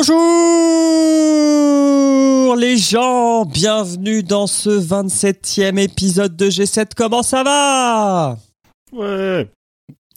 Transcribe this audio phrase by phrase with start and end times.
[0.00, 0.16] Bonjour
[2.56, 6.92] les gens, bienvenue dans ce 27e épisode de G7.
[6.96, 8.38] Comment ça va?
[8.92, 9.50] Ouais.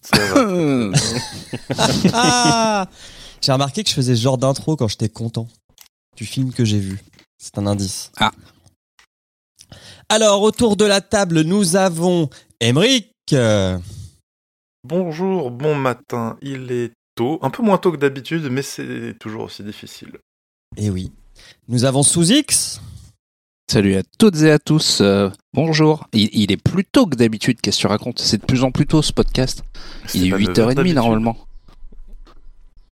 [0.02, 0.92] Ça va.
[2.14, 2.88] Ah
[3.42, 5.50] J'ai remarqué que je faisais ce genre d'intro quand j'étais content
[6.16, 7.02] du film que j'ai vu.
[7.38, 8.10] C'est un indice.
[8.18, 8.32] Ah.
[10.08, 12.30] Alors, autour de la table, nous avons
[12.62, 13.12] Emeric.
[14.86, 16.38] Bonjour, bon matin.
[16.42, 20.12] Il est tôt, un peu moins tôt que d'habitude, mais c'est toujours aussi difficile.
[20.78, 21.12] Eh oui.
[21.68, 22.82] Nous avons Sous-X.
[23.72, 25.00] Salut à toutes et à tous.
[25.02, 26.08] euh, bonjour.
[26.14, 28.20] Il, il est plus tôt que d'habitude, qu'est-ce que tu racontes?
[28.20, 29.64] C'est de plus en plus tôt ce podcast.
[30.14, 30.96] Il est pas 8h30 d'habitude.
[30.96, 31.38] normalement.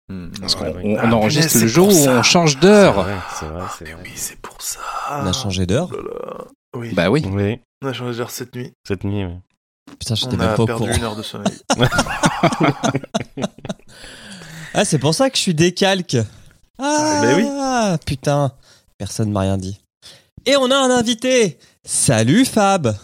[0.09, 0.81] Hmm, Parce ouais, qu'on ouais.
[0.85, 2.19] on- Ah, on enregistre le jour où ça.
[2.19, 3.03] on change C'est d'heure.
[3.03, 4.01] vrai, c'est vrai, c'est Mais vrai.
[4.05, 4.79] oui, c'est pour ça.
[5.11, 5.89] On a changé d'heure.
[5.93, 6.77] Oh.
[6.79, 7.23] Oui, Bah oui.
[7.27, 8.71] Oui, on a changé d'heure cette nuit.
[8.87, 9.33] cette nuit, oui.
[9.99, 10.95] Putain, j'étais On même a pas au perdu courant.
[10.97, 11.51] une heure de sommeil.
[14.73, 16.17] Ah, c'est pour ça que je suis décalque.
[16.77, 17.97] Ah, ben oui.
[18.05, 18.53] putain.
[18.97, 19.79] Personne m'a rien dit.
[20.45, 21.57] Et on a un invité.
[21.83, 22.95] Salut Fab.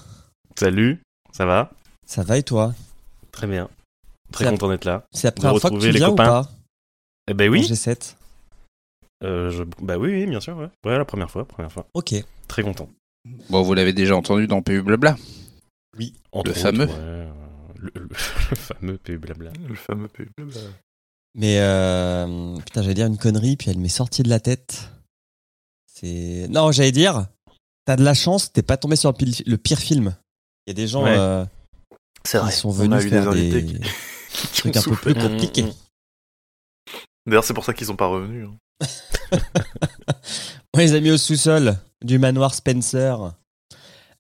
[0.58, 1.02] Salut,
[1.32, 1.72] ça va?
[2.06, 2.74] Ça va et toi?
[3.32, 3.70] Très bien.
[4.32, 5.04] Très content d'être là.
[5.12, 6.44] C'est la première fois que retrouver tu les viens ou copains.
[6.44, 6.50] pas?
[7.30, 7.62] Eh ben oui.
[7.62, 8.16] G7.
[9.24, 9.64] Euh, je...
[9.82, 10.70] Bah oui, oui, bien sûr, ouais.
[10.86, 11.86] Ouais, la première fois, première fois.
[11.94, 12.14] Ok.
[12.48, 12.90] Très content.
[13.50, 15.16] Bon, vous l'avez déjà entendu dans PU Blabla.
[16.32, 16.86] Entre Le fameux.
[16.86, 17.28] ouais,
[17.80, 18.10] le, le-
[18.52, 19.52] le fameux PU blabla.
[19.68, 20.30] Le fameux pub.
[21.40, 24.90] Mais euh, putain, j'allais dire une connerie, puis elle m'est sortie de la tête.
[25.86, 27.28] C'est non, j'allais dire,
[27.86, 30.16] t'as de la chance, t'es pas tombé sur le pire, le pire film.
[30.66, 31.16] Il y a des gens Ouais.
[31.16, 31.46] euh,
[32.34, 32.52] vrai.
[32.52, 33.80] qui sont on venus faire des invités des qui,
[34.32, 35.64] qui trucs un peu plus compliqués.
[35.64, 35.74] Mm, mm,
[37.28, 38.48] D'ailleurs, c'est pour ça qu'ils sont pas revenus.
[38.48, 38.88] hein.
[40.74, 43.34] On les a mis au sous-sol du manoir Spencer.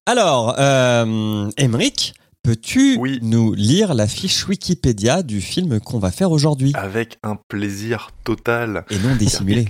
[0.06, 2.13] Alors, euh, Emric,
[2.47, 3.19] peux-tu Oui.
[3.24, 6.72] nous lire la fiche Wikipédia du film qu'on va faire aujourd'hui?
[6.75, 8.85] Avec un plaisir total.
[8.90, 9.68] et non dissimulé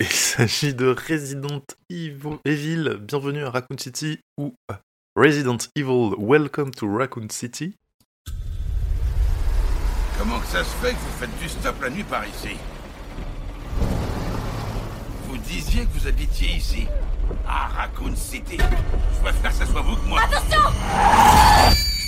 [0.00, 4.74] Il s'agit de Resident Evil, Evil, Bienvenue à Raccoon City ou euh,
[5.14, 7.76] Resident Evil, Welcome to Raccoon City.
[10.18, 12.56] Comment que ça se fait que vous faites du stop la nuit par ici?
[15.28, 16.86] Vous disiez que vous habitiez ici
[17.46, 21.99] À Raccoon City Je préfère que ça soit vous que moi Vous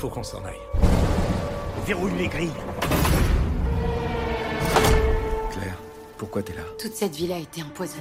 [0.00, 0.56] faut qu'on s'en aille.
[1.86, 2.50] Verrouille les grilles.
[5.50, 5.76] Claire,
[6.16, 6.62] pourquoi t'es là?
[6.78, 8.00] Toute cette ville a été empoisonnée.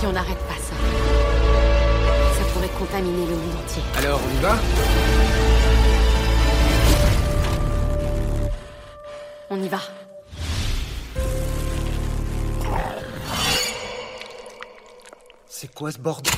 [0.00, 0.74] Si on n'arrête pas ça,
[2.38, 3.82] ça pourrait contaminer le monde entier.
[3.98, 4.56] Alors, on y va?
[9.50, 9.80] On y va.
[15.50, 16.32] C'est quoi ce bordel?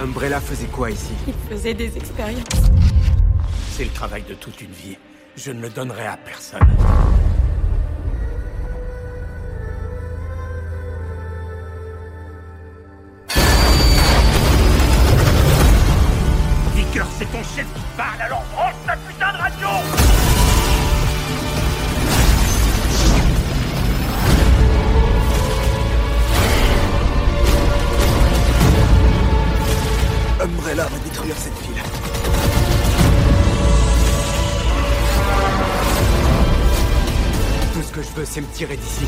[0.00, 1.12] Umbrella faisait quoi ici?
[1.26, 2.44] Il faisait des expériences.
[3.72, 4.96] C'est le travail de toute une vie.
[5.36, 6.66] Je ne le donnerai à personne.
[17.96, 19.68] Parle, alors branche ta putain de radio
[30.42, 31.82] Umbrella va détruire cette ville.
[37.72, 39.06] Tout ce que je veux, c'est me tirer d'ici.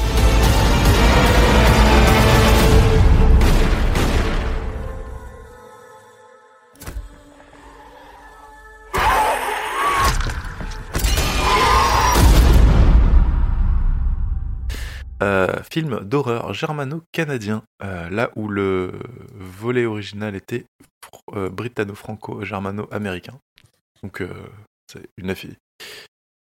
[15.70, 18.92] Film d'horreur germano-canadien, euh, là où le
[19.34, 20.64] volet original était
[21.34, 23.38] euh, britanno-franco-germano-américain.
[24.02, 24.32] Donc euh,
[24.90, 25.34] c'est une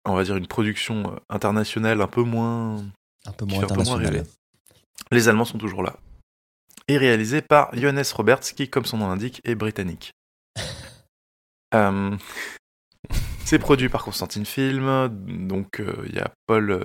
[0.05, 2.83] on va dire une production euh, internationale un peu moins
[3.25, 4.13] Un peu moins fait un peu moins international.
[4.13, 4.29] rêver.
[5.11, 5.97] Les Allemands sont toujours là.
[6.87, 10.11] Et réalisé par Johannes Roberts, qui, comme son nom l'indique, est britannique.
[13.45, 15.07] C'est produit par Constantine Film,
[15.47, 16.79] donc il y a Paul,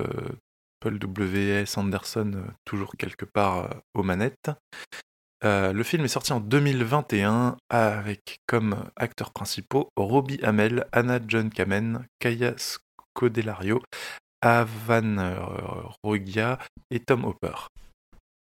[0.81, 1.77] Paul W.S.
[1.77, 4.51] Anderson, euh, toujours quelque part euh, aux manettes.
[5.45, 11.51] Euh, le film est sorti en 2021 avec comme acteurs principaux Robbie Hamel, Anna John
[11.51, 13.81] Kamen, Kaya Scodelario,
[14.41, 15.37] Avan
[16.03, 16.59] Rogia
[16.91, 17.55] et Tom Hopper.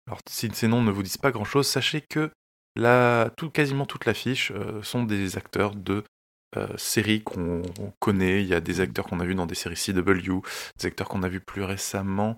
[0.06, 2.30] Alors, si ces noms ne vous disent pas grand-chose, sachez que
[2.76, 4.50] la, tout, quasiment toute l'affiche
[4.82, 6.02] sont des acteurs de
[6.56, 8.42] euh, séries qu'on on connaît.
[8.42, 10.40] Il y a des acteurs qu'on a vus dans des séries CW,
[10.78, 12.36] des acteurs qu'on a vus plus récemment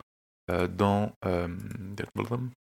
[0.50, 1.12] euh, dans.
[1.24, 1.48] euh,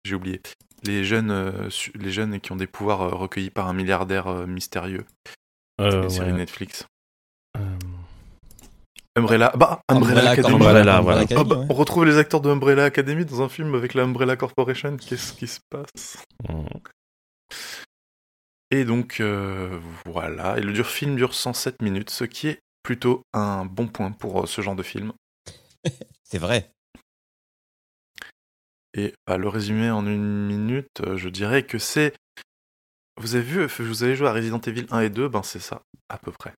[0.04, 0.40] J'ai oublié.
[0.84, 4.46] Les jeunes, euh, les jeunes qui ont des pouvoirs euh, recueillis par un milliardaire euh,
[4.46, 5.04] mystérieux.
[5.80, 6.38] Euh, les séries ouais.
[6.38, 6.86] Netflix.
[9.16, 10.54] Umbrella, bah, Umbrella, Academy.
[10.54, 11.24] Umbrella, voilà.
[11.36, 14.36] Ah bah, on retrouve les acteurs de Umbrella Academy dans un film avec la Umbrella
[14.36, 14.96] Corporation.
[14.96, 16.24] Qu'est-ce qui se passe?
[16.48, 16.64] Mm.
[18.70, 20.58] Et donc, euh, voilà.
[20.58, 24.42] Et le dur film dure 107 minutes, ce qui est plutôt un bon point pour
[24.42, 25.12] euh, ce genre de film.
[26.24, 26.70] C'est vrai.
[28.94, 32.12] Et à le résumer en une minute, euh, je dirais que c'est.
[33.20, 35.82] Vous avez vu, vous avez joué à Resident Evil 1 et 2, ben c'est ça,
[36.08, 36.54] à peu près.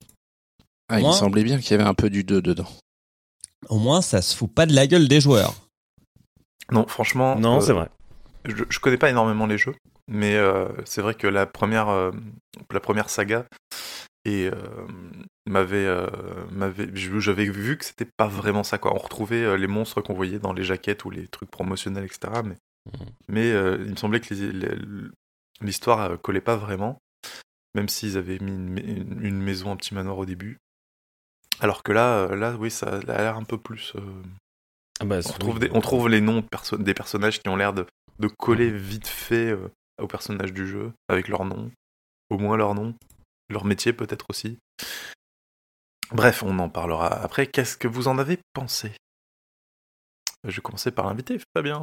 [0.88, 2.68] Ah, il me semblait bien qu'il y avait un peu du 2 dedans.
[3.68, 5.54] Au moins, ça se fout pas de la gueule des joueurs.
[6.70, 7.36] Non, franchement.
[7.38, 7.90] Non, euh, c'est vrai.
[8.46, 9.74] Je, je connais pas énormément les jeux,
[10.08, 12.10] mais euh, c'est vrai que la première, euh,
[12.72, 13.46] la première saga
[14.24, 14.86] et euh,
[15.46, 15.88] m'avait,
[16.94, 18.94] j'avais vu que c'était pas vraiment ça quoi.
[18.94, 22.42] On retrouvait les monstres qu'on voyait dans les jaquettes ou les trucs promotionnels, etc.
[22.44, 22.56] Mais,
[22.86, 23.06] Mhm.
[23.28, 24.34] mais il me semblait que
[25.60, 26.98] l'histoire collait pas vraiment,
[27.74, 30.58] même s'ils avaient mis une, une- une maison, un petit manoir au début.
[31.60, 33.92] Alors que là, là, oui, ça a l'air un peu plus.
[33.96, 34.00] euh,
[35.00, 35.58] Ah bah, on, oui.
[35.60, 37.86] des, on trouve les noms de perso- des personnages qui ont l'air de,
[38.18, 39.68] de coller vite fait euh,
[40.02, 41.70] aux personnages du jeu, avec leur nom,
[42.30, 42.94] au moins leur nom,
[43.48, 44.58] leur métier peut-être aussi.
[46.10, 47.46] Bref, on en parlera après.
[47.46, 48.92] Qu'est-ce que vous en avez pensé?
[50.44, 51.82] Je vais commencer par l'invité, Fabien.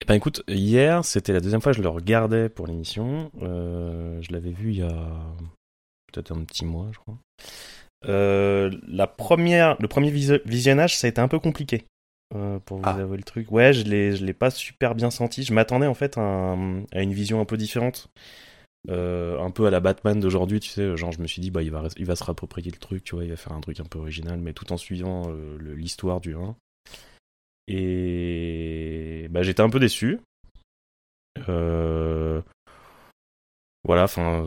[0.00, 3.30] Eh ben écoute, hier, c'était la deuxième fois que je le regardais pour l'émission.
[3.42, 5.06] Euh, je l'avais vu il y a
[6.12, 7.18] peut-être un petit mois, je crois.
[8.06, 10.10] Euh, le premier
[10.44, 11.84] visionnage, ça a été un peu compliqué.
[12.34, 12.94] Euh, pour vous Ah.
[12.94, 13.50] avouer le truc.
[13.50, 15.42] Ouais, je l'ai, je l'ai pas super bien senti.
[15.44, 18.08] Je m'attendais en fait à, un- à une vision un peu différente.
[18.90, 21.62] Euh, un peu à la Batman d'aujourd'hui, tu sais, genre je me suis dit bah
[21.62, 23.80] il va, il va se réapproprier le truc, tu vois, il va faire un truc
[23.80, 26.54] un peu original, mais tout en suivant euh, l'histoire du 1.
[27.66, 30.20] Et bah j'étais un peu déçu.
[33.84, 34.46] Voilà, enfin,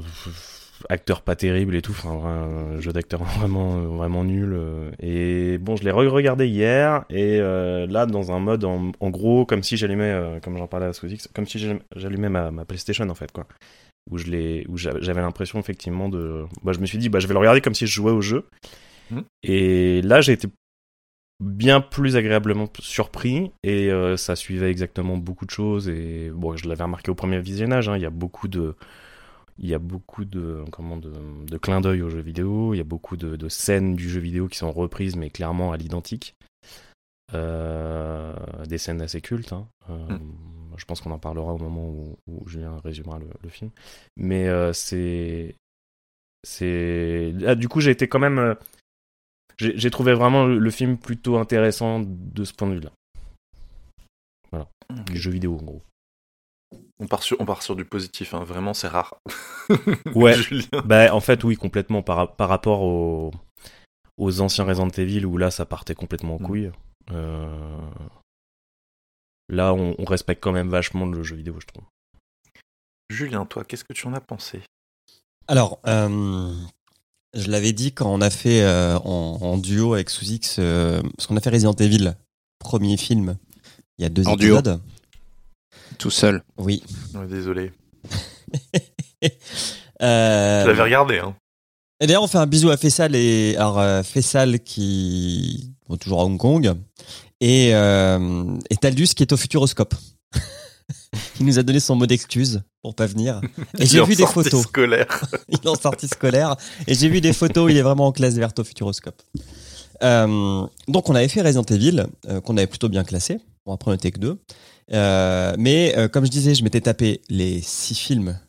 [0.90, 4.54] acteur pas terrible et tout, enfin, un jeu d'acteur vraiment, vraiment nul.
[4.54, 4.92] euh.
[5.00, 9.46] Et bon, je l'ai re-regardé hier, et euh, là, dans un mode, en, en gros,
[9.46, 12.66] comme si j'allumais, euh, comme j'en parlais à Squeezix, comme si j'allum- j'allumais ma, ma
[12.66, 13.46] PlayStation, en fait, quoi.
[14.10, 16.46] Où je l'ai, où j'a- j'avais l'impression, effectivement, de.
[16.64, 18.22] Bah, je me suis dit, bah, je vais le regarder comme si je jouais au
[18.22, 18.46] jeu.
[19.12, 19.24] Mhm.
[19.44, 20.48] Et là, j'ai été
[21.40, 26.70] bien plus agréablement surpris et euh, ça suivait exactement beaucoup de choses et bon je
[26.70, 28.76] l'avais remarqué au premier visionnage hein, il y a beaucoup de
[29.58, 31.12] il y a beaucoup de comment de,
[31.46, 34.20] de clins d'œil aux jeux vidéo il y a beaucoup de, de scènes du jeu
[34.20, 36.36] vidéo qui sont reprises mais clairement à l'identique
[37.34, 38.36] Euh,
[38.68, 39.66] des scènes assez cultes hein.
[39.90, 40.20] Euh,
[40.76, 43.72] je pense qu'on en parlera au moment où, où Julien résumera le, le film
[44.18, 45.56] mais euh, c'est
[46.44, 48.58] c'est ah, du coup j'ai été quand même
[49.58, 52.92] j'ai j'ai trouvé vraiment le, le film plutôt intéressant de ce point de vue-là.
[54.52, 54.68] Voilà.
[55.06, 55.82] Du jeu vidéo, en gros.
[57.02, 58.44] On part sur, on part sur du positif, hein.
[58.44, 59.16] vraiment c'est rare.
[60.16, 60.34] Ouais.
[60.36, 60.68] Julien.
[60.86, 63.32] Bah, en fait, oui, complètement par, par rapport aux,
[64.18, 66.46] aux anciens Resident Evil où là, ça partait complètement en Mm.
[66.46, 66.72] couille.
[67.12, 67.78] Euh,
[69.50, 71.84] Là, on, on respecte quand même vachement le jeu vidéo, je trouve.
[73.10, 74.62] Julien, toi, qu'est-ce que tu en as pensé?
[75.50, 76.54] Alors, euh,
[77.34, 81.28] je l'avais dit quand on a fait euh, en, en duo avec Sous-X, euh, parce
[81.28, 82.14] qu'on a fait Resident Evil,
[82.60, 83.38] premier film,
[83.98, 84.58] il y a deux En duo.
[85.98, 86.44] Tout seul.
[86.58, 86.84] Oui.
[87.16, 87.72] Ouais, Désolé.
[90.02, 91.36] Euh, Je l'avais regardé, hein.
[92.00, 96.22] Et d'ailleurs, on fait un bisou à Fessal et alors euh, Fessal qui bon, toujours
[96.22, 96.74] à Hong Kong
[97.40, 99.94] et euh, et Taldus qui est au Futuroscope.
[101.36, 103.42] qui nous a donné son mot d'excuse pour pas venir.
[103.78, 104.64] Et Il j'ai est en vu des sortie photos.
[104.64, 105.22] scolaire.
[105.50, 106.56] il est en sortie scolaire
[106.88, 107.70] et j'ai vu des photos.
[107.70, 109.22] Il est vraiment en classe verte au Futuroscope.
[110.02, 113.40] Euh, donc on avait fait Resident Evil euh, qu'on avait plutôt bien classé.
[113.68, 114.40] Bon après on était que deux.
[114.94, 118.40] Euh, mais euh, comme je disais, je m'étais tapé les six films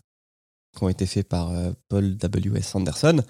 [0.77, 2.75] qui ont été faits par euh, Paul W.S.
[2.75, 3.23] Anderson.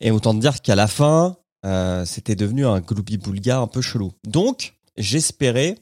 [0.00, 4.12] Et autant dire qu'à la fin, euh, c'était devenu un gloubi-boulga un peu chelou.
[4.26, 5.76] Donc, j'espérais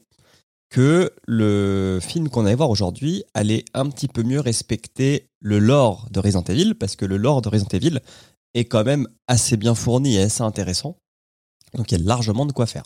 [0.69, 6.07] que le film qu'on allait voir aujourd'hui allait un petit peu mieux respecter le lore
[6.11, 7.99] de Resident Evil, parce que le lore de Resident Evil
[8.55, 10.97] est quand même assez bien fourni et assez intéressant.
[11.75, 12.83] Donc, il y a largement de quoi faire.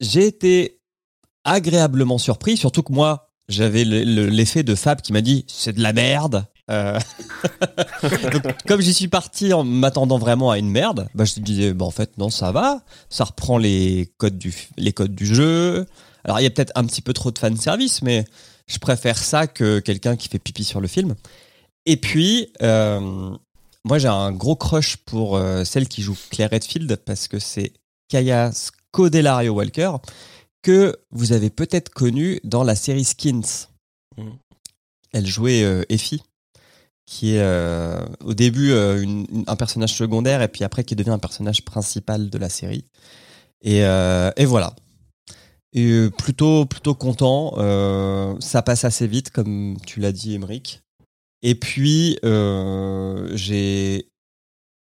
[0.00, 0.80] J'ai été
[1.44, 5.72] agréablement surpris, surtout que moi, j'avais le- le- l'effet de Fab qui m'a dit c'est
[5.74, 6.46] de la merde.
[6.70, 6.98] Euh,
[8.66, 11.84] comme j'y suis parti en m'attendant vraiment à une merde, bah, je me disais bah,
[11.84, 15.86] en fait non ça va, ça reprend les codes du les codes du jeu.
[16.24, 18.24] Alors il y a peut-être un petit peu trop de fan service, mais
[18.66, 21.14] Je préfère ça que quelqu'un qui fait pipi sur le film.
[21.84, 22.98] Et puis, euh,
[23.84, 27.74] moi, j'ai un gros crush pour euh, celle qui joue Claire Redfield parce que c'est
[28.08, 29.90] Kaya Scodelario Walker
[30.64, 33.68] que vous avez peut-être connue dans la série Skins.
[34.16, 34.32] Mhm.
[35.12, 36.22] Elle jouait euh, Effie,
[37.06, 40.96] qui est euh, au début euh, une- une- un personnage secondaire et puis après qui
[40.96, 42.84] devient un personnage principal de la série.
[43.62, 44.74] Et, et voilà.
[45.72, 47.54] Et plutôt plutôt content.
[48.40, 50.82] ça passe assez vite, comme tu l'as dit, Emeric.
[51.42, 52.18] Et puis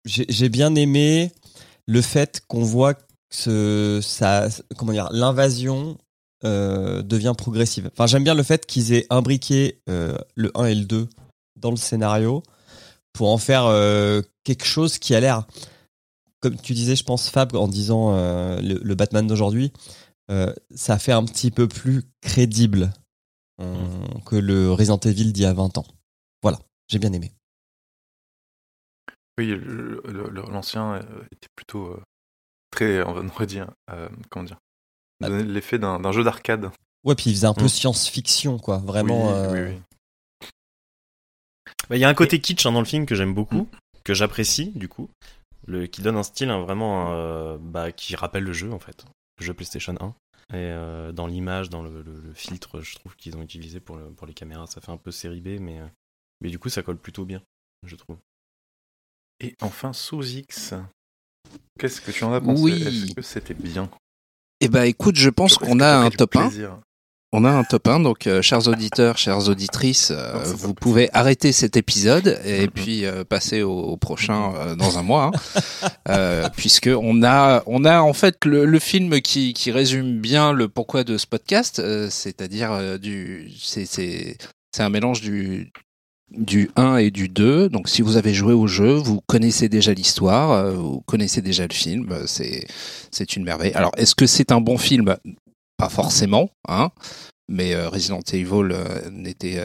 [0.04, 1.32] j'ai bien aimé
[1.86, 2.94] le fait qu'on voit
[3.34, 5.98] ce, ça comment dire l'invasion
[6.44, 7.90] euh, devient progressive.
[7.92, 11.08] Enfin, j'aime bien le fait qu'ils aient imbriqué euh, le 1 et le 2
[11.56, 12.42] dans le scénario
[13.12, 15.46] pour en faire euh, quelque chose qui a l'air,
[16.40, 19.72] comme tu disais, je pense, Fab, en disant le, le Batman d'aujourd'hui,
[20.74, 22.90] ça fait un petit peu plus crédible
[23.60, 25.84] euh, que le Resident Evil d'il y a 20 ans.
[26.42, 26.58] Voilà,
[26.88, 27.32] j'ai bien aimé.
[29.38, 29.54] Oui,
[30.50, 30.98] l'ancien
[31.30, 31.96] était plutôt
[32.72, 34.58] très, on dire, euh, comment dire,
[35.22, 35.28] Ah.
[35.28, 36.70] l'effet d'un jeu d'arcade.
[37.04, 37.68] Ouais, puis il faisait un peu Mm.
[37.68, 38.78] science-fiction, quoi.
[38.78, 39.28] Vraiment.
[39.28, 39.74] Oui, euh, oui,
[40.40, 40.48] oui.
[41.88, 43.68] Bah, Il y a un côté kitsch hein, dans le film que j'aime beaucoup,
[44.04, 45.08] que j'apprécie du coup,
[45.66, 49.04] le, qui donne un style hein, vraiment euh, bah, qui rappelle le jeu en fait,
[49.38, 50.14] le jeu PlayStation 1.
[50.50, 53.96] Et euh, dans l'image, dans le, le- le filtre, je trouve qu'ils ont utilisé pour,
[53.96, 55.80] le- pour les caméras, ça fait un peu série B, mais,
[56.40, 57.42] mais du coup ça colle plutôt bien,
[57.84, 58.18] je trouve.
[59.40, 60.74] Et enfin, sous X.
[61.78, 62.62] Qu'est-ce que tu en as pensé?
[62.62, 62.82] Oui.
[62.86, 63.88] Est-ce que c'était bien?
[64.60, 66.48] Eh ben, écoute, je pense qu'on a un top 1.
[66.48, 66.78] plaisir
[67.32, 70.74] On a un top 1, donc euh, chers auditeurs, chères auditrices, euh, Non, vous possible.
[70.74, 72.70] pouvez arrêter cet épisode et Mhm.
[72.70, 75.30] puis euh, passer au, au prochain euh, dans un mois,
[76.06, 80.52] hein, puisque on a, on a en fait le, le film qui, qui résume bien
[80.52, 84.36] le pourquoi de ce podcast, c'est-à-dire du, c'est
[84.78, 85.72] un mélange du
[86.36, 87.68] du 1 et du 2.
[87.68, 91.66] Donc si vous avez joué au jeu, vous connaissez déjà l'histoire, euh, vous connaissez déjà
[91.66, 92.66] le film, euh, c'est
[93.10, 93.72] c'est une merveille.
[93.74, 95.16] Alors est-ce que c'est un bon film?
[95.76, 96.90] Pas forcément, hein.
[97.48, 98.74] Mais euh, Resident Evil
[99.10, 99.62] n'était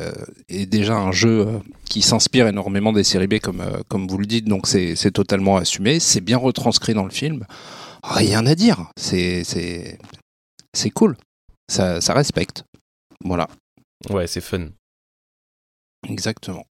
[0.50, 1.48] est déjà un jeu
[1.90, 5.58] qui s'inspire énormément des séries B comme comme vous le dites, donc c'est c'est totalement
[5.58, 7.46] assumé, c'est bien retranscrit dans le film.
[8.04, 10.00] Rien à dire, c'est c'est
[10.74, 11.16] c'est cool.
[11.72, 12.64] Ça ça respecte.
[13.24, 13.48] Voilà,
[14.10, 14.70] Ouais, c'est fun.
[16.08, 16.66] Exactement.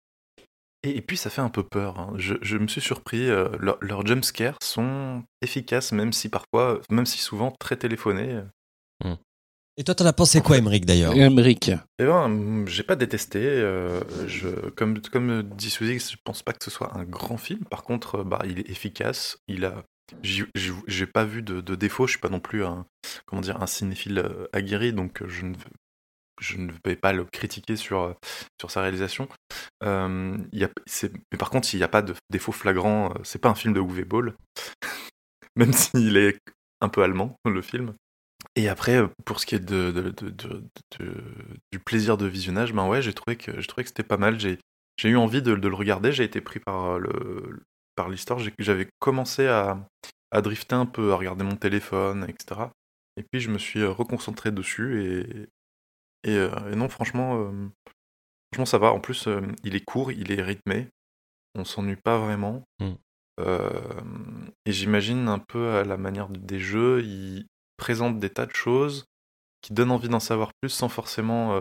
[0.82, 1.98] Et, et puis ça fait un peu peur.
[1.98, 2.12] hein.
[2.16, 3.28] Je, je me suis surpris.
[3.28, 8.40] euh, leur- leurs jumpscares sont efficaces, même si parfois, même si souvent très téléphonés.
[9.78, 11.12] Et toi, t'en as pensé quoi, Emmerich, d'ailleurs?
[11.12, 11.70] Emmerich.
[11.98, 13.40] Eh ben, mm, j'ai pas détesté.
[13.44, 17.64] euh, je, comme, comme dit Suzy, je pense pas que ce soit un grand film.
[17.66, 19.38] Par contre, euh, bah, il est efficace.
[19.48, 19.84] Il a,
[20.22, 22.06] j'ai pas vu de, de défaut.
[22.06, 22.86] Je suis pas non plus un,
[23.26, 25.54] comment dire, un cinéphile euh, aguerri, donc euh, je ne,
[26.40, 28.12] je ne vais pas le critiquer sur, euh,
[28.60, 29.28] sur sa réalisation.
[29.82, 30.70] Euh, y a,
[31.32, 33.10] mais par contre, il n'y a pas de défaut flagrant.
[33.12, 34.34] euh, C'est pas un film de Uwe Boll,
[35.56, 36.38] même s'il est
[36.80, 37.94] un peu allemand, le film.
[38.56, 39.92] Et après, euh, pour ce qui est de,
[41.72, 44.38] du plaisir de visionnage, ben ouais, j'ai trouvé que trouvé que c'était pas mal.
[44.40, 44.58] J'ai
[45.08, 46.12] eu envie de, le regarder.
[46.12, 46.98] J'ai été pris par
[47.94, 48.38] par l'histoire.
[48.38, 49.78] J'ai- J'avais commencé à,
[50.30, 52.72] à drifter un peu, à regarder mon téléphone, etc.
[53.16, 55.48] Et puis je me suis reconcentré dessus
[56.24, 57.68] et euh, et non, franchement, euh,
[58.52, 58.92] franchement ça va.
[58.92, 60.88] En plus, euh, il est court, il est rythmé.
[61.54, 62.64] On s'ennuie pas vraiment.
[62.80, 62.94] Mm.
[64.64, 67.46] Et j'imagine un peu à la manière des jeux, il
[67.76, 69.04] présente des tas de choses
[69.60, 71.60] qui donnent envie d'en savoir plus sans forcément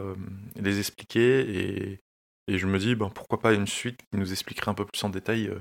[0.55, 1.41] les expliquer.
[1.41, 1.99] Et,
[2.47, 5.03] et je me dis, ben, pourquoi pas une suite qui nous expliquerait un peu plus
[5.03, 5.51] en détail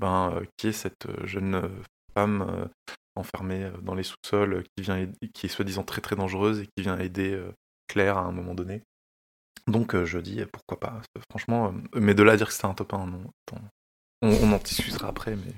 [0.00, 1.70] ben, qui est cette jeune
[2.14, 2.70] femme
[3.14, 6.98] enfermée dans les sous-sols, qui, vient qui est soi-disant très très dangereuse et qui vient
[6.98, 7.38] aider
[7.88, 8.82] Claire à un moment donné.
[9.66, 11.00] Donc euh, je dis, euh, pourquoi pas.
[11.30, 13.24] Franchement, euh, mais de là à dire que c'était un top 1, non.
[14.22, 15.52] On, on en discutera après, mais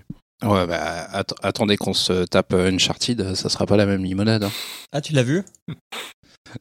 [0.49, 4.44] Ouais, bah, att- attendez qu'on se tape Uncharted, ça sera pas la même limonade.
[4.44, 4.50] hein.
[4.92, 5.42] Ah, tu l'as vu?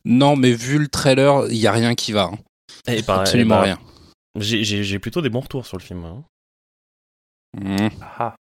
[0.05, 2.23] Non, mais vu le trailer, il y a rien qui va.
[2.25, 2.37] hein.
[2.87, 3.79] Et par- Absolument et bah, rien.
[4.35, 6.03] J'ai plutôt des bons retours sur le film.
[6.05, 6.23] hein.
[7.57, 7.89] Mmh.
[8.01, 8.35] ah,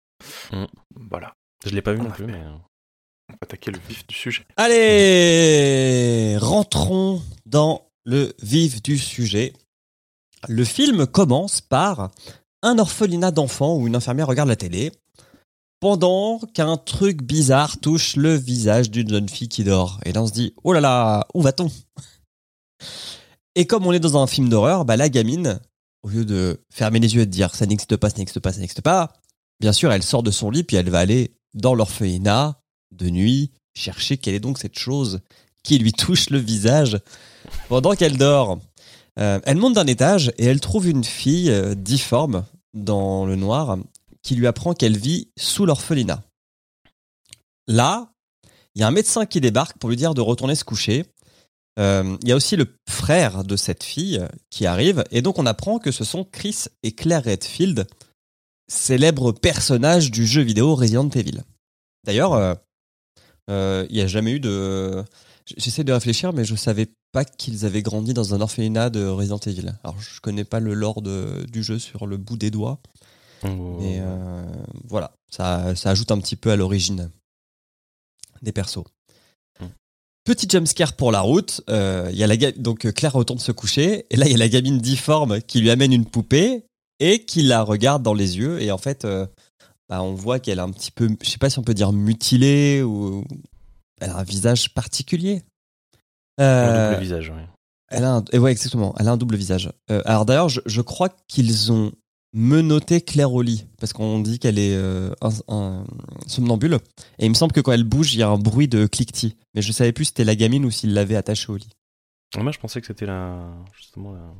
[0.52, 0.66] Mm.
[0.96, 1.34] voilà.
[1.66, 2.42] Je l'ai pas vu On non plus, mais.
[3.42, 4.46] Attaquer le vif du sujet.
[4.56, 9.54] Allez, rentrons dans le vif du sujet.
[10.48, 12.12] Le film commence par
[12.64, 14.92] un orphelinat d'enfants où une infirmière regarde la télé
[15.80, 20.00] pendant qu'un truc bizarre touche le visage d'une jeune fille qui dort.
[20.06, 21.70] Et là, on se dit, oh là là, où va-t-on?
[23.56, 25.60] Et comme on est dans un film d'horreur, bah, la gamine,
[26.04, 28.54] au lieu de fermer les yeux et de dire ça n'existe pas, ça n'existe pas,
[28.54, 29.14] ça n'existe pas,
[29.60, 32.60] bien sûr, elle sort de son lit puis elle va aller dans l'orphelinat
[32.98, 35.22] de nuit chercher quelle est donc cette chose
[35.64, 36.98] qui lui touche le visage
[37.70, 38.60] pendant qu'elle dort.
[39.20, 43.78] Euh, elle monte d'un étage et elle trouve une fille euh, difforme dans le noir
[44.22, 46.24] qui lui apprend qu'elle vit sous l'orphelinat.
[47.68, 48.12] Là,
[48.76, 51.06] il y a un médecin qui débarque pour lui dire de retourner se coucher.
[51.80, 55.46] Euh, Il y a aussi le frère de cette fille qui arrive et donc on
[55.46, 57.88] apprend que ce sont Chris et Claire Redfield,
[58.68, 61.42] célèbres personnages du jeu vidéo Resident Evil.
[62.04, 62.58] D'ailleurs,
[63.50, 65.04] il n'y a jamais eu de...
[65.56, 69.40] J'essaie de réfléchir, mais je savais pas qu'ils avaient grandi dans un orphelinat de Resident
[69.46, 69.74] Evil.
[69.84, 72.80] Alors, je connais pas le lore de- du jeu sur le bout des doigts,
[73.44, 73.78] Oh.
[73.80, 74.44] mais euh,
[74.90, 77.10] voilà, ça, ça ajoute un petit peu à l'origine
[78.42, 78.84] des persos.
[79.60, 79.68] Hmm.
[80.26, 81.62] Petit jumpscare pour la route.
[81.70, 84.36] euh, il y a la donc euh, Claire retourne se coucher et là il y
[84.36, 86.66] a la gamine difforme qui lui amène une poupée
[87.00, 89.26] et qui la regarde dans les yeux et en fait euh,
[89.90, 91.92] bah, on voit qu'elle a un petit peu, je sais pas si on peut dire
[91.94, 93.24] mutilée ou
[94.02, 95.42] elle a un visage particulier.
[96.38, 97.48] Un Euh, double visage, ouais.
[97.90, 98.94] elle a un, et ouais, exactement.
[99.00, 99.72] Elle a un double visage.
[99.90, 101.92] Euh, alors d'ailleurs, je, je crois qu'ils ont
[102.34, 105.86] menotté Claire au lit parce qu'on dit qu'elle est euh, un, un
[106.28, 106.76] somnambule.
[107.18, 109.36] Et il me semble que quand elle bouge, il y a un bruit de cliquetis.
[109.56, 111.70] Mais je savais plus si c'était la gamine ou s'il l'avait attachée au lit.
[112.36, 114.34] Ah, Moi, je pensais que c'était la, justement la,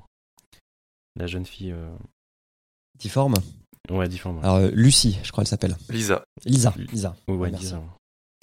[1.16, 1.72] la jeune fille.
[1.72, 1.96] euh,
[3.00, 3.36] Difforme.
[3.90, 4.40] Ouais, difforme.
[4.40, 5.76] Alors euh, Lucie, je crois qu'elle s'appelle.
[5.90, 6.24] Lisa.
[6.46, 6.74] Lisa.
[6.78, 7.16] Lisa.
[7.28, 7.50] Ouais.
[7.52, 7.82] Lisa.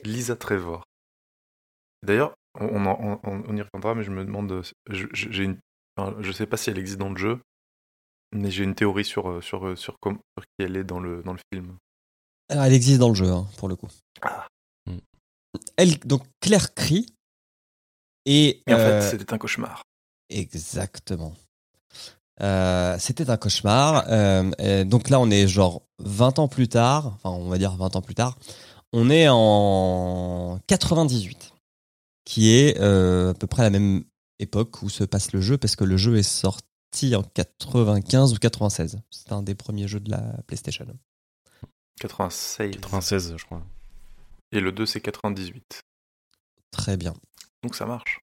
[0.05, 0.85] Lisa Trevor.
[2.03, 4.63] D'ailleurs, on, on, en- on- on y reviendra, mais je me demande.
[4.91, 5.59] je- je- J'ai une,
[5.97, 7.41] enfin, je sais pas si elle existe dans le jeu,
[8.33, 10.15] mais j'ai une théorie sur, euh, sur, euh, sur, qui
[10.59, 11.77] elle est dans le, dans le film.
[12.51, 13.89] Alors, elle existe dans le jeu, hein, pour le coup.
[14.23, 14.47] Ah.
[14.87, 14.99] Hmm.
[15.77, 17.07] Elle, donc Claire crie.
[18.27, 19.83] Et, Et en euh, fait, c'était un cauchemar.
[20.31, 21.35] Exactement.
[22.41, 24.05] Euh, C'était un cauchemar.
[24.09, 27.97] Euh, donc là, on est genre 20 ans plus tard, enfin on va dire 20
[27.97, 28.37] ans plus tard,
[28.93, 31.53] on est en 98,
[32.25, 34.05] qui est euh, à peu près la même
[34.39, 38.37] époque où se passe le jeu, parce que le jeu est sorti en 95 ou
[38.37, 38.99] 96.
[39.11, 40.87] C'est un des premiers jeux de la PlayStation.
[42.01, 42.73] 96.
[42.73, 43.63] 96, je crois.
[44.53, 45.83] Et le 2, c'est 98.
[46.71, 47.15] Très bien.
[47.63, 48.21] Donc ça marche.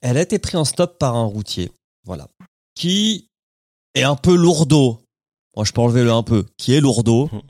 [0.00, 1.70] Elle a été prise en stop par un routier,
[2.04, 2.28] voilà,
[2.74, 3.28] qui
[3.94, 5.00] est un peu lourdeau.
[5.56, 7.28] Moi, je peux enlever le un peu, qui est lourdeau.
[7.32, 7.40] Mhm.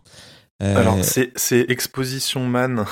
[0.62, 2.84] Euh, Alors, c'est c'est Exposition Man,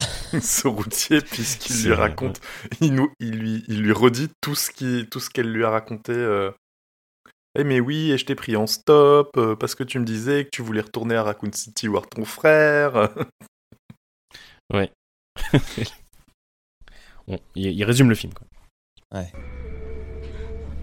[0.40, 2.40] ce routier, puisqu'il C'est lui vrai, raconte,
[2.80, 5.70] il, nous, il, lui, il lui redit tout ce qui- tout ce qu'elle lui a
[5.70, 6.12] raconté.
[6.12, 6.50] euh.
[7.58, 10.44] Eh mais oui, et je t'ai pris en stop euh, parce que tu me disais
[10.44, 13.10] que tu voulais retourner à Raccoon City voir ton frère.
[14.72, 14.90] Ouais.
[17.28, 18.32] Bon, il, il résume le film.
[18.32, 18.46] Quoi.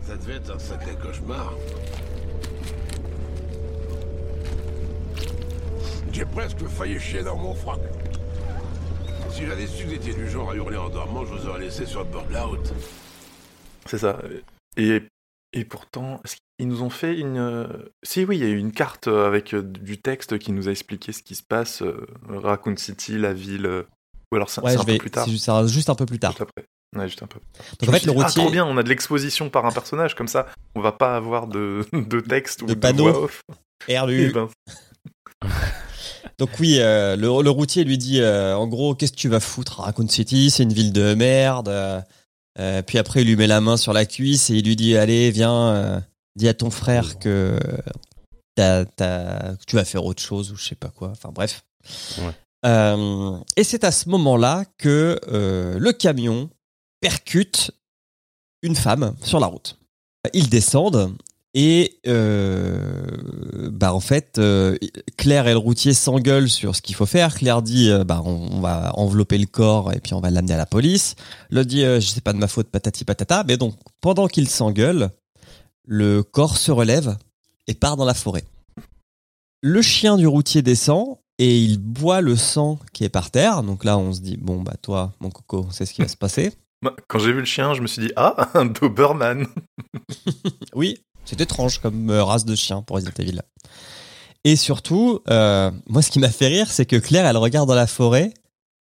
[0.10, 1.54] Ça devait être un sacré cauchemar.
[6.12, 7.80] J'ai presque failli chier dans mon froc.
[9.30, 11.60] Si j'avais su que vous étiez du genre à hurler en dormant, je vous aurais
[11.60, 12.74] laissé sur le bord de la route.
[13.86, 14.20] C'est ça.
[14.78, 15.04] Et,
[15.54, 16.20] et pourtant,
[16.58, 17.38] qu'ils nous ont fait une.
[17.38, 17.68] euh,
[18.02, 20.72] Si, oui, il y a eu une carte avec euh, du texte qui nous a
[20.72, 21.84] expliqué ce qui se passe.
[21.84, 23.86] euh, Raccoon City, la ville.
[24.32, 25.28] Ou alors c'est ouais, un peu plus tard.
[25.38, 26.32] ça juste un peu plus tard.
[26.32, 26.66] Juste après.
[26.96, 27.40] Ouais, juste un peu.
[27.80, 29.66] Donc Je en fait, le dit, Ah, routier, trop bien, on a de l'exposition par
[29.66, 33.12] un personnage, comme ça, on va pas avoir de, de texte ou De de, panneaux.
[33.12, 33.44] voix off.
[33.88, 34.30] RLU.
[34.30, 34.50] Eh ben,
[36.38, 39.40] Donc oui, euh, le, le routier lui dit euh, en gros qu'est-ce que tu vas
[39.42, 41.68] foutre à Raccoon City, c'est une ville de merde.
[41.68, 44.96] euh, puis après il lui met la main sur la cuisse et il lui dit
[44.98, 46.00] allez viens, euh,
[46.38, 47.60] dis à ton frère que
[48.58, 51.10] que tu vas faire autre chose ou je sais pas quoi.
[51.10, 51.62] Enfin bref.
[52.20, 52.32] Ouais.
[52.66, 56.50] Euh, et c'est à ce moment-là que euh, le camion
[57.02, 57.72] percute
[58.62, 59.78] une femme sur la route.
[60.34, 61.16] Ils descendent
[61.56, 64.78] et euh, bah en fait euh,
[65.18, 67.36] Claire et le routier s'engueulent sur ce qu'il faut faire.
[67.36, 70.54] Claire dit euh, bah on, on va envelopper le corps et puis on va l'amener
[70.54, 71.16] à la police.
[71.50, 73.44] L'autre dit euh, je sais pas de ma faute patati patata.
[73.48, 75.10] Mais donc pendant qu'ils s'engueulent,
[75.86, 77.18] le corps se relève
[77.68, 78.44] et part dans la forêt.
[79.62, 83.64] Le chien du routier descend et il boit le sang qui est par terre.
[83.64, 86.18] Donc là on se dit bon bah toi mon coco c'est ce qui va se
[86.18, 86.52] passer.
[87.08, 89.48] Quand j'ai vu le chien, je me suis dit Ah, un Doberman
[90.74, 93.42] Oui, c'est étrange comme euh, race de chien pour Resident Evil.
[94.46, 97.76] Et surtout, euh, moi, ce qui m'a fait rire, c'est que Claire, elle regarde dans
[97.76, 98.34] la forêt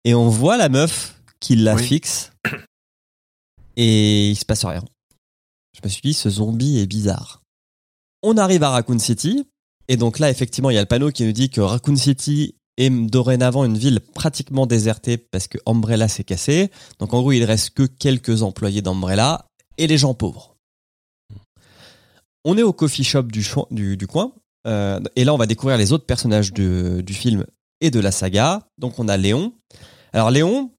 [0.05, 1.85] et on voit la meuf qui la Oui.
[1.85, 2.33] fixe
[3.77, 4.83] et il se passe rien.
[5.77, 7.43] Je me suis dit, ce zombie est bizarre.
[8.23, 9.47] On arrive à Raccoon City
[9.89, 12.55] et donc là, effectivement, il y a le panneau qui nous dit que Raccoon City
[12.77, 16.71] est dorénavant une ville pratiquement désertée parce que Umbrella s'est cassé.
[16.99, 19.47] Donc en gros, il reste que quelques employés d'Umbrella
[19.79, 20.57] et les gens pauvres.
[22.45, 24.33] On est au coffee shop du, coin.
[24.67, 27.47] euh, et là, on va découvrir les autres personnages du film
[27.81, 28.69] et de la saga.
[28.79, 29.55] Donc, on a Léon.
[30.13, 30.71] Alors, Léon,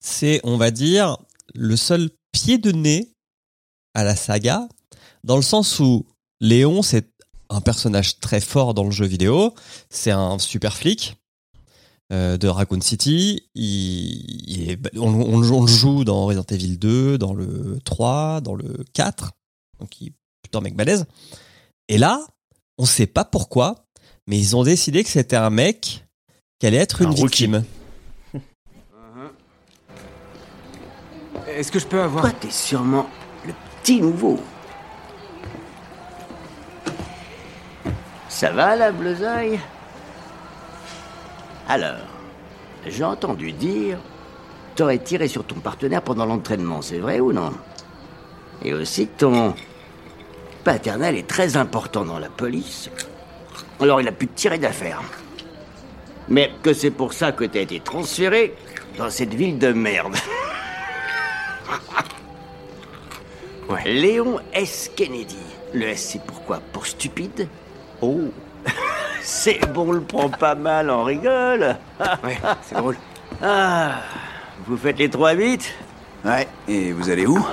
[0.00, 1.16] c'est, on va dire,
[1.54, 3.12] le seul pied de nez
[3.94, 4.68] à la saga,
[5.22, 6.06] dans le sens où
[6.40, 7.11] Léon, c'est
[7.52, 9.54] un personnage très fort dans le jeu vidéo.
[9.90, 11.16] C'est un super flic
[12.12, 13.42] euh, de Raccoon City.
[13.54, 17.34] Il, il est, on, on le joue- on le joue dans Resident Evil 2, dans
[17.34, 19.32] le 3, dans le 4.
[19.80, 20.12] Donc il est
[20.42, 21.06] plutôt un mec balèze.
[21.88, 22.24] Et là,
[22.78, 23.84] on sait pas pourquoi,
[24.26, 26.04] mais ils ont décidé que c'était un mec
[26.58, 27.46] qui allait être Un une rookie.
[27.46, 27.64] victime.
[31.48, 32.22] Est-ce que je peux avoir...
[32.24, 33.06] Toi, t'es sûrement
[33.46, 34.38] le petit nouveau.
[38.32, 39.60] Ça va, la bleusaille
[41.68, 42.00] Alors,
[42.86, 43.98] j'ai entendu dire...
[44.74, 47.52] T'aurais tiré sur ton partenaire pendant l'entraînement, c'est vrai ou non?
[48.64, 49.54] Et aussi ton...
[50.64, 52.88] paternel est très important dans la police.
[53.78, 55.02] Alors il a pu te tirer d'affaire.
[56.28, 58.54] Mais que c'est pour ça que t'as été transféré
[58.96, 60.16] dans cette ville de merde.
[63.84, 64.90] Léon S.
[64.96, 65.36] Kennedy.
[65.74, 66.60] Le S, c'est pourquoi?
[66.72, 67.46] Pour stupide?
[68.02, 68.20] Oh
[69.22, 71.76] C'est bon, on le prend pas mal, on rigole
[72.24, 72.96] Ouais, c'est drôle.
[73.40, 74.00] Ah
[74.66, 75.72] Vous faites les trois vite
[76.24, 77.44] Ouais, et vous allez où?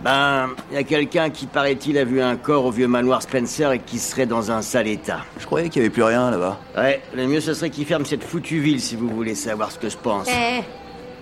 [0.00, 3.72] Ben, il y a quelqu'un qui, paraît-il, a vu un corps au vieux manoir Spencer
[3.72, 5.20] et qui serait dans un sale état.
[5.38, 6.58] Je croyais qu'il y avait plus rien là-bas.
[6.76, 9.78] Ouais, le mieux ce serait qu'il ferme cette foutue ville si vous voulez savoir ce
[9.78, 10.28] que je pense.
[10.28, 10.62] Eh,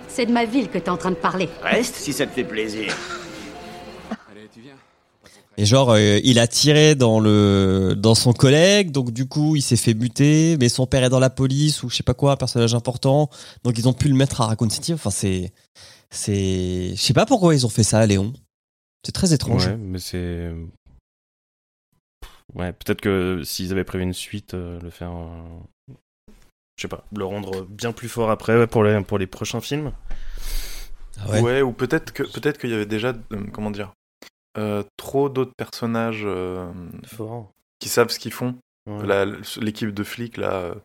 [0.07, 1.49] c'est de ma ville que t'es en train de parler.
[1.63, 2.93] Reste si ça te fait plaisir.
[5.59, 9.61] Et genre, euh, il a tiré dans le dans son collègue, donc du coup, il
[9.61, 12.33] s'est fait buter, mais son père est dans la police ou je sais pas quoi,
[12.33, 13.29] un personnage important,
[13.63, 14.93] donc ils ont pu le mettre à Raccoon City.
[14.93, 15.51] Enfin, c'est
[16.11, 18.33] c'est, je sais pas pourquoi ils ont fait ça, à Léon.
[19.03, 19.67] C'est très étrange.
[19.67, 20.51] Ouais, mais c'est.
[22.53, 25.11] Ouais, peut-être que s'ils avaient prévu une suite, euh, le faire.
[25.11, 25.93] euh,
[26.77, 29.61] Je sais pas, le rendre bien plus fort après ouais, pour, les, pour les prochains
[29.61, 29.91] films.
[31.19, 31.41] Ah ouais.
[31.41, 33.91] Ouais, ou peut-être que peut-être qu'il y avait déjà euh, comment dire
[34.57, 36.71] euh, trop d'autres personnages euh,
[37.79, 38.55] qui savent ce qu'ils font.
[38.87, 39.25] Ouais.
[39.61, 40.75] L'équipe de flics là, euh,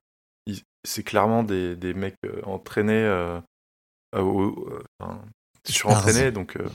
[0.85, 3.40] c'est clairement des, des mecs entraînés, euh,
[4.16, 5.22] euh, euh, enfin,
[5.68, 6.68] surentraînés, donc euh,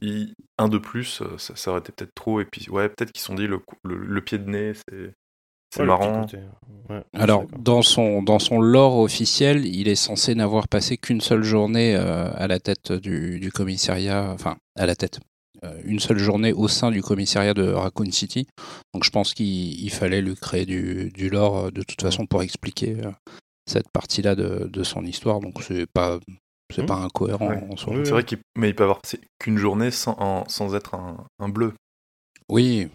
[0.00, 2.40] ils- un de plus, ça, ça aurait été peut-être trop.
[2.40, 5.14] Et puis ouais, peut-être qu'ils se sont dit le, le, le pied de nez, c'est
[5.70, 6.26] c'est Ouais, marrant.
[6.88, 11.42] ouais, Alors, dans son, dans son lore officiel, il est censé n'avoir passé qu'une seule
[11.42, 15.20] journée euh, à la tête du, du commissariat, enfin, à la tête,
[15.84, 18.46] une seule journée au sein du commissariat de Raccoon City.
[18.94, 22.26] Donc, je pense qu'il il fallait lui créer du, du lore euh, de toute façon
[22.26, 23.10] pour expliquer euh,
[23.70, 25.40] cette partie-là de, de son histoire.
[25.40, 26.18] Donc, c'est pas,
[26.74, 26.88] c'est Mhm.
[26.88, 27.62] pas incohérent Ouais.
[27.70, 27.94] en soi.
[27.94, 29.00] Oui, C'est vrai qu'il mais il peut avoir
[29.38, 31.72] qu'une journée sans, en- sans être un, un bleu.
[32.48, 32.88] Oui,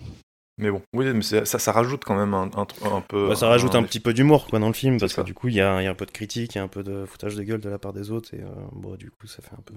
[0.57, 3.29] Mais bon, oui, mais ça, ça rajoute quand même un, un, un peu.
[3.29, 5.47] Bah, ça rajoute un petit peu d'humour quoi dans le film parce que du coup
[5.47, 6.83] il y a, il y a un peu de critique, il y a un peu
[6.83, 9.41] de foutage de gueule de la part des autres et euh, bon du coup ça
[9.41, 9.73] fait un peu.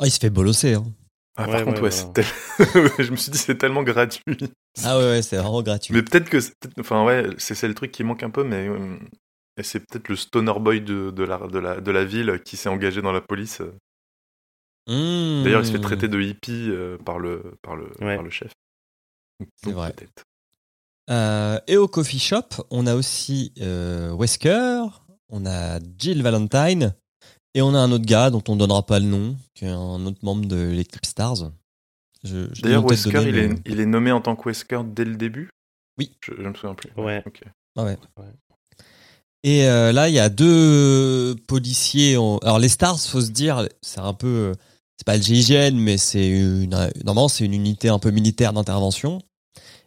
[0.00, 0.74] Ah, il se fait bolosser.
[0.74, 0.84] Hein.
[1.36, 2.24] Ah, Ouais, par contre, ouais, ouais, c'est tel-
[3.04, 4.22] je me suis dit, c'est tellement gratuit.
[4.84, 5.94] Ah ouais, ouais, c'est vraiment gratuit.
[5.94, 6.38] Mais peut-être que.
[6.78, 8.68] Enfin, ouais, c'est le truc qui manque un peu, mais.
[8.68, 8.96] euh,
[9.56, 12.56] et c'est peut-être le stoner boy de, de, la, de, la, de la ville qui
[12.56, 13.60] s'est engagé dans la police.
[14.88, 15.44] Mmh.
[15.44, 18.16] D'ailleurs, il se fait traiter de hippie euh, par, le, par, le, Ouais.
[18.16, 18.52] par le chef.
[19.62, 19.94] C'est vrai.
[21.10, 24.84] Euh, et au coffee shop, on a aussi euh, Wesker,
[25.28, 26.94] on a Jill Valentine,
[27.54, 30.06] et on a un autre gars dont on donnera pas le nom, qui est un
[30.06, 31.50] autre membre de l'équipe Stars.
[32.24, 34.48] Je- je l'ai D'ailleurs, Wesker, donné, il, mais- est, il est nommé en tant que
[34.48, 35.50] Wesker dès le début?
[35.98, 36.12] Oui.
[36.24, 36.90] Je, je me souviens plus.
[36.96, 37.22] Ouais.
[37.26, 37.42] Ok.
[37.76, 37.98] Ah ouais.
[38.18, 38.26] Ouais.
[39.44, 42.16] Et euh, là, il y a deux policiers.
[42.16, 44.54] en- Alors les Stars, faut se dire, c'est un peu, euh,
[44.96, 46.70] c'est pas le GIGN, mais c'est une,
[47.04, 49.20] normalement c'est une unité un peu militaire d'intervention.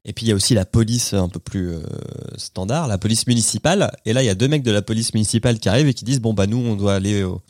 [0.05, 1.81] Et puis il y a aussi la police un peu plus euh,
[2.37, 3.91] standard, la police municipale.
[4.05, 6.05] Et là, il y a deux mecs de la police municipale qui arrivent et qui
[6.05, 7.41] disent bon bah nous, on doit aller au,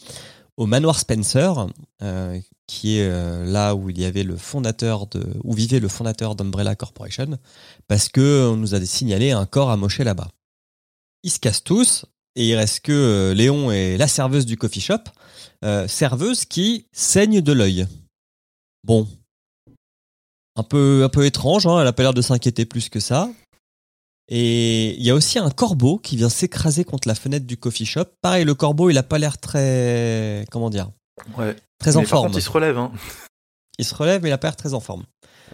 [0.58, 1.68] au manoir Spencer,
[2.02, 5.88] euh, qui est euh, là où il y avait le fondateur de, où vivait le
[5.88, 7.38] fondateur d'Umbrella Corporation,
[7.88, 10.30] parce que on nous a signalé un corps amoché là-bas.
[11.24, 14.82] Ils se cassent tous et il reste que euh, Léon et la serveuse du coffee
[14.82, 15.04] shop,
[15.64, 17.88] euh, serveuse qui saigne de l'œil.
[18.84, 19.08] Bon,
[20.56, 23.30] un peu un peu étrange, hein, elle a pas l'air de s'inquiéter plus que ça.
[24.28, 27.86] Et il y a aussi un corbeau qui vient s'écraser contre la fenêtre du coffee
[27.86, 28.06] shop.
[28.22, 30.90] Pareil, le corbeau, il a pas l'air très comment dire,
[31.38, 31.56] Ouais.
[31.80, 32.26] très en par forme.
[32.28, 32.78] contre, il se relève.
[32.78, 32.92] Hein.
[33.78, 35.04] Il se relève, mais il a pas l'air très en forme.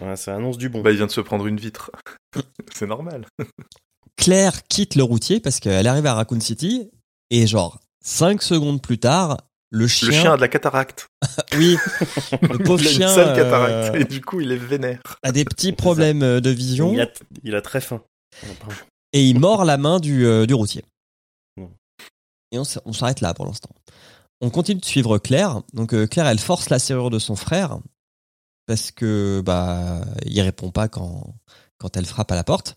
[0.00, 0.80] Ouais, ça annonce du bon.
[0.80, 1.90] Bah, il vient de se prendre une vitre.
[2.72, 3.26] c'est normal.
[4.16, 6.88] Claire quitte le routier parce qu'elle arrive à Raccoon City
[7.30, 9.38] et genre 5 secondes plus tard,
[9.74, 11.08] le chien, Le chien a de la cataracte.
[11.56, 11.76] oui,
[12.42, 13.94] le pauvre il a une chien sale cataracte.
[13.96, 15.00] euh, Et du coup, il est vénère.
[15.22, 17.08] a des petits problèmes euh, de vision il, a,
[17.42, 18.02] il a très faim.
[19.12, 20.84] et il mord la main du, euh, du routier.
[22.54, 23.70] Et on, s- on s'arrête là pour l'instant.
[24.42, 25.62] On continue de suivre Claire.
[25.72, 27.78] Donc euh, Claire, elle force la serrure de son frère
[28.66, 31.34] parce que bah il répond pas quand
[31.78, 32.76] quand elle frappe à la porte.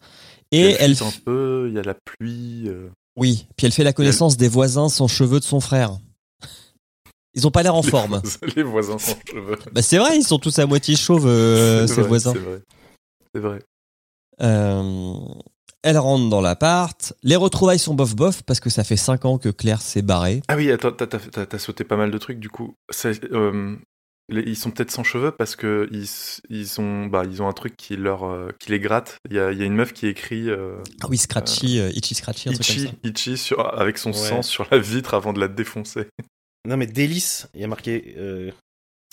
[0.51, 2.69] Et Elle un peu, il y a la pluie.
[2.69, 5.97] euh, oui, puis elle fait la connaissance des voisins sans cheveux de son frère.
[7.35, 8.19] Ils ont pas l'air en les forme.
[8.21, 9.57] voisins- Les voisins sans cheveux.
[9.73, 12.33] Bah c'est vrai, ils sont tous à moitié chauves euh, ces vrai, voisins.
[12.33, 12.61] C'est vrai.
[13.33, 13.59] C'est vrai.
[14.41, 15.13] Euh,
[15.83, 17.13] elle rentre dans l'appart.
[17.23, 20.41] Les retrouvailles sont bof bof parce que ça fait 5 ans que Claire s'est barrée.
[20.47, 22.75] Ah oui, attends, t'as- sauté pas mal de trucs du coup.
[23.05, 23.75] Euh,
[24.29, 27.77] les- ils sont peut-être sans cheveux parce que ils, ont, bah, ils ont un truc
[27.77, 29.17] qui leur, euh, qui les gratte.
[29.29, 31.91] Il y a, il y a une meuf qui écrit euh, Ah oui, Scratchy, euh,
[31.93, 32.93] Itchy Scratchy, un truc comme Itchy, ça.
[33.03, 34.15] Itchy sur, avec son Ouais.
[34.17, 36.07] sang sur la vitre avant de la défoncer.
[36.65, 38.51] Non, mais délice, il y a marqué euh,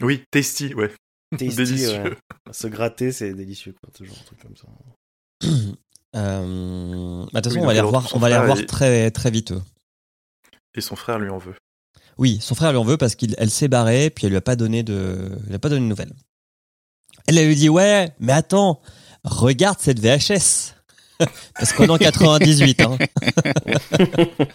[0.02, 0.90] Oui, tasty, ouais.
[1.32, 2.02] tasty, Délicieux.
[2.02, 2.16] ouais.
[2.52, 3.90] Se gratter, c'est délicieux, quoi.
[3.94, 4.68] Toujours un truc comme ça.
[6.14, 8.66] Euh, bah, de toute façon, Oui, on va les revoir, on va les revoir et-
[8.66, 9.52] très, très vite.
[9.52, 9.62] eux.
[10.74, 11.54] Et son frère lui en veut.
[12.18, 14.54] Oui, son frère lui en veut parce qu'elle s'est barrée, puis elle lui a pas
[14.54, 16.12] donné de, elle lui a pas donné de nouvelles.
[17.26, 18.82] Elle lui dit ouais, mais attends,
[19.24, 20.74] regarde cette VHS.
[21.54, 22.82] parce qu'on est en 98.
[22.82, 22.98] Hein.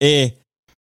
[0.00, 0.34] Et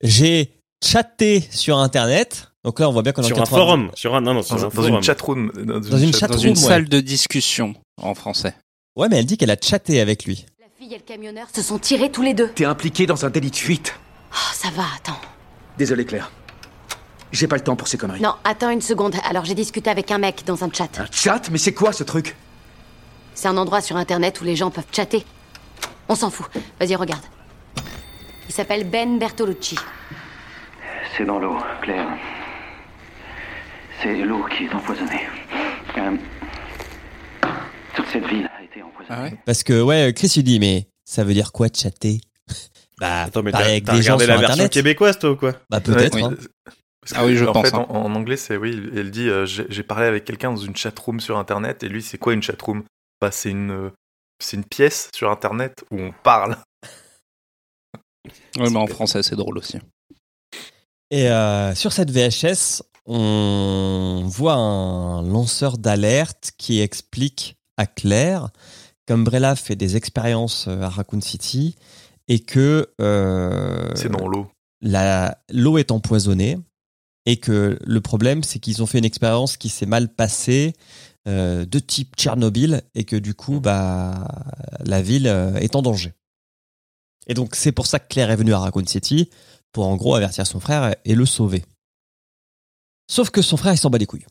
[0.02, 2.52] j'ai chatté sur Internet.
[2.64, 3.64] Donc là, on voit bien qu'on est Sur en un 98.
[3.66, 4.94] forum, sur un, non, non, sur Dans, un dans forum.
[4.96, 5.52] une chatroom.
[5.54, 6.68] Dans, Dans une chat- chat- Dans Chatroom, une ouais.
[6.68, 8.54] salle de discussion en français.
[8.96, 10.46] Ouais, mais elle dit qu'elle a chatté avec lui.
[10.60, 12.48] La fille et le camionneur se sont tirés tous les deux.
[12.48, 13.94] T'es impliqué dans un délit de fuite.
[14.32, 15.18] Oh, ça va, attends.
[15.78, 16.30] Désolé, Claire.
[17.32, 18.20] J'ai pas le temps pour ces conneries.
[18.20, 19.14] Non, attends une seconde.
[19.28, 20.88] Alors, j'ai discuté avec un mec dans un chat.
[20.98, 21.50] Un chat?
[21.50, 22.36] Mais c'est quoi ce truc?
[23.34, 25.24] C'est un endroit sur Internet où les gens peuvent chatter.
[26.08, 26.46] On s'en fout.
[26.80, 27.22] Vas-y, regarde.
[28.48, 29.76] Il s'appelle Ben Bertolucci.
[31.16, 32.08] C'est dans l'eau, Claire.
[34.02, 35.26] C'est l'eau qui est empoisonnée.
[35.96, 36.16] Euh,
[37.94, 39.16] toute cette ville a été empoisonnée.
[39.18, 42.20] Ah ouais Parce que ouais, Chris lui dit mais ça veut dire quoi chatter?
[42.98, 44.72] Bah, Attends, mais avec des gens sur la version Internet.
[44.72, 46.14] québécoise, toi, ou quoi Bah peut-être.
[46.14, 46.34] Ouais, hein.
[47.02, 47.84] parce Ah oui, je en pense, Fait, hein.
[47.90, 48.90] en, en anglais, c'est oui.
[48.96, 51.82] Elle dit euh, j'ai parlé avec quelqu'un dans une chatroom sur Internet.
[51.82, 52.84] Et lui, c'est quoi une chatroom?
[53.20, 53.90] Bah, c'est une, euh,
[54.42, 56.56] c'est une pièce sur Internet où on parle.
[58.58, 59.78] Ouais, mais en français, c'est drôle aussi.
[61.10, 68.50] Et euh, sur cette VHS, on voit un lanceur d'alerte qui explique à Claire
[69.06, 71.76] qu'Umbrella fait des expériences euh, à Raccoon City
[72.28, 74.48] et que euh, C'est dans l'eau.
[74.82, 76.58] l'eau est empoisonnée
[77.24, 80.74] et que le problème c'est qu'ils ont fait une expérience qui s'est mal passée
[81.28, 84.28] euh, de type Tchernobyl et que du coup bah
[84.84, 86.14] la ville euh, est en danger.
[87.26, 89.30] Et donc c'est pour ça que Claire est venue à Raccoon City
[89.76, 91.62] pour en gros avertir son frère et le sauver.
[93.12, 94.24] Sauf que son frère il s'en bat les couilles.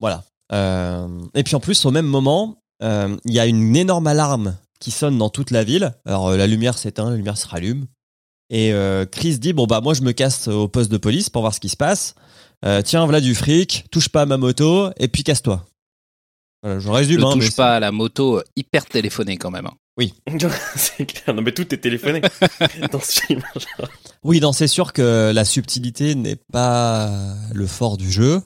[0.00, 0.24] Voilà.
[0.52, 4.58] Euh, et puis en plus au même moment euh, il y a une énorme alarme
[4.80, 5.94] qui sonne dans toute la ville.
[6.04, 7.86] Alors euh, la lumière s'éteint, la lumière se rallume.
[8.50, 11.42] Et euh, Chris dit bon bah moi je me casse au poste de police pour
[11.42, 12.16] voir ce qui se passe.
[12.84, 15.64] Tiens voilà du fric, touche pas à ma moto et puis casse-toi.
[16.64, 17.20] Voilà, je résume.
[17.20, 19.66] Ne touche pas à la moto hyper téléphonée quand même.
[19.66, 19.74] hein.
[20.76, 21.34] c'est clair.
[21.34, 22.20] Non, mais tout est téléphoné
[22.92, 23.42] dans ce film.
[24.24, 27.10] Oui, non, c'est sûr que la subtilité n'est pas
[27.52, 28.42] le fort du jeu,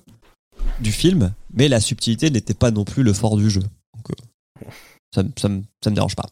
[0.81, 3.61] du film, mais la subtilité n'était pas non plus le fort du jeu.
[3.63, 4.67] Donc, euh,
[5.15, 6.27] ça, ça, me- ça me dérange pas.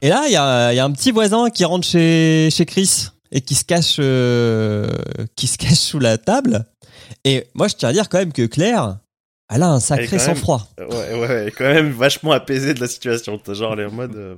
[0.00, 3.06] Et là, il y a, y a un petit voisin qui rentre chez, chez Chris
[3.32, 4.88] et qui se cache, euh,
[5.34, 6.64] qui se cache sous la table.
[7.24, 8.98] Et moi, je tiens à dire quand même que Claire,
[9.50, 10.68] elle a un sacré sang-froid.
[10.78, 13.38] Ouais, ouais, ouais, quand même vachement apaisé de la situation.
[13.38, 14.16] T'as genre, elle est en mode.
[14.16, 14.36] euh,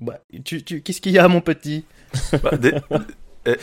[0.00, 1.84] Bah, tu, tu, qu'est-ce qu'il y a, mon petit?
[2.42, 2.74] Bah, des-
[3.44, 3.58] elle,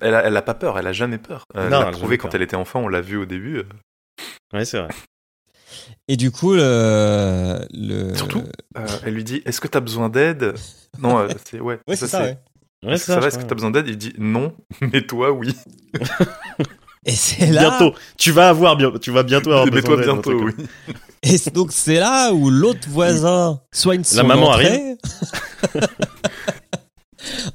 [0.00, 1.44] elle, a, elle a pas peur, elle a jamais peur.
[1.54, 2.36] Elle Non, l'a elle a prouvé quand peur.
[2.36, 3.58] elle était enfant, on l'a vu au début.
[3.58, 3.64] euh.
[4.52, 4.88] Ouais, c'est vrai.
[6.08, 8.14] Et du coup, le, le...
[8.14, 8.42] Surtout,
[8.76, 10.54] euh, elle lui dit Est-ce que t'as besoin d'aide?
[10.98, 11.78] Non, euh, c'est ouais.
[11.88, 12.38] Ouais, c'est ça, ouais.
[12.84, 13.48] Ouais, Est-ce que c'est ça ça, va je Est-ce que crois.
[13.48, 13.88] t'as besoin d'aide?
[13.88, 15.54] Il dit non, mais toi oui.
[17.04, 17.70] Et c'est là.
[17.70, 17.96] Bientôt.
[18.16, 20.52] Tu vas avoir, tu vas bientôt avoir mais toi bientôt, oui.
[21.22, 24.96] Et donc c'est là où l'autre voisin soigne son La maman entrée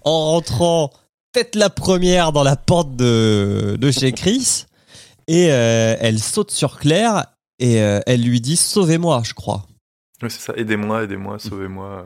[0.03, 0.91] en rentrant
[1.31, 4.65] tête la première dans la porte de, de chez Chris
[5.27, 7.25] et euh, elle saute sur Claire
[7.59, 9.65] et euh, elle lui dit sauvez-moi je crois.
[10.21, 10.53] Ouais, c'est ça.
[10.55, 12.05] Aidez-moi, aidez-moi, sauvez-moi.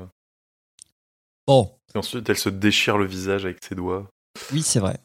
[1.48, 4.08] Bon Et ensuite, elle se déchire le visage avec ses doigts.
[4.52, 5.00] oui c'est vrai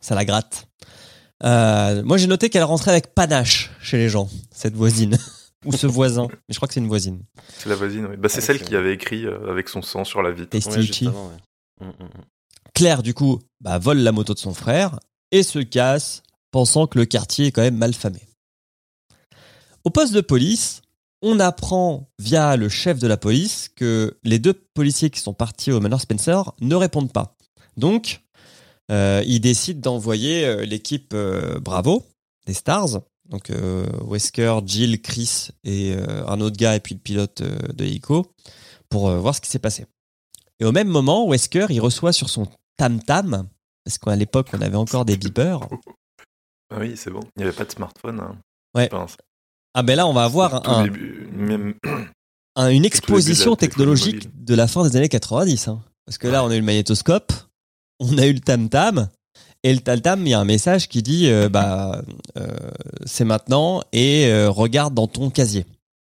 [0.00, 0.66] ça la gratte.
[1.44, 5.18] Euh, moi j'ai noté qu'elle rentrait avec panache chez les gens cette voisine
[5.64, 7.22] ou ce voisin mais je crois que c'est une voisine.
[7.58, 8.16] C'est la voisine, oui.
[8.16, 10.56] Bah, c'est Ah, celle qui avait écrit euh, avec son sang sur la vitre.
[10.56, 11.10] Ouais, ouais.
[11.80, 12.24] Mm, mm, mm.
[12.74, 14.98] Claire, du coup, bah, vole la moto de son frère
[15.30, 18.20] et se casse, pensant que le quartier est quand même mal famé.
[19.84, 20.82] Au poste de police,
[21.22, 25.72] on apprend via le chef de la police que les deux policiers qui sont partis
[25.72, 27.36] au Manor Spencer ne répondent pas.
[27.76, 28.21] Donc,
[29.24, 32.04] il décide d'envoyer euh, l'équipe euh, Bravo
[32.46, 33.00] des Stars
[33.30, 37.56] Donc euh, Wesker, Jill, Chris et euh, un autre gars et puis le pilote euh,
[37.72, 38.26] de l'hélico
[38.88, 39.86] pour euh, voir ce qui s'est passé.
[40.60, 43.48] Et au même moment, Wesker, il reçoit sur son tam-tam,
[43.84, 45.60] parce qu'à l'époque, on avait encore des beepers.
[46.70, 47.20] Ah oui, c'est bon.
[47.36, 48.20] Il n'y avait pas de smartphone.
[48.20, 48.36] hein.
[48.74, 48.88] Ouais.
[49.74, 51.74] Ah ben là, on va avoir un, début, même...
[52.56, 55.68] un- une exposition technologique de la fin des années 90.
[55.68, 55.82] hein.
[56.04, 57.32] Parce que là, on a eu le magnétoscope,
[58.00, 59.08] on a eu le tam-tam,
[59.62, 62.02] et le tam-tam, il y a un message qui dit euh, bah
[62.36, 62.46] euh,
[63.06, 65.64] c'est maintenant et euh, regarde dans ton casier.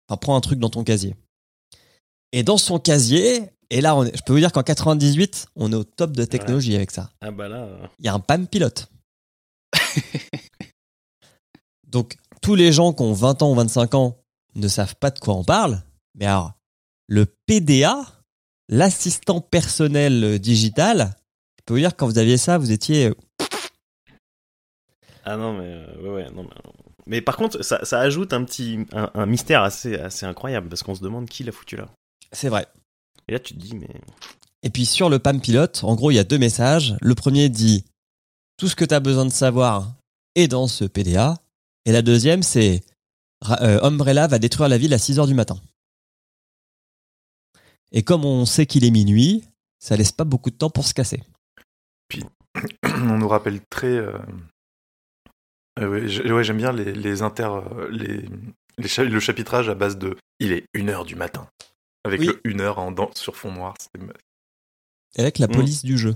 [0.08, 1.15] Enfin, prends un truc dans ton casier.
[2.32, 5.72] Et dans son casier, et là, on est- je peux vous dire qu'en 98, on
[5.72, 7.10] est au top de technologie avec ça.
[7.22, 7.67] Ah bah là.
[8.00, 8.89] Il y a un PAM pilote.
[11.88, 14.17] Donc, tous les gens qui ont 20 ans ou 25 ans
[14.56, 15.82] ne savent pas de quoi on parle.
[16.15, 16.54] Mais alors,
[17.08, 18.04] le PDA,
[18.69, 21.15] l'assistant personnel digital,
[21.63, 23.06] je peux vous dire que quand vous aviez ça, vous étiez.
[23.08, 23.15] euh,
[25.23, 26.49] Ah non, mais euh, ouais, ouais, non, mais,
[27.06, 30.84] mais par contre, ça, ça ajoute un petit un, un mystère assez, assez incroyable parce
[30.84, 31.88] qu'on se demande qui l'a foutu là.
[32.34, 32.67] C'est vrai.
[33.30, 33.88] Et là, tu te dis, mais
[34.63, 36.97] Et puis sur le PAM pilote, en gros, il y a deux messages.
[37.02, 37.86] Le premier dit
[38.58, 39.93] tout ce que tu as besoin de savoir
[40.36, 41.38] est dans ce PDA.
[41.86, 42.82] Et la deuxième, c'est
[43.62, 45.58] euh, Umbrella va détruire la ville à 6 heures du matin.
[47.93, 49.43] Et comme on sait qu'il est minuit,
[49.80, 51.23] ça laisse pas beaucoup de temps pour se casser.
[52.84, 53.95] on nous rappelle très.
[53.97, 54.17] euh,
[55.80, 57.49] euh, ouais, j'ai- ouais, j'aime bien les, les inter.
[57.52, 58.26] euh, Les,
[58.78, 60.15] les cha- le chapitrage à base de.
[60.39, 61.47] Il est 1h du matin.
[62.04, 62.28] Avec Oui.
[62.28, 63.76] le 1h en dans, sur fond noir.
[65.15, 65.52] Et avec la Mm.
[65.52, 66.15] police du jeu.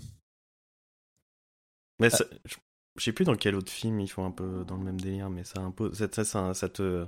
[1.99, 2.55] Mais ça- je
[2.97, 5.29] je sais plus dans quel autre film ils font un peu dans le même délire,
[5.29, 7.05] mais ça impose, ça, ça, ça, ça te,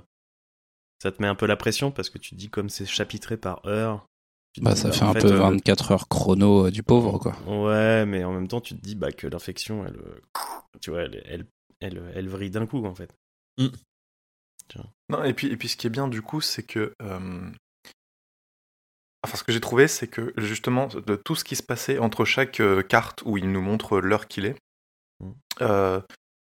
[1.02, 3.36] ça te met un peu la pression parce que tu te dis comme c'est chapitré
[3.36, 4.06] par heure.
[4.60, 7.36] Bah, dis, ça bah, fait un peu euh, 24 heures chrono euh, du pauvre, quoi.
[7.46, 10.20] Ouais, mais en même temps, tu te dis bah, que l'infection, elle, euh,
[10.80, 11.46] tu vois, elle, elle,
[11.80, 13.14] elle, elle vrille d'un coup en fait.
[15.08, 16.92] Non, et puis, et puis ce qui est bien du coup, c'est que.
[17.02, 17.50] euh,
[19.22, 22.24] Enfin, ce que j'ai trouvé, c'est que justement, de tout ce qui se passait entre
[22.24, 24.56] chaque euh, carte où il nous montre l'heure qu'il est,
[25.22, 25.32] Mm.
[25.60, 26.00] euh,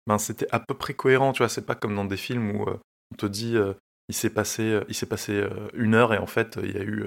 [0.08, 1.48] ben, c'était à peu près cohérent, tu vois.
[1.48, 2.76] C'est pas comme dans des films où euh,
[3.12, 3.74] on te dit euh,
[4.08, 6.78] il s'est passé, euh, il s'est passé euh, une heure et en fait, il y
[6.78, 7.04] a eu.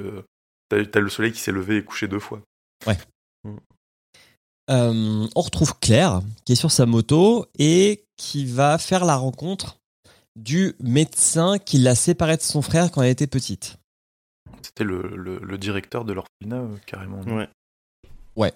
[0.69, 2.41] T'as, le soleil qui s'est levé et couché deux fois.
[4.69, 9.77] Euh, on retrouve Claire qui est sur sa moto et qui va faire la rencontre
[10.35, 13.77] du médecin qui l'a séparée de son frère quand elle était petite.
[14.61, 17.21] C'était le, le, le directeur de l'orphelinat, euh, carrément.
[17.21, 17.47] Ouais.
[18.35, 18.53] Ouais.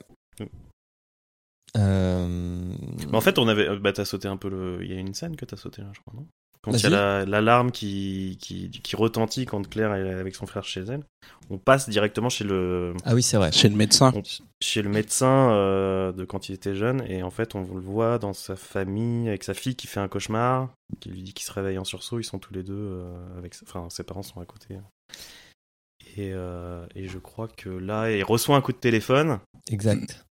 [1.77, 2.75] Euh,
[3.07, 5.13] Mais en fait, on avait, bah, t'as sauté un peu le, il y a une
[5.13, 6.27] scène que t'as sauté là, je crois, non?
[6.63, 10.45] Quand il y a la- l'alarme qui, qui, qui retentit quand Claire est avec son
[10.45, 11.03] frère chez elle,
[11.49, 13.51] on passe directement chez le, Ah oui, c'est vrai.
[13.51, 14.11] Chez le médecin.
[14.15, 14.21] on-
[14.61, 18.19] chez le médecin euh, de quand il était jeune et en fait on le voit
[18.19, 20.69] dans sa famille avec sa fille qui fait un cauchemar
[20.99, 23.55] qui lui dit qu'il se réveille en sursaut ils sont tous les deux euh, avec
[23.63, 24.77] enfin ses parents sont à côté
[26.15, 29.39] et, euh, et je crois que là il reçoit un coup de téléphone
[29.71, 30.25] Exact.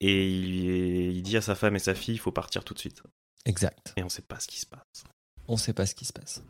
[0.00, 2.78] et il, il dit à sa femme et sa fille il faut partir tout de
[2.78, 3.02] suite
[3.44, 3.92] Exact.
[3.98, 5.04] et on sait pas ce qui se passe
[5.48, 6.42] On sait pas ce qui se passe.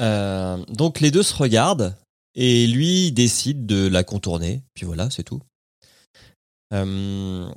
[0.00, 1.94] Euh, donc les deux se regardent
[2.34, 4.62] et lui décide de la contourner.
[4.74, 5.40] Puis voilà, c'est tout.
[6.72, 7.48] Euh,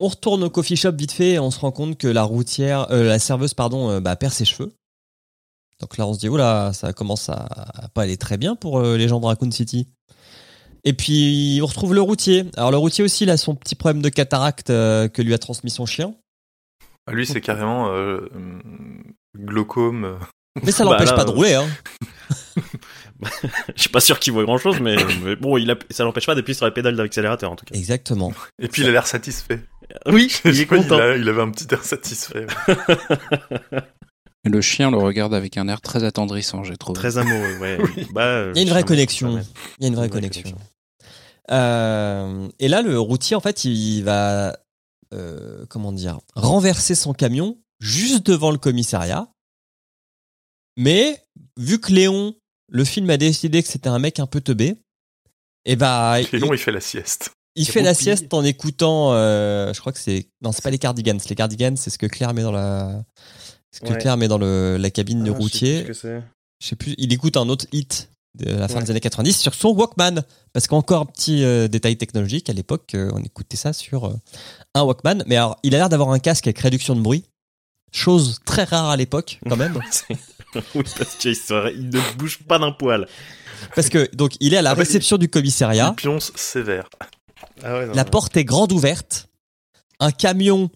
[0.00, 2.90] on retourne au coffee shop vite fait et on se rend compte que la routière,
[2.90, 4.72] euh, la serveuse pardon, bah, perd ses cheveux.
[5.80, 8.80] Donc là on se dit oula, ça commence à, à pas aller très bien pour
[8.80, 9.86] les gens de Raccoon City.
[10.84, 12.46] Et puis on retrouve le routier.
[12.56, 15.70] Alors le routier aussi il a son petit problème de cataracte que lui a transmis
[15.70, 16.14] son chien.
[17.06, 19.02] Ah, Lui, c'est carrément euh, hum,
[19.36, 20.04] glaucome.
[20.04, 20.16] euh.
[20.64, 21.54] Mais ça Bah, l'empêche là, pas de euh, rouler.
[21.54, 21.66] Hein.
[23.76, 26.26] je suis pas sûr qu'il voit grand chose mais, mais bon il a, ça l'empêche
[26.26, 28.32] pas d'appuyer sur la pédale d'accélérateur en tout cas Exactement.
[28.60, 29.60] Et puis, il a l'air satisfait.
[30.06, 32.46] oui Je il est content a- il avait un petit air satisfait.
[32.68, 33.78] ouais.
[34.44, 36.94] Le chien le regarde avec un air très attendrissant, j'ai trouvé.
[36.98, 38.06] très amoureux ouais Oui.
[38.12, 39.38] Bah, Il y a une vraie connexion.
[39.78, 40.42] Il y a une vraie Une vraie connexion.
[40.42, 40.66] connexion.
[41.50, 44.56] Euh, et là, le routier, en fait, il va,
[45.12, 49.28] euh, comment dire, renverser son camion juste devant le commissariat.
[50.76, 51.22] Mais
[51.56, 52.34] vu que Léon,
[52.68, 54.76] le film a décidé que c'était un mec un peu teubé,
[55.64, 57.30] et bah, il, Léon, il fait la sieste.
[57.54, 60.78] il fait la sieste en écoutant, euh, je crois que c'est, non, c'est pas les
[60.78, 61.18] cardigans.
[61.28, 63.02] Les cardigans, c'est ce que Claire met dans la,
[63.72, 63.98] ce que Ouais.
[63.98, 65.82] Claire met dans le, la cabine du Ah, je sais plus routier.
[65.82, 66.22] ce que c'est.
[66.62, 68.82] je sais plus, il écoute un autre hit de la fin Ouais.
[68.84, 70.22] des années 90 sur son Walkman.
[70.52, 74.14] Parce qu'encore un petit euh, détail technologique, à l'époque, euh, on écoutait ça sur euh,
[74.74, 75.24] un Walkman.
[75.26, 77.24] Mais alors, il a l'air d'avoir un casque avec réduction de bruit.
[77.92, 79.78] Chose très rare à l'époque, quand même.
[80.74, 83.06] Oui, parce qu'il se- il ne bouge pas d'un poil.
[83.74, 85.90] parce que, donc, il est à la Ah bah, réception du commissariat.
[85.92, 86.88] Il pionce sévère.
[87.62, 88.10] Ah ouais, non, La non.
[88.10, 89.28] porte est grande ouverte.
[90.00, 90.70] Un camion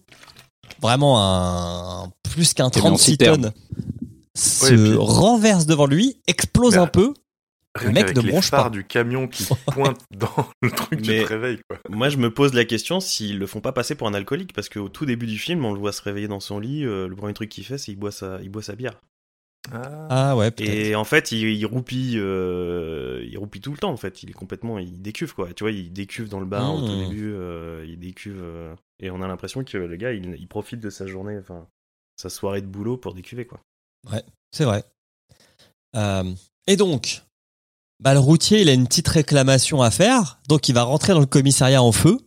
[0.81, 3.41] vraiment un plus qu'un Camion 36 citerne.
[3.41, 3.53] tonnes
[4.35, 7.13] se Ouais, et puis- renverse devant lui, explose Bah, un peu.
[7.75, 8.69] Rien Le mec ne bronche pas.
[8.69, 11.79] du camion qui pointent dans le truc Mais- du réveil, quoi.
[11.89, 14.67] Moi, je me pose la question s'ils le font pas passer pour un alcoolique, parce
[14.69, 16.83] qu'au tout début du film, on le voit se réveiller dans son lit.
[16.85, 18.99] euh, le premier truc qu'il fait, c'est qu'il boit sa, il boit sa bière.
[19.71, 20.07] Ah.
[20.09, 20.69] Ah ouais, peut-être.
[20.69, 23.91] Et en fait, il, il roupille, euh, il roupille tout le temps.
[23.91, 25.53] En fait, il est complètement, il décuve quoi.
[25.53, 27.07] Tu vois, il décuve dans le bar au tout Mmh.
[27.09, 27.31] début.
[27.35, 30.89] euh, il décuve, euh, et on a l'impression que le gars, il, il profite de
[30.89, 31.67] sa journée, enfin,
[32.17, 33.61] sa soirée de boulot pour décuver quoi.
[34.51, 34.83] C'est vrai.
[35.95, 36.23] Euh,
[36.67, 37.21] et donc,
[38.01, 41.19] bah, le routier, il a une petite réclamation à faire, donc il va rentrer dans
[41.19, 42.17] le commissariat en feu,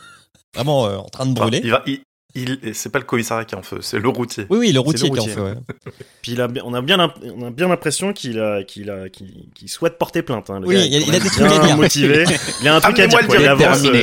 [0.54, 1.60] vraiment euh, en train de Enfin, brûler.
[1.64, 2.00] il va, il,
[2.34, 4.46] il- c'est pas le commissariat qui est en feu, c'est le routier.
[4.50, 5.42] Oui, oui, le C'est routier le qui est en feu.
[5.44, 5.54] ouais.
[6.22, 8.90] Puis il a, bien- on a bien, l'imp- on a bien l'impression qu'il a, qu'il
[8.90, 10.50] a, qu'il, qu'il souhaite porter plainte.
[10.50, 10.60] hein.
[10.60, 11.76] Le Oui, gars il a- il a des trucs à bien dire.
[11.76, 12.24] motivé.
[12.62, 13.26] Il a un truc à dire.
[13.26, 13.36] Quoi.
[13.38, 14.02] Il avance, euh,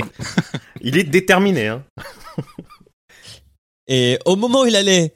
[0.81, 1.67] Il est déterminé.
[1.67, 1.83] Hein.
[3.87, 5.13] Et au moment où il allait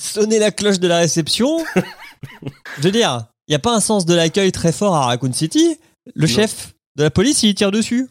[0.00, 1.64] sonner la cloche de la réception,
[2.78, 5.78] je veux dire, n'y a pas un sens de l'accueil très fort à Raccoon City.
[6.14, 6.32] Le Non.
[6.32, 8.08] chef de la police, il tire dessus.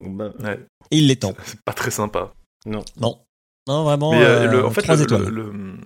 [0.00, 1.34] Bah, Ouais, Et il l'étend.
[1.44, 2.32] c'est pas très sympa.
[2.66, 2.84] non.
[3.00, 3.20] Non.
[3.66, 4.12] Non, vraiment.
[4.12, 5.22] Mais euh, euh, le- en fait, le, étoiles.
[5.24, 5.78] le, le-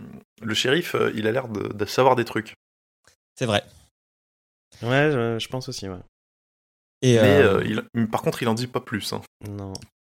[0.42, 2.54] le shérif, euh, il a l'air de, de savoir des trucs.
[3.36, 3.64] C'est vrai.
[4.82, 5.88] Ouais, je, je pense aussi.
[5.88, 5.96] Ouais.
[7.02, 9.12] Et, Mais euh, euh, il, par contre, il en dit pas plus.
[9.12, 9.20] hein.
[9.48, 9.72] Non.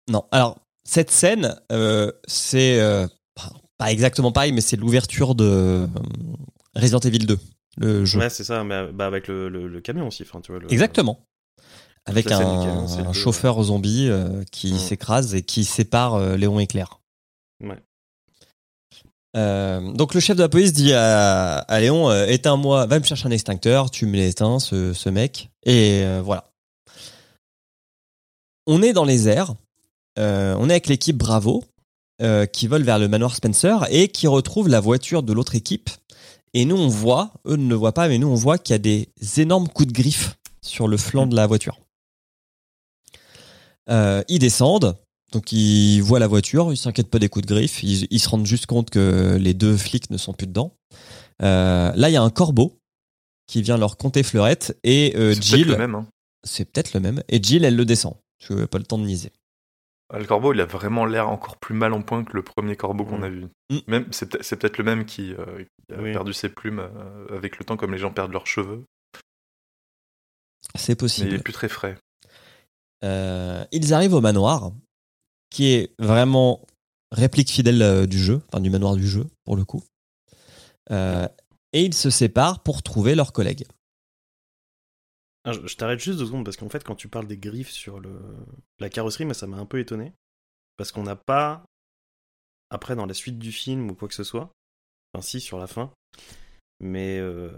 [0.08, 5.44] Non, alors cette scène, euh, c'est euh, pas- pas exactement pareil, mais c'est l'ouverture de
[5.44, 5.86] euh,
[6.76, 7.38] Resident Evil 2,
[7.76, 8.18] le jeu.
[8.20, 8.64] Ouais, c'est ça.
[8.64, 10.22] Mais bah, avec le, le, le camion aussi.
[10.22, 10.60] Enfin, tu vois.
[10.60, 11.20] Le, Exactement.
[12.08, 14.78] Avec un, camion, chauffeur zombie euh, qui Mm.
[14.78, 17.00] s'écrase et qui sépare euh, Léon et Claire.
[17.62, 17.78] Ouais.
[19.36, 23.26] Euh, donc le chef de la police dit à, à Léon éteins-moi, va me chercher
[23.26, 26.44] un extincteur, tu me l'éteins ce, ce mec et voilà.
[28.66, 29.54] On est dans les airs,
[30.16, 31.64] on est avec l'équipe Bravo
[32.52, 35.90] qui vole vers le manoir Spencer et qui retrouve la voiture de l'autre équipe.
[36.58, 38.76] Et nous on voit, eux ne le voient pas, mais nous on voit qu'il y
[38.76, 41.78] a des énormes coups de griffe sur le flanc de la voiture.
[43.90, 44.96] Euh, ils descendent,
[45.32, 48.28] donc ils voient la voiture, ils s'inquiètent pas des coups de griffe, ils, ils se
[48.28, 50.72] rendent juste compte que les deux flics ne sont plus dedans.
[51.42, 52.80] Euh, là, il y a un corbeau
[53.46, 55.94] qui vient leur compter fleurette et euh, C'est peut-être Jill, le même.
[55.94, 56.06] hein.
[56.42, 58.14] c'est peut-être le même, et Jill, elle le descend.
[58.38, 59.30] Je n'ai pas le temps de niaiser.
[60.08, 62.76] Ah, Le corbeau, il a vraiment l'air encore plus mal en point que le premier
[62.76, 63.46] corbeau qu'on a vu.
[63.70, 63.78] Mm.
[63.88, 66.12] Même, c'est peut- c'est peut-être le même qui, euh, qui a Oui.
[66.12, 68.84] perdu ses plumes euh, avec le temps, comme les gens perdent leurs cheveux.
[70.76, 71.34] C'est Mais il possible.
[71.34, 71.98] est plus très frais.
[73.04, 74.72] Euh, ils arrivent au manoir,
[75.50, 76.60] qui est vraiment
[77.12, 79.82] réplique fidèle du jeu, enfin du manoir du jeu, pour le coup.
[80.90, 83.66] Et ils se séparent pour trouver leurs collègues.
[85.46, 87.70] Ah, je je t'arrête juste deux secondes parce qu'en fait, quand tu parles des griffes
[87.70, 88.18] sur le,
[88.80, 90.12] la carrosserie, moi, ça m'a un peu étonné.
[90.76, 91.64] Parce qu'on n'a pas,
[92.70, 94.50] après, dans la suite du film ou quoi que ce soit,
[95.14, 95.92] enfin, si, sur la fin,
[96.80, 97.50] mais euh,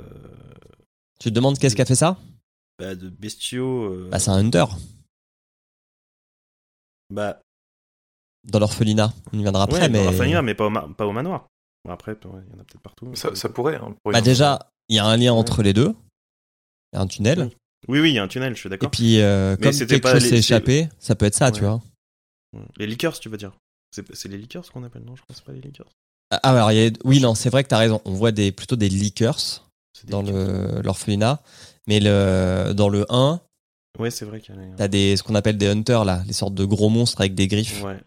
[1.19, 2.19] Tu te demandes qu'est-ce qu'a fait ça?
[2.79, 3.85] Bah, de bestiaux.
[3.93, 4.67] euh, Bah, c'est un hunter
[7.11, 7.41] bah,
[8.45, 9.13] dans l'orphelinat.
[9.33, 9.99] On y viendra après, ouais, mais.
[9.99, 11.47] dans l'orphelinat, mais pas au, ma- pas au manoir.
[11.85, 13.15] Bon, après, ouais, il y en a peut-être partout.
[13.15, 13.77] Ça, ça pourrait.
[13.77, 15.95] hein, pour Bah, déjà, il y a un lien entre les deux.
[16.93, 17.43] Il y a un tunnel.
[17.51, 17.57] Oui.
[17.87, 18.91] Oui, oui, il y a un tunnel, je suis Et d'accord.
[18.91, 21.81] puis, euh, comme quelque chose s'est échappé, ça peut être ça, tu vois.
[22.77, 23.53] Les liqueurs, tu veux dire
[23.93, 25.89] C'est les liqueurs qu'on appelle, non Je c'est pas les liqueurs.
[26.31, 26.91] Ah, alors, il y a...
[27.05, 28.03] oui, non, c'est vrai que t'as raison.
[28.05, 29.39] On voit des, plutôt des liqueurs
[30.09, 30.23] dans
[30.83, 31.41] l'orphelinat.
[31.87, 33.41] Mais le, dans le 1,
[33.99, 34.61] Ouais, c'est vrai qu'il y a.
[34.77, 36.23] t'as des, ce qu'on appelle des hunters, là.
[36.27, 37.83] Les sortes de gros monstres avec des griffes.
[37.83, 37.99] Ouais.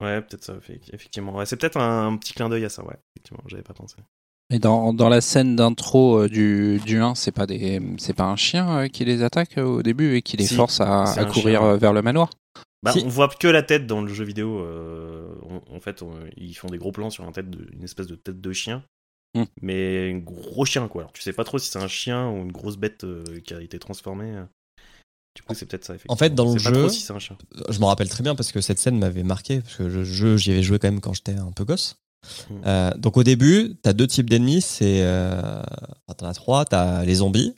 [0.00, 0.54] Ouais, peut-être ça,
[0.92, 1.34] effectivement.
[1.34, 2.94] Ouais, c'est peut-être un, un petit clin d'œil à ça, ouais.
[3.16, 3.96] Effectivement, j'avais pas pensé.
[4.50, 8.24] Et dans, dans la scène d'intro euh, du, du 1, c'est pas, des, c'est pas
[8.24, 11.02] un chien euh, qui les attaque euh, au début et qui les Si, force à,
[11.04, 11.76] à courir chien.
[11.76, 12.30] vers le manoir
[12.82, 13.02] Bah, Si.
[13.04, 14.60] on voit que la tête dans le jeu vidéo.
[14.60, 17.84] euh, on- en fait, on- ils font des gros plans sur un tête de- une
[17.84, 18.82] espèce de tête de chien.
[19.34, 19.44] Hmm.
[19.60, 21.02] Mais un gros chien, quoi.
[21.02, 23.52] Alors, tu sais pas trop si c'est un chien ou une grosse bête euh, qui
[23.52, 24.32] a été transformée.
[25.36, 26.14] Du coup, c'est peut-être ça, effectivement.
[26.14, 27.36] En fait, dans le sait pas jeu- trop si c'est un chien.
[27.68, 29.60] Je m'en rappelle très bien parce que cette scène m'avait marqué.
[29.60, 31.96] Parce que le jeu, j'y avais joué quand même quand j'étais un peu gosse.
[32.50, 32.62] Mm.
[32.66, 34.62] Euh, donc, au début, t'as deux types d'ennemis.
[34.62, 35.02] C'est.
[35.02, 35.62] Euh...
[36.16, 36.64] t'en as trois.
[36.64, 37.54] T'as les zombies,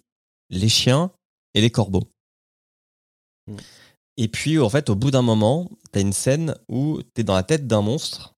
[0.51, 1.11] les chiens
[1.55, 2.11] et les corbeaux.
[3.47, 3.57] Mm.
[4.17, 7.43] Et puis, en fait, au bout d'un moment, t'as une scène où t'es dans la
[7.43, 8.35] tête d'un monstre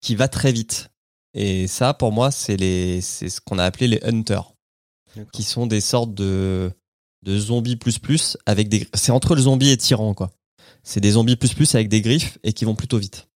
[0.00, 0.90] qui va très vite.
[1.34, 4.52] Et ça, pour moi, c'est les, c'est ce qu'on a appelé les hunters,
[5.32, 6.70] qui sont des sortes de,
[7.22, 10.30] de zombies plus plus avec des, c'est entre le zombie et tyran, quoi.
[10.82, 13.28] C'est des zombies plus plus avec des griffes et qui vont plutôt vite.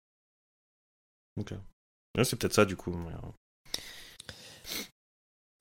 [2.24, 2.94] C'est peut-être ça, du coup.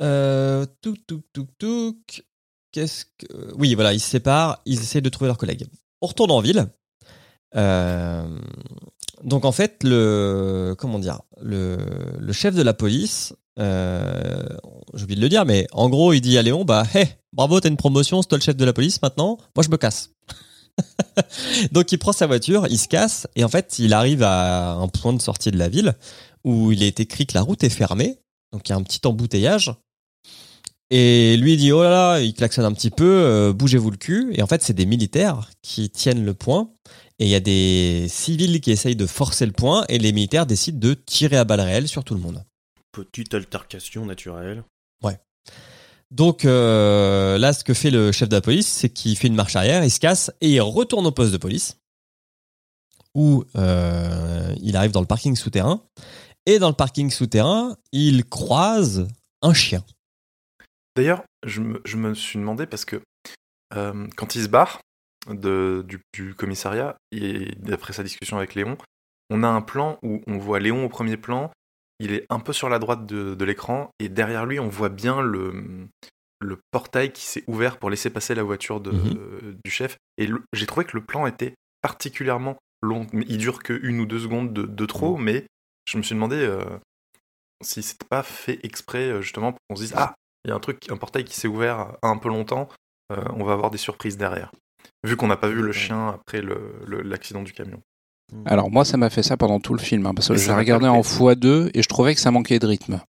[0.02, 2.26] Euh, touc, touc, touc.
[2.72, 3.54] Qu'est-ce que.
[3.56, 5.66] Oui, voilà, ils se séparent, ils essaient de trouver leurs collègues.
[6.02, 6.68] On retourne en ville.
[7.56, 8.40] Euh,
[9.24, 11.78] donc en fait, le comment dire, le,
[12.20, 14.44] le chef de la police, euh,
[14.94, 17.60] j'ai oublié de le dire, mais en gros, il dit à Léon, bah, hé, bravo,
[17.62, 19.38] t'as une promotion, c'est toi le chef de la police maintenant.
[19.56, 20.10] Moi, je me casse.
[21.72, 24.88] donc il prend sa voiture, il se casse, et en fait, il arrive à un
[24.88, 25.96] point de sortie de la ville
[26.44, 28.20] où il est écrit que la route est fermée,
[28.52, 29.74] donc il y a un petit embouteillage.
[30.92, 33.98] Et lui il dit oh là là, il klaxonne un petit peu, euh, bougez-vous le
[33.98, 34.32] cul.
[34.34, 36.70] Et en fait, c'est des militaires qui tiennent le point.
[37.18, 39.86] Et il y a des civils qui essayent de forcer le point.
[39.90, 42.44] Et les militaires décident de tirer à balles réelles sur tout le monde.
[42.92, 44.64] Petite altercation naturelle.
[46.12, 49.36] Donc euh, là, ce que fait le chef de la police, c'est qu'il fait une
[49.36, 51.80] marche arrière, il se casse et il retourne au poste de police.
[53.14, 55.82] Où euh, il arrive dans le parking souterrain.
[56.46, 59.08] Et dans le parking souterrain, il croise
[59.42, 59.84] un chien.
[60.96, 63.02] D'ailleurs, je me, suis demandé parce que
[63.74, 64.80] euh, quand il se barre
[65.30, 68.78] du, du commissariat, et d'après sa discussion avec Léon,
[69.30, 71.52] on a un plan où on voit Léon au premier plan,
[72.00, 74.90] il est un peu sur la droite de, de l'écran, et derrière lui, on voit
[74.90, 75.88] bien le,
[76.42, 79.58] le portail qui s'est ouvert pour laisser passer la voiture de, Mhm.
[79.64, 79.98] du chef.
[80.18, 83.08] Et j'ai trouvé que le plan était particulièrement long.
[83.14, 85.46] Il dure que une ou deux secondes de, de trop, mais
[85.88, 86.64] je me suis demandé euh,
[87.64, 90.56] si c'était pas fait exprès, euh, justement, pour qu'on se dise Ah, il y a
[90.56, 92.68] un truc, un portail qui s'est ouvert un peu longtemps,
[93.12, 94.52] euh, on va avoir des surprises derrière.
[95.04, 97.82] Vu qu'on n'a pas vu le chien après le- le- l'accident du camion.
[98.46, 100.86] Alors moi, ça m'a fait ça pendant tout le film, hein, parce que je regardé
[100.88, 101.24] pas en fait.
[101.24, 103.02] x2 et je trouvais que ça manquait de rythme.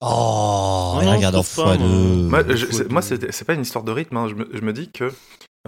[0.00, 1.86] Oh, Non, regarde en trouve pas, fois moi.
[1.86, 2.28] deux.
[2.88, 4.16] Moi, c'est- pas une histoire de rythme.
[4.16, 4.28] hein.
[4.28, 5.12] Je, me, je me dis que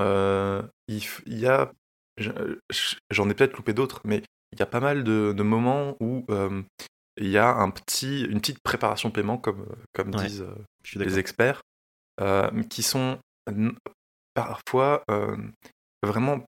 [0.01, 1.71] euh, il, y a,
[2.19, 2.31] je-
[2.71, 5.97] je- j'en ai peut-être loupé d'autres, mais il y a pas mal de, de moments
[6.01, 6.62] où euh,
[7.21, 10.91] il y a un petit, une petite préparation paiement, comme, comme Ouais, disent euh, Je
[10.91, 11.61] suis les experts,
[12.21, 13.19] euh, qui sont
[14.35, 15.37] parfois euh,
[16.03, 16.41] vraiment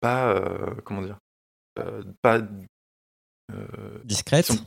[0.00, 1.18] pas, euh, comment dire,
[2.22, 2.40] pas
[3.52, 4.46] euh, Discrète.
[4.46, 4.64] qui sont-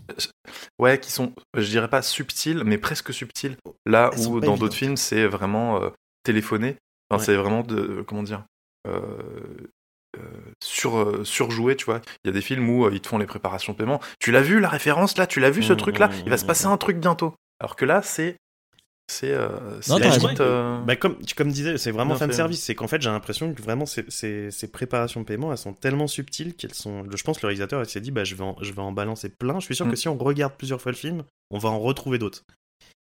[0.79, 3.57] ouais, qui sont, je dirais pas subtils, mais presque subtils.
[3.85, 5.89] Là Elles où dans d'autres films, c'est vraiment euh,
[6.23, 6.77] téléphoné.
[7.09, 7.25] Enfin, Ouais.
[7.25, 8.43] C'est vraiment de, comment dire,
[8.87, 8.99] euh,
[10.17, 10.21] euh,
[10.63, 12.01] sur, euh, surjoué, tu vois.
[12.23, 13.99] Il y a des films où euh, ils te font les préparations de paiement.
[14.19, 15.25] Tu l'as vu la référence là?
[15.27, 16.07] Tu l'as vu ce Mmh, truc-là?
[16.07, 17.33] mmh, Il va se mmh, passer un truc bientôt.
[17.59, 18.35] Alors que là, c'est,
[19.09, 19.79] c'est, euh,
[20.41, 22.63] euh, Bah, comme, tu- comme disais, c'est vraiment fan service.
[22.63, 25.73] C'est qu'en fait, j'ai l'impression que vraiment ces, ces, ces préparations de paiement, elles sont
[25.73, 27.05] tellement subtiles qu'elles sont.
[27.15, 28.91] Je pense que le réalisateur il s'est dit, bah, je vais, en, je vais en
[28.91, 29.59] balancer plein.
[29.59, 29.91] Je suis sûr Mm.
[29.91, 32.43] que si on regarde plusieurs fois le film, on va en retrouver d'autres.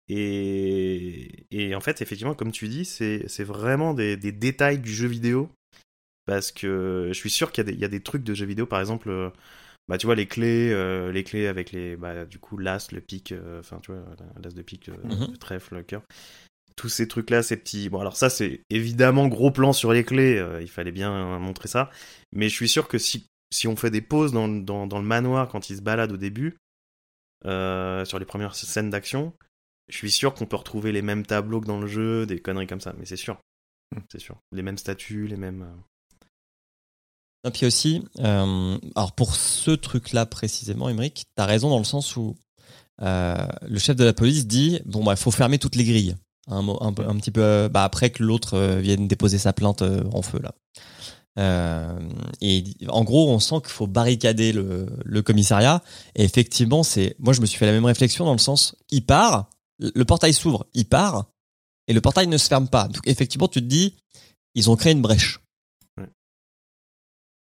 [0.09, 4.93] Et, et en fait, effectivement, comme tu dis, c'est c'est vraiment des, des détails du
[4.93, 5.49] jeu vidéo.
[6.25, 8.33] Parce que je suis sûr qu'il y, a des- il y a des trucs de
[8.33, 9.29] jeux vidéo, par exemple, euh,
[9.87, 13.01] bah, tu vois, les clés, euh, les clés avec les, bah, du coup, l'as, le
[13.01, 14.03] pic, euh, enfin, tu vois,
[14.41, 15.31] l'as de pique, euh, Mhm.
[15.31, 16.01] le trèfle, le cœur.
[16.75, 20.03] Tous ces trucs là ces petits bon alors ça c'est évidemment gros plan sur les
[20.03, 21.91] clés il fallait bien montrer ça.
[22.31, 25.05] Mais je suis sûr que si si on fait des pauses dans, dans, dans le
[25.05, 26.57] manoir quand il se balade au début
[27.45, 29.33] sur les premières scènes d'action
[29.87, 32.65] je suis sûr qu'on peut retrouver les mêmes tableaux que dans le jeu des conneries
[32.67, 32.95] comme ça.
[32.97, 33.39] Mais c'est sûr.
[34.11, 34.39] C'est sûr.
[34.51, 35.67] Les mêmes statues les mêmes
[37.45, 42.15] Et puis aussi, euh, alors pour ce truc-là précisément, Emmerich, t'as raison dans le sens
[42.15, 42.37] où
[43.01, 46.15] euh, le chef de la police dit bon bah il faut fermer toutes les grilles.
[46.47, 50.03] Un, un, petit peu euh, bah, après que l'autre euh, vienne déposer sa plainte euh,
[50.11, 50.53] en feu là.
[51.39, 51.99] Euh,
[52.41, 55.81] et en gros, on sent qu'il faut barricader le, le commissariat.
[56.15, 59.05] Et effectivement, c'est moi je me suis fait la même réflexion dans le sens il
[59.05, 61.25] part, le portail s'ouvre, il part,
[61.87, 62.87] et le portail ne se ferme pas.
[62.87, 63.95] Donc effectivement, tu te dis
[64.55, 65.39] ils ont créé une brèche.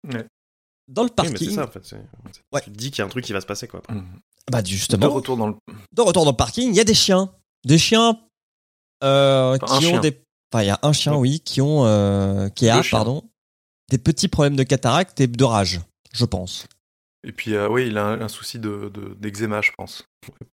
[0.07, 0.25] Ouais.
[0.87, 1.95] Dans le oui, mais parking, c'est ça en fait c'est-
[2.51, 2.61] Ouais.
[2.61, 3.95] tu te dis qu'il y a un truc qui va se passer quoi après.
[4.51, 5.55] bah de justement, retour dans le.
[5.93, 7.31] de retour dans le parking, il y a des chiens.
[7.65, 8.19] Des chiens
[9.03, 9.99] euh, Enfin, un qui ont chien.
[9.99, 10.21] des.
[10.51, 11.85] Enfin, il y a un chien, oui, qui ont.
[11.85, 12.97] Euh, qui a, Deux chiens.
[12.99, 13.23] pardon,
[13.89, 15.79] des petits problèmes de cataracte et de rage,
[16.13, 16.65] je pense.
[17.23, 20.03] Et puis, euh, oui, il a un, un souci de, de- d'eczéma, je pense.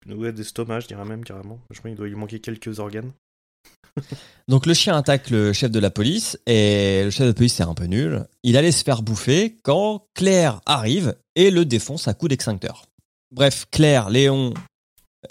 [0.08, 3.12] ouais d'estomac je dirais même carrément je crois qu'il doit lui manquer quelques organes
[4.48, 7.64] Donc le chien attaque le chef de la police et le chef de police est
[7.64, 8.26] un peu nul.
[8.44, 12.86] Il allait se faire bouffer quand Claire arrive et le défonce à coup d'extincteur.
[13.32, 14.54] Bref, Claire, Léon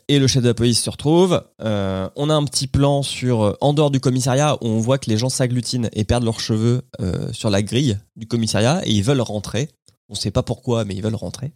[0.09, 1.43] et le chef de la police se retrouvent.
[1.63, 4.99] Euh, on a un petit plan sur euh, en dehors du commissariat où on voit
[4.99, 8.91] que les gens s'agglutinent et perdent leurs cheveux euh, sur la grille du commissariat et
[8.91, 9.69] ils veulent rentrer.
[10.09, 11.53] On sait pas pourquoi, mais ils veulent rentrer.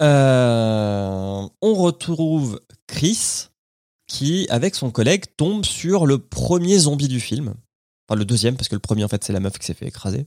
[0.00, 3.48] On retrouve Chris
[4.08, 7.54] qui, avec son collègue, tombe sur le premier zombie du film.
[8.08, 9.86] Enfin, le deuxième, parce que le premier, en fait, c'est la meuf qui s'est fait
[9.86, 10.26] écraser.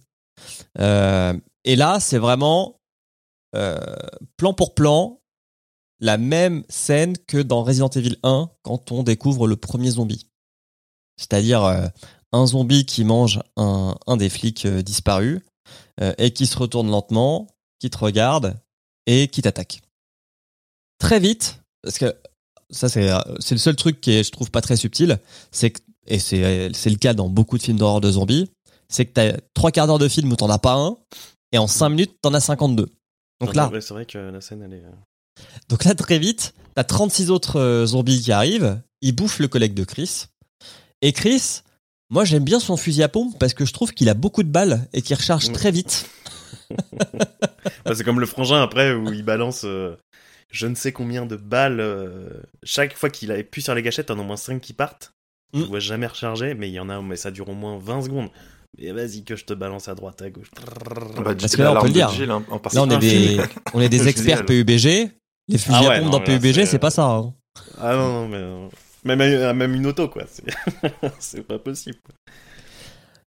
[0.79, 2.79] Euh, et là, c'est vraiment
[3.55, 3.77] euh,
[4.37, 5.19] plan pour plan,
[5.99, 10.27] la même scène que dans Resident Evil 1, quand on découvre le premier zombie.
[11.17, 11.87] C'est-à-dire euh,
[12.31, 15.41] un zombie qui mange un, un des flics disparus
[16.17, 17.47] et qui se retourne lentement.
[17.79, 18.59] qui te regarde
[19.05, 19.81] et qui t'attaque.
[20.97, 22.15] Très vite, parce que
[22.71, 23.09] ça c'est
[23.39, 25.19] c'est le seul truc qui est je trouve pas très subtil,
[25.51, 25.73] c'est
[26.07, 28.49] et c'est c'est le cas dans beaucoup de films d'horreur de zombies,
[28.89, 30.97] c'est que t'as trois quarts d'heure de film où t'en as pas un
[31.51, 32.83] et en cinq minutes t'en as 52.
[33.41, 34.83] Donc Non, là, c'est vrai- que la scène, elle est.
[34.83, 38.79] euh, donc là, très vite, t'as 36 autres euh, zombies qui arrivent.
[39.01, 40.25] Ils bouffent le collègue de Chris.
[41.01, 41.61] Et Chris,
[42.11, 44.49] moi j'aime bien son fusil à pompe parce que je trouve qu'il a beaucoup de
[44.49, 46.07] balles et qu'il recharge très vite.
[46.69, 46.77] Ouais,
[47.95, 49.95] c'est comme le frangin après où il balance euh,
[50.51, 51.79] je ne sais combien de balles.
[51.79, 52.29] euh,
[52.63, 55.13] chaque fois qu'il appuie sur les gâchettes, t'en as au moins 5 qui partent.
[55.53, 55.59] Mm.
[55.61, 58.03] Je vois jamais recharger, mais il y en a, mais ça dure au moins 20
[58.03, 58.29] secondes.
[58.77, 60.49] Et vas-y que je te balance à droite, à gauche.
[61.17, 62.09] Bah, Parce que là, on peut le dire.
[62.11, 63.41] Gilles, hein, en Là, on est des,
[63.73, 64.45] on est des experts.
[64.45, 65.11] PUBG.
[65.49, 67.05] Les fusils Ah ouais, à pompe non, dans mais PUBG, c'est- c'est pas ça.
[67.05, 67.33] hein.
[67.77, 68.37] Ah non, non, mais.
[68.37, 68.67] euh,
[69.03, 70.23] Même, même une auto, quoi.
[70.31, 70.43] C'est
[71.19, 71.97] c'est pas possible.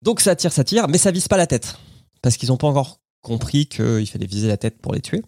[0.02, 1.78] Donc ça tire, ça tire, mais ça vise pas la tête.
[2.22, 5.22] Parce qu'ils ont pas encore compris qu'il fallait viser la tête pour les tuer.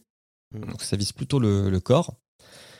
[0.53, 0.71] Mm.
[0.71, 2.13] Donc ça vise plutôt le, le corps.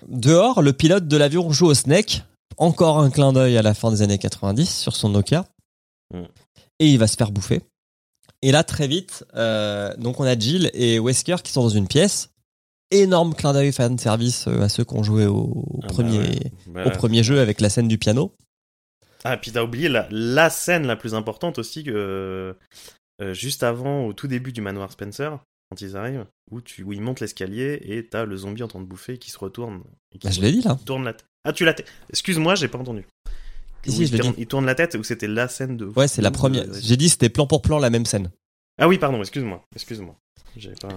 [0.07, 2.23] Dehors, le pilote de l'avion joue au Snake.
[2.57, 5.45] Encore un clin d'œil à la fin des années 90 sur son Nokia.
[6.13, 6.23] Mm.
[6.79, 7.61] Et il va se faire bouffer.
[8.41, 11.87] Et là, très vite, euh, donc on a Jill et Wesker qui sont dans une
[11.87, 12.29] pièce.
[12.91, 15.93] Énorme clin d'œil fan service euh, à ceux qui ont joué au, au Ah bah
[15.93, 16.51] premier, ouais.
[16.67, 18.35] Bah, au premier jeu avec la scène du piano.
[19.23, 22.55] Ah, puis t'as oublié la, la scène la plus importante aussi que
[23.21, 25.39] euh, juste avant, au tout début du manoir Spencer,
[25.73, 28.79] quand ils arrivent, où, tu, où ils montent l'escalier et t'as le zombie en train
[28.79, 29.81] de bouffer qui se retourne.
[30.13, 30.77] Et qui Bah, je l'ai dit là.
[30.85, 31.25] tourne la tête.
[31.43, 31.73] Ah, tu l'as.
[32.09, 33.05] Excuse-moi, j'ai pas entendu.
[33.85, 34.41] Si, il, tourne, dit.
[34.41, 35.85] il tourne la tête ou c'était la scène de.
[35.85, 36.67] Ouais, c'est la première.
[36.67, 38.29] de- J'ai dit c'était plan pour plan la même scène.
[38.79, 39.61] Ah oui, pardon, excuse-moi.
[39.75, 40.15] Excuse-moi.
[40.79, 40.89] Pas.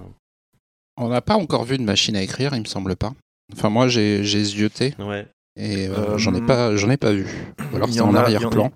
[0.99, 3.13] On n'a pas encore vu de machine à écrire, il me semble pas.
[3.53, 5.27] Enfin, moi, j'ai zioté Ouais.
[5.57, 7.27] et euh, Euh, j'en ai pas, j'en ai pas vu.
[7.73, 8.71] Ou alors il y c'est en arrière-plan.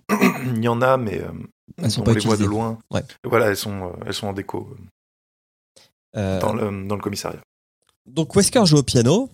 [0.55, 1.29] Il y en a, mais euh,
[1.79, 2.49] Elles sont on pas les voit de utilisées.
[2.57, 2.79] loin.
[2.91, 3.03] Ouais.
[3.25, 4.87] Voilà, elles sont, euh, elles sont en déco euh, Euh,
[6.15, 7.41] dans, le, dans le commissariat.
[8.07, 9.31] Donc Wesker joue au piano.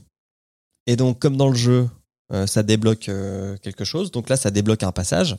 [0.86, 1.88] Et donc, comme dans le jeu,
[2.32, 4.10] euh, ça débloque euh, quelque chose.
[4.10, 5.36] Donc là, ça débloque un passage.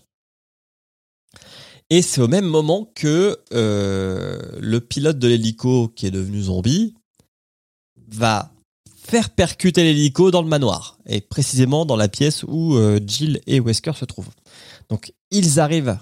[1.90, 6.96] Et c'est au même moment que euh, le pilote de l'hélico, qui est devenu zombie,
[8.10, 8.52] va
[8.98, 10.98] faire percuter l'hélico dans le manoir.
[11.06, 14.34] Et précisément dans la pièce où euh, Jill et Wesker se trouvent.
[14.90, 15.98] Donc, ils arrivent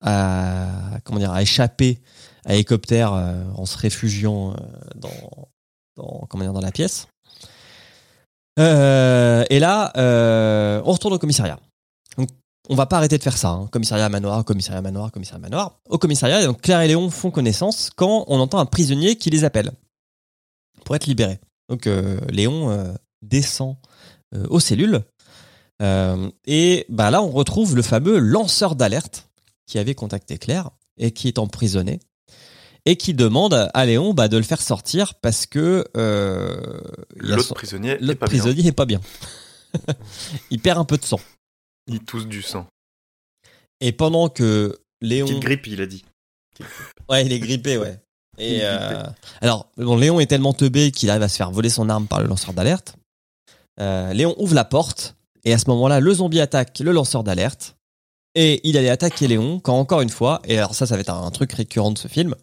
[0.00, 2.00] à, comment dire, à échapper
[2.44, 4.54] à hélicoptère euh, en se réfugiant euh,
[4.96, 7.06] dans, comment dire, dans la pièce.
[8.58, 9.92] Euh, et là,
[10.84, 11.60] on retourne au commissariat.
[12.16, 12.28] Donc,
[12.70, 13.50] on va pas arrêter de faire ça.
[13.50, 13.68] hein.
[13.70, 15.78] Commissariat manoir, commissariat manoir, commissariat manoir.
[15.88, 19.44] Au commissariat, donc Claire et Léon font connaissance quand on entend un prisonnier qui les
[19.44, 19.72] appelle
[20.84, 21.38] pour être libéré.
[21.68, 21.86] Donc
[22.30, 23.76] Léon descend
[24.48, 25.02] aux cellules
[25.80, 29.27] et bah là, on retrouve le fameux lanceur d'alerte
[29.68, 32.00] qui avait contacté Claire et qui est emprisonné
[32.86, 36.80] et qui demande à Léon bah, de le faire sortir parce que euh,
[37.16, 38.38] L'autre son- prisonnier est l'autre pas bien.
[38.42, 39.00] prisonnier est pas bien.
[40.50, 41.20] il perd un peu de sang.
[41.86, 42.66] Il tousse du sang.
[43.80, 46.04] Et pendant que Léon, Petite grippe, il a dit.
[47.08, 48.00] ouais, il est grippé, ouais.
[48.38, 49.02] Et euh,
[49.40, 52.20] alors, bon, Léon est tellement teubé qu'il arrive à se faire voler son arme par
[52.20, 52.94] le lanceur d'alerte.
[53.80, 57.76] Euh, Léon ouvre la porte et à ce moment-là, le zombie attaque le lanceur d'alerte
[58.34, 61.10] et il allait attaquer Léon quand encore une fois, et alors ça, ça va être
[61.10, 62.34] un truc récurrent de ce film,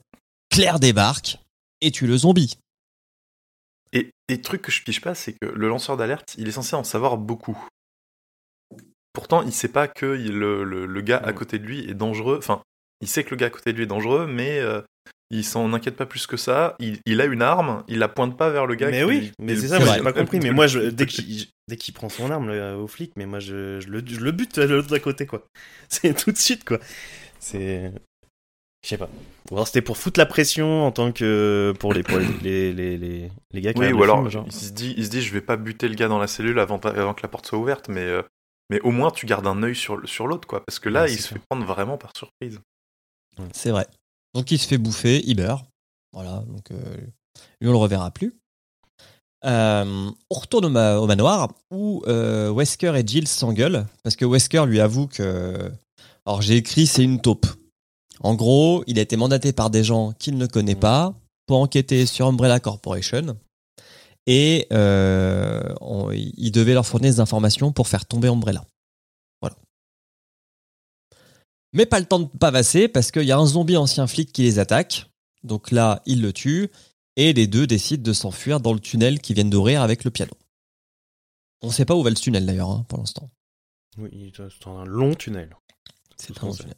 [0.50, 1.38] Claire débarque
[1.82, 2.58] et tue le zombie.
[3.94, 6.76] Et, et truc que je pige pas, c'est que le lanceur d'alerte, il est censé
[6.76, 7.58] en savoir beaucoup.
[9.14, 11.94] Pourtant, il sait pas que il- le, le- le gars à côté de lui est
[11.94, 12.38] dangereux.
[12.38, 12.62] Enfin,
[13.02, 14.82] il sait que le gars à côté de lui est dangereux, mais euh,
[15.32, 16.76] il s'en inquiète pas plus que ça.
[16.80, 18.92] Il, il a une arme, il la pointe pas vers le gars.
[18.92, 20.40] Mais qui- oui, mais c'est ça, moi j'ai pas compris.
[20.40, 23.40] Mais moi, je, dès qu'il dès qu'il prend son arme là, au flic, mais moi
[23.40, 25.44] je, je le, je le bute de l'autre côté, quoi.
[25.90, 26.80] C'est tout de suite, quoi.
[27.40, 27.92] C'est.
[28.84, 29.10] Je sais pas.
[29.50, 31.74] Ou alors c'était pour foutre la pression en tant que.
[31.80, 34.46] pour les, pour les, les, les, les, les gars qui Oui, ou alors film, genre.
[34.46, 36.60] il se dit, il se dit, je vais pas buter le gars dans la cellule
[36.60, 38.22] avant, avant que la porte soit ouverte, mais euh,
[38.70, 41.04] mais au moins tu gardes un œil sur le- sur l'autre, quoi, parce que là,
[41.04, 41.36] Ouais, il se ça.
[41.36, 42.60] fait prendre vraiment par surprise.
[43.54, 43.88] C'est vrai.
[44.36, 45.66] Donc il se fait bouffer, il meurt.
[46.14, 46.98] Voilà, donc euh,
[47.62, 48.36] lui on le reverra plus.
[49.46, 54.26] Euh, on retourne au, ma- au manoir où euh, Wesker et Jill s'engueulent parce que
[54.26, 55.72] Wesker lui avoue que.
[56.26, 57.48] Alors j'ai écrit c'est une taupe.
[58.22, 61.14] En gros, il a été mandaté par des gens qu'il ne connaît pas
[61.48, 63.38] pour enquêter sur Umbrella Corporation
[64.26, 68.66] et il devait leur fournir des informations pour faire tomber Umbrella.
[71.76, 74.44] Mais pas le temps de pavasser parce qu'il y a un zombie ancien flic qui
[74.44, 75.12] les attaque.
[75.44, 76.70] Donc là, il le tue
[77.18, 80.32] et les deux décident de s'enfuir dans le tunnel qui viennent d'ouvrir avec le piano.
[81.62, 83.30] On sait pas où va le tunnel d'ailleurs hein, pour l'instant.
[83.98, 85.56] Oui, c'est un long tunnel.
[86.16, 86.76] C'est un long tunnel.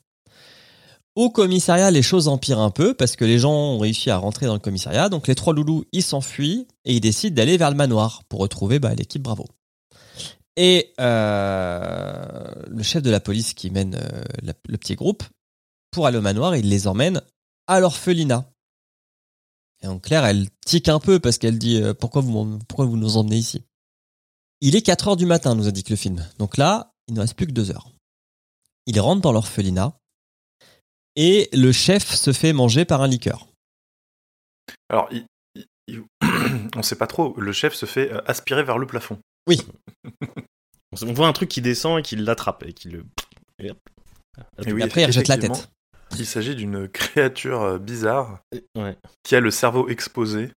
[1.16, 4.48] Au commissariat, les choses empirent un peu parce que les gens ont réussi à rentrer
[4.48, 5.10] dans le commissariat.
[5.10, 8.80] Donc les trois loulous, ils s'enfuient et ils décident d'aller vers le manoir pour retrouver
[8.80, 9.46] bah, l'équipe Bravo.
[10.60, 15.24] Et euh, le chef de la police qui mène euh, la- le petit groupe
[15.92, 17.22] pour aller au manoir, il les emmène
[17.68, 18.50] à l'orphelinat.
[19.84, 22.86] Et donc Claire, elle tique un peu parce qu'elle dit euh, pourquoi vous m'en- pourquoi
[22.86, 23.64] vous nous emmenez ici?
[24.62, 26.28] Il est 4 heures du matin, nous indique le film.
[26.40, 27.92] Donc là, il ne reste plus que 2 heures.
[28.88, 29.96] Il rentre dans l'orphelinat
[31.16, 33.48] et le chef se fait manger par un liqueur.
[34.90, 36.04] Alors, il- il- il-
[36.76, 37.40] on sait pas trop.
[37.40, 39.20] Le chef se fait euh, aspirer vers le plafond.
[39.48, 39.62] Oui.
[41.04, 43.04] On voit un truc qui descend et qui l'attrape et qui le.
[43.60, 43.78] et hop.
[44.66, 45.70] Et oui, après, il rejette la tête.
[46.18, 48.40] Il s'agit d'une créature euh, bizarre
[48.78, 48.98] Ouais.
[49.24, 50.52] qui a le cerveau exposé.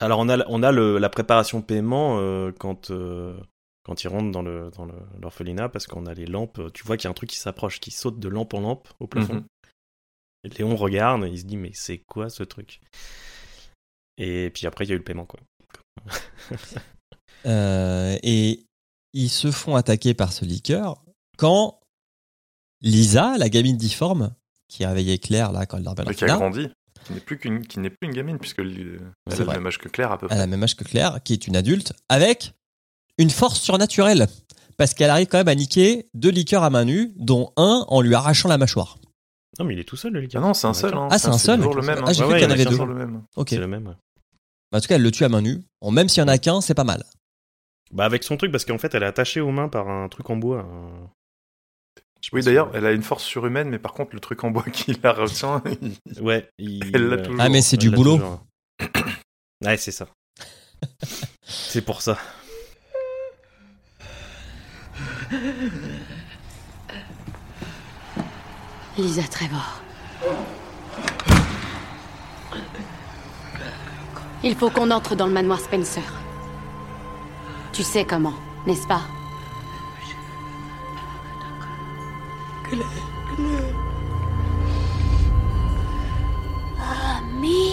[0.00, 3.38] Alors on a on a le, la préparation paiement euh, quand euh,
[3.84, 6.72] quand ils rentrent dans le dans le- l'orphelinat parce qu'on a les lampes.
[6.72, 8.88] Tu vois qu'il y a un truc qui s'approche, qui saute de lampe en lampe
[8.98, 9.34] au plafond.
[9.34, 9.44] Mhm.
[10.44, 12.80] Et Léon regarde et il se dit mais c'est quoi ce truc?
[14.18, 15.40] Et puis après il y a eu le paiement quoi.
[17.46, 18.64] Euh, et
[19.14, 21.02] ils se font attaquer par ce liqueur
[21.38, 21.80] quand
[22.82, 24.34] Lisa, la gamine difforme,
[24.68, 26.68] qui a réveillé Claire là quand elle dormait à Mais qui a grandi.
[27.06, 29.00] Qui n'est plus qu'une qui n'est plus une gamine puisque elle
[29.30, 30.38] a le même âge que Claire à peu à près.
[30.38, 32.52] la même âge que Claire, qui est une adulte, avec
[33.18, 34.26] une force surnaturelle.
[34.76, 38.00] Parce qu'elle arrive quand même à niquer deux liqueurs à main nue, dont un en
[38.00, 38.98] lui arrachant la mâchoire.
[39.58, 40.42] Non mais il est tout seul le Ah liqueur.
[40.42, 40.94] non, c'est un seul.
[40.94, 41.08] hein.
[41.12, 41.98] Ah, c'est un seul toujours le même.
[41.98, 42.04] hein.
[42.08, 42.70] Ah, j'ai Ouais, cru ouais, qu'il y en avait a deux.
[42.70, 43.22] toujours le même.
[43.36, 43.50] Ok.
[43.50, 43.86] C'est le même.
[43.86, 43.94] ouais.
[44.72, 45.62] Bah, en tout cas, elle le tue à main nue.
[45.80, 47.04] Bon, même s'il y en a qu'un, c'est pas mal.
[47.92, 50.28] Bah avec son truc parce qu'en fait elle est attachée aux mains par un truc
[50.30, 50.60] en bois.
[50.60, 51.10] un-
[52.32, 54.98] Oui, d'ailleurs, elle a une force surhumaine, mais par contre, le truc en bois qui
[55.02, 56.48] la retient, il- Ouais.
[56.58, 57.40] il- Elle l'a toujours.
[57.40, 58.18] Ah, mais c'est du boulot.
[59.64, 60.08] Ouais c'est ça.
[61.42, 62.18] c'est pour ça.
[68.98, 69.80] Lisa Trevor.
[74.42, 76.02] Il faut qu'on entre dans le manoir Spencer.
[77.74, 78.34] Tu sais comment,
[78.68, 79.02] n'est-ce pas?
[86.80, 87.72] Ami.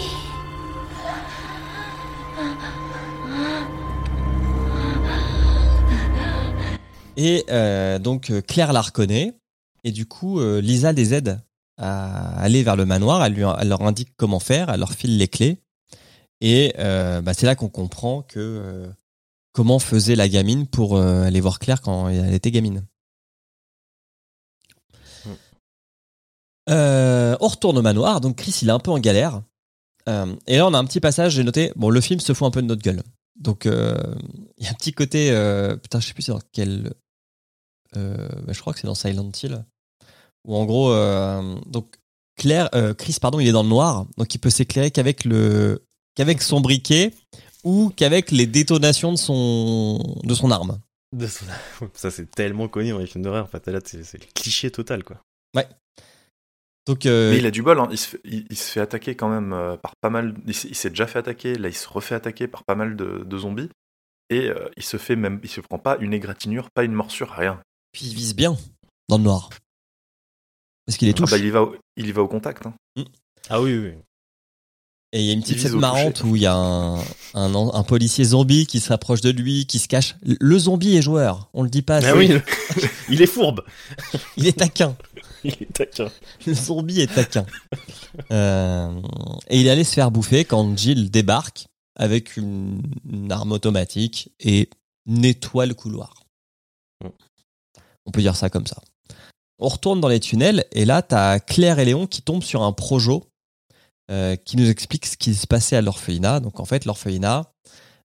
[7.15, 9.35] Et euh, donc euh, Claire la reconnaît.
[9.83, 11.39] Et du coup, euh, Lisa les aide
[11.77, 13.23] à aller vers le manoir.
[13.23, 14.69] Elle, lui, elle leur indique comment faire.
[14.69, 15.59] Elle leur file les clés.
[16.41, 18.87] Et euh, bah, c'est là qu'on comprend que euh,
[19.53, 22.85] comment faisait la gamine pour euh, aller voir Claire quand elle était gamine.
[26.69, 28.21] Euh, on retourne au manoir.
[28.21, 29.41] Donc Chris, il est un peu en galère.
[30.09, 31.33] Euh, et là, on a un petit passage.
[31.33, 31.71] J'ai noté.
[31.75, 33.03] Bon, le film se fout un peu de notre gueule.
[33.35, 33.97] Donc, euh,
[34.57, 35.29] il y a un petit côté.
[35.81, 36.93] putain, je sais plus c'est dans quel.
[37.93, 39.65] bah, je crois que c'est dans Silent Hill.
[40.47, 40.91] Où en gros,
[41.67, 41.95] donc
[42.35, 45.85] Claire, Chris, pardon, il est dans le noir, donc il peut s'éclairer qu'avec le,
[46.15, 47.13] qu'avec son briquet
[47.63, 50.79] ou qu'avec les détonations de son, de son arme.
[51.15, 51.45] De son-
[51.93, 53.45] Ça c'est tellement connu dans les films d'horreur.
[53.45, 55.17] En fait là c'est c'est le cliché total quoi.
[56.87, 57.87] Donc, euh, Mais il a du bol, hein.
[57.91, 60.33] il, se fait, il- il se fait attaquer quand même euh, par pas mal.
[60.47, 62.95] Il, s'est- il s'est déjà fait attaquer, là il se refait attaquer par pas mal
[62.95, 63.69] de, de zombies.
[64.31, 65.39] Et euh, il se fait même.
[65.43, 67.61] Il se prend pas une égratignure, pas une morsure, rien.
[67.91, 68.57] puis il vise bien
[69.09, 69.49] dans le noir.
[70.87, 71.29] Parce qu'il est Ah touche.
[71.31, 72.65] bah, il, y va au, il y va au contact.
[72.65, 72.73] hein.
[73.49, 73.93] Ah oui oui.
[75.13, 76.99] Et il y a une petite scène marrante où il y a un,
[77.33, 80.15] un, un policier zombie qui s'approche de lui, qui se cache.
[80.23, 81.99] Le zombie est joueur, on le dit pas.
[82.03, 82.31] Ah oui.
[83.09, 83.61] il est fourbe.
[84.37, 84.95] Il est taquin.
[85.43, 86.09] Il est taquin.
[86.47, 87.45] Le zombie est taquin.
[88.31, 88.89] Euh,
[89.49, 94.69] et il allait se faire bouffer quand Jill débarque avec une, une arme automatique et
[95.07, 96.25] nettoie le couloir.
[97.03, 97.09] Mm.
[98.05, 98.81] On peut dire ça comme ça.
[99.59, 102.71] On retourne dans les tunnels et là, t'as Claire et Léon qui tombent sur un
[102.71, 103.30] projo
[104.09, 106.39] euh, qui nous explique ce qui se passait à l'orphelinat.
[106.39, 107.51] Donc en fait, l'orphelinat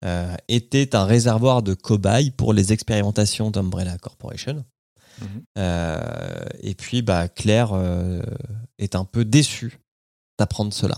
[0.04, 4.64] euh, était un réservoir de cobayes pour les expérimentations d'Umbrella Corporation.
[5.20, 5.42] Mhm.
[5.58, 7.72] Euh, et puis, bah, Claire
[8.78, 9.78] est un peu déçue
[10.38, 10.96] d'apprendre cela.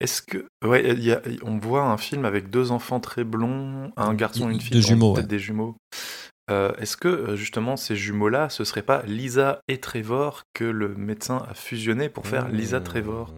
[0.00, 0.46] Est-ce que.
[0.64, 4.48] Ouais, il y a- on voit un film avec deux enfants très blonds, un garçon
[4.50, 4.70] et une fille.
[4.72, 5.22] Deux donc jumeaux, ouais.
[5.22, 5.76] des jumeaux.
[6.50, 11.44] Euh, Est-ce que justement ces jumeaux-là, ce serait pas Lisa et Trevor que le médecin
[11.48, 13.34] a fusionné pour faire Lisa Trevor?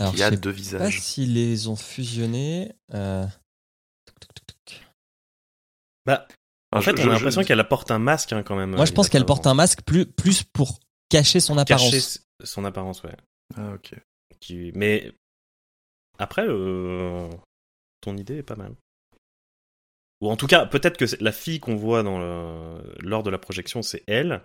[0.00, 2.72] Alors, qui je a sais deux pas visages s'ils les ont fusionnés.
[2.94, 3.26] euh,
[6.06, 6.26] Bah,
[6.72, 8.56] en Ah, fait, je- on a je- l'impression je- qu'elle porte un masque hein, quand
[8.56, 8.74] même.
[8.74, 11.90] Moi, je pense qu'elle porte un masque plus, plus pour cacher son apparence.
[11.90, 13.14] Cacher son apparence, ouais.
[13.56, 13.94] Ah, ok.
[14.40, 14.72] Qui...
[14.74, 15.12] Mais
[16.18, 17.28] après, euh,
[18.00, 18.74] ton idée est pas mal.
[20.22, 22.94] Ou en tout cas, peut-être que c'est- la fille qu'on voit dans le...
[23.00, 24.44] lors de la projection, c'est elle,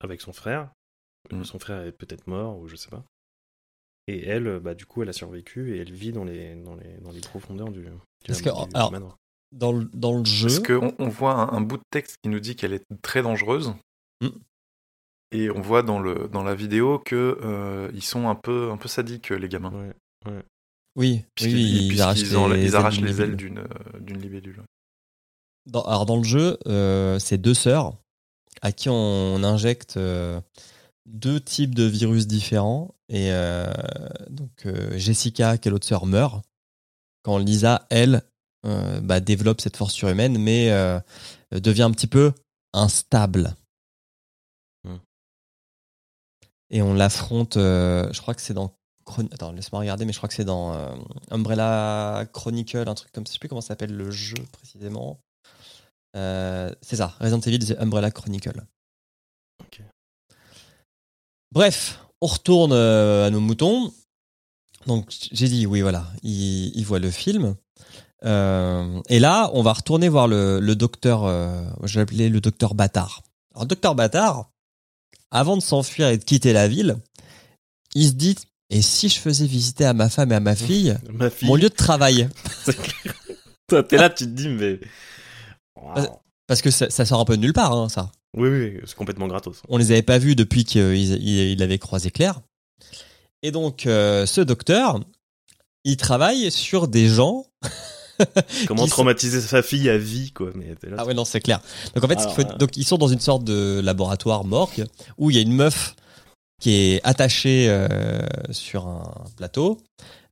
[0.00, 0.70] avec son frère.
[1.30, 1.44] Mm.
[1.44, 3.04] Son frère est peut-être mort ou je sais pas.
[4.08, 6.74] Et elle, euh, bah du coup, elle a survécu et elle vit dans les dans
[6.74, 7.82] les dans les profondeurs du.
[7.82, 7.88] du-
[8.26, 9.16] Parce du- que, du alors, manoir.
[9.52, 10.48] Dans le, dans le jeu.
[10.48, 13.22] Parce qu'on on voit un, un bout de texte qui nous dit qu'elle est très
[13.22, 13.74] dangereuse.
[14.22, 14.28] Mm.
[15.34, 18.76] Et on voit dans, le, dans la vidéo que euh, ils sont un peu, un
[18.76, 19.70] peu sadiques, les gamins.
[19.72, 19.92] Ouais,
[20.32, 20.42] ouais.
[20.96, 23.36] Oui, Puisqu'ils oui, ils arrachent en- les ils arrachent ailes les d'une ailes libellule.
[23.36, 24.62] d'une euh, d'une libellule.
[25.66, 27.94] Dans, alors dans le jeu, euh, c'est deux sœurs
[28.62, 30.40] à qui on injecte euh,
[31.06, 32.94] deux types de virus différents.
[33.08, 33.72] Et euh,
[34.30, 36.44] donc euh, Jessica, qui est l'autre sœur, meurt
[37.22, 38.22] quand Lisa, elle,
[38.66, 40.70] euh, bah, développe cette force surhumaine, mais
[41.52, 42.32] devient un petit peu
[42.72, 43.54] instable.
[44.84, 44.96] Hmm.
[46.70, 48.74] Et on l'affronte, je crois que c'est dans...
[49.32, 50.72] Attends, laisse-moi regarder, mais je crois que c'est dans
[51.30, 53.30] Umbrella Chronicle, un truc comme ça.
[53.30, 55.20] Je sais plus comment s'appelle le jeu précisément.
[56.14, 58.64] C'est ça, Resident Evil The Umbrella Chronicle.
[61.52, 63.92] Bref, on retourne euh, à nos moutons.
[64.86, 67.54] Donc j'ai dit oui, voilà, il, il voit le film.
[68.24, 72.74] Euh, et là, on va retourner voir le, le docteur, euh, je l'appelais le docteur
[72.74, 73.22] Bâtard.
[73.54, 74.50] Alors, docteur Bâtard,
[75.30, 76.96] avant de s'enfuir et de quitter la ville,
[77.94, 78.36] il se dit
[78.70, 81.48] et si je faisais visiter à ma femme et à ma fille Ma fille.
[81.48, 82.28] mon lieu de travail
[83.68, 84.80] Toi, t'es là, tu te dis, mais.
[85.94, 86.08] Parce-
[86.46, 88.10] Parce que ça, ça sort un peu de nulle part, hein, ça.
[88.36, 89.62] Oui, oui, c'est complètement gratos.
[89.68, 91.12] On les avait pas vus depuis qu'il il,
[91.52, 92.40] il avait croisé Claire.
[93.42, 95.00] Et donc, euh, ce docteur,
[95.84, 97.44] il travaille sur des gens.
[98.68, 100.50] Comment sont- traumatiser sa fille à vie, quoi.
[100.54, 101.60] Mais là, Ah ouais, non, c'est clair.
[101.94, 104.84] Donc en fait, Alors, faut- euh, donc, ils sont dans une sorte de laboratoire morgue
[105.18, 105.94] où il y a une meuf
[106.60, 107.88] qui est attachée euh,
[108.50, 109.78] sur un plateau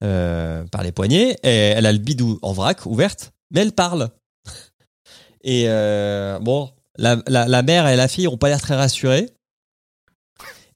[0.05, 4.11] euh, par les poignets et elle a le bidou en vrac ouverte, mais elle parle.
[5.43, 6.71] Et euh, bon,
[7.01, 9.31] la, la, la mère et la fille ont pas l'air très rassurées.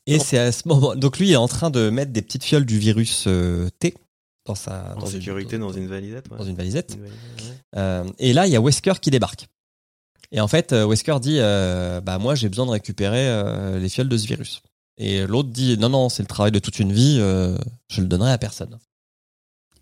[0.06, 0.94] Et c'est à ce moment.
[0.96, 3.94] Donc lui, il est en train de mettre des petites fioles du virus euh, T
[4.46, 6.30] dans sa en dans une- sécurité dans une validette.
[6.30, 6.36] ouais.
[6.38, 6.94] dans une valisette.
[6.94, 7.78] Une validette, ouais.
[7.78, 9.46] Euh, et là, il y a Wesker qui débarque.
[10.32, 14.08] Et en fait, euh, Wesker dit euh, Bah, moi, j'ai besoin de récupérer les fioles
[14.08, 14.60] de ce virus.
[14.98, 18.32] Et l'autre dit Non, non, c'est le travail de toute une vie, je le donnerai
[18.32, 18.78] à personne.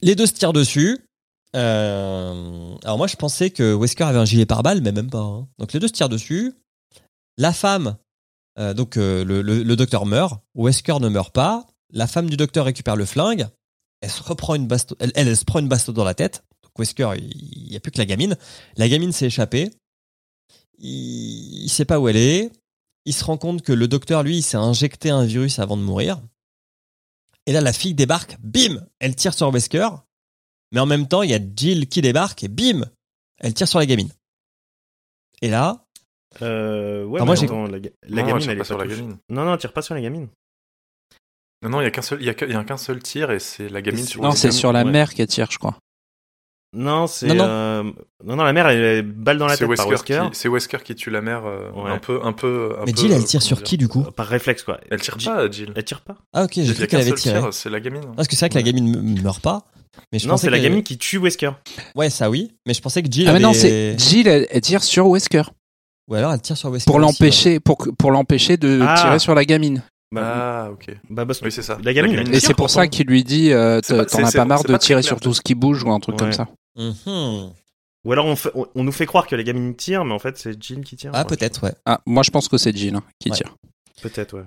[0.03, 0.99] Les deux se tirent dessus.
[1.55, 5.20] Euh, alors, moi, je pensais que Wesker avait un gilet pare-balles, mais même pas.
[5.20, 5.48] hein.
[5.59, 6.55] Donc, les deux se tirent dessus.
[7.38, 7.96] La femme,
[8.59, 10.40] euh, donc euh, le, docteur meurt.
[10.55, 11.66] Wesker ne meurt pas.
[11.90, 13.48] La femme du docteur récupère le flingue.
[14.00, 14.68] Elle se reprend une
[15.14, 16.44] elle, se prend une baston dans la tête.
[16.62, 18.36] Donc Wesker, il n'y a plus que la gamine.
[18.76, 19.70] La gamine s'est échappée.
[20.78, 22.50] Il, il sait pas où elle est.
[23.05, 25.82] Il se rend compte que le docteur, lui, il s'est injecté un virus avant de
[25.82, 26.20] mourir.
[27.46, 29.88] Et là, la fille débarque, bim, elle tire sur Wesker.
[30.73, 32.83] Mais en même temps, il y a Jill qui débarque et bim,
[33.39, 34.11] elle tire sur la gamine.
[35.43, 35.85] Et là,
[36.41, 38.79] Euh, ouais, Ah, mais moi, j'ai- attends, la, Non, gamine, tire elle pas est sur
[38.79, 39.18] pas la gamine.
[39.29, 40.29] Non, non, elle tire pas sur la gamine.
[41.62, 43.83] Non, non, il y a qu'un seul, y a qu'un seul tir et c'est la
[43.83, 44.91] gamine sur Non, c'est sur la ouais.
[44.91, 45.77] mère qu'elle tire, je crois.
[46.75, 47.27] Non, c'est.
[47.27, 47.45] Non, non.
[47.45, 47.83] euh,
[48.25, 50.79] non, non, la mère, elle est balle dans la C'est tête par Wesker, c'est Wesker
[50.83, 51.91] qui tue la mère euh, Ouais.
[51.91, 52.75] un peu, un peu.
[52.81, 53.64] un mais peu, Jill, euh, elle tire comment sur dire.
[53.64, 54.81] qui du coup Par réflexe, quoi.
[54.91, 55.73] Elle tire Jill- pas, Jill.
[55.77, 56.16] Elle tire pas.
[56.33, 57.39] Ah ok, j'ai cru qu'elle avait tiré.
[57.41, 58.01] tir, c'est la gamine.
[58.16, 59.64] Parce que c'est vrai que la gamine meurt pas.
[60.11, 61.51] Mais je Non, pensais c'est la gamine qui tue Wesker.
[61.95, 62.53] Ouais, ça oui.
[62.66, 65.43] Mais je pensais que Jill Ah mais non, c'est Jill, elle, elle tire sur Wesker
[66.09, 66.87] Ou alors elle tire sur Wesker.
[66.87, 68.95] pour aussi, l'empêcher, pour que- pour l'empêcher de Ah.
[68.99, 69.83] tirer sur la gamine.
[70.14, 70.95] Bah, Ah, ok.
[71.11, 71.77] bah, parce que Oui, c'est ça.
[71.83, 74.45] La gamine, elle Et tire c'est pour ça qu'il lui dit, euh, t'en as pas
[74.47, 76.20] marre de tirer clair, sur tout ce qui bouge ou un truc Ouais.
[76.20, 76.49] comme ça.
[76.77, 77.53] Mhm.
[78.05, 80.18] Ou alors on, fait- on, on nous fait croire que la gamine tire, mais en
[80.18, 81.12] fait c'est Jill qui tire.
[81.14, 81.75] Ah peut-être, ouais.
[81.87, 83.37] Ah, moi je pense que c'est Jill hein, qui Ouais.
[83.37, 83.55] tire.
[84.03, 84.45] Peut-être, ouais.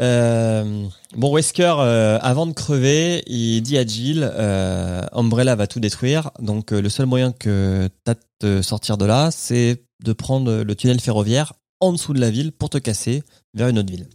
[0.00, 5.80] Euh, bon, Wesker, euh, avant de crever, il dit à Jill, euh, Umbrella va tout
[5.80, 10.12] détruire, donc euh, le seul moyen que t'as de te sortir de là, c'est de
[10.14, 13.22] prendre le tunnel ferroviaire en dessous de la ville pour te casser
[13.54, 14.06] vers une autre ville.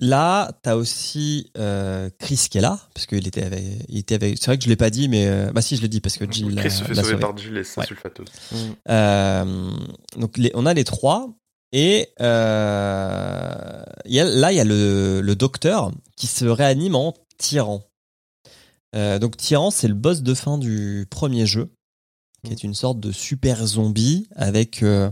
[0.00, 4.38] Là, t'as aussi euh, Chris qui est là, parce qu'il était avec, il était avec.
[4.38, 6.16] C'est vrai que je l'ai pas dit, mais euh, bah si, je l'ai dit parce
[6.16, 7.86] que Jill Chris se fait sauver par Jill et sa Ouais.
[7.86, 8.28] sulfateuse.
[8.88, 9.70] Euh,
[10.16, 11.28] donc les- on a les trois
[11.72, 16.94] et euh, il y a- là il y a le, le docteur qui se réanime
[16.94, 17.82] en tyran.
[18.94, 21.70] Euh, donc tyran c'est le boss de fin du premier jeu
[22.44, 25.10] qui est une sorte de super zombie avec euh,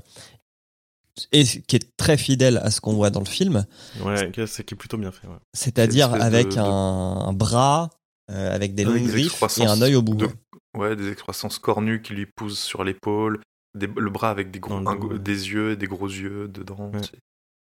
[1.32, 3.64] et qui est très fidèle à ce qu'on voit dans le film,
[4.04, 5.26] Ouais, c'est qui est plutôt bien fait.
[5.26, 5.36] Ouais.
[5.54, 7.90] c'est-à-dire avec de- un, un bras
[8.30, 10.14] euh, avec des longues des griffes et un œil au bout.
[10.16, 10.28] de-
[10.76, 13.40] Ouais, des excroissances cornues qui lui poussent sur l'épaule,
[13.74, 16.90] des- le bras avec des, gros, un- des yeux, des gros yeux dedans.
[16.92, 17.00] Ouais.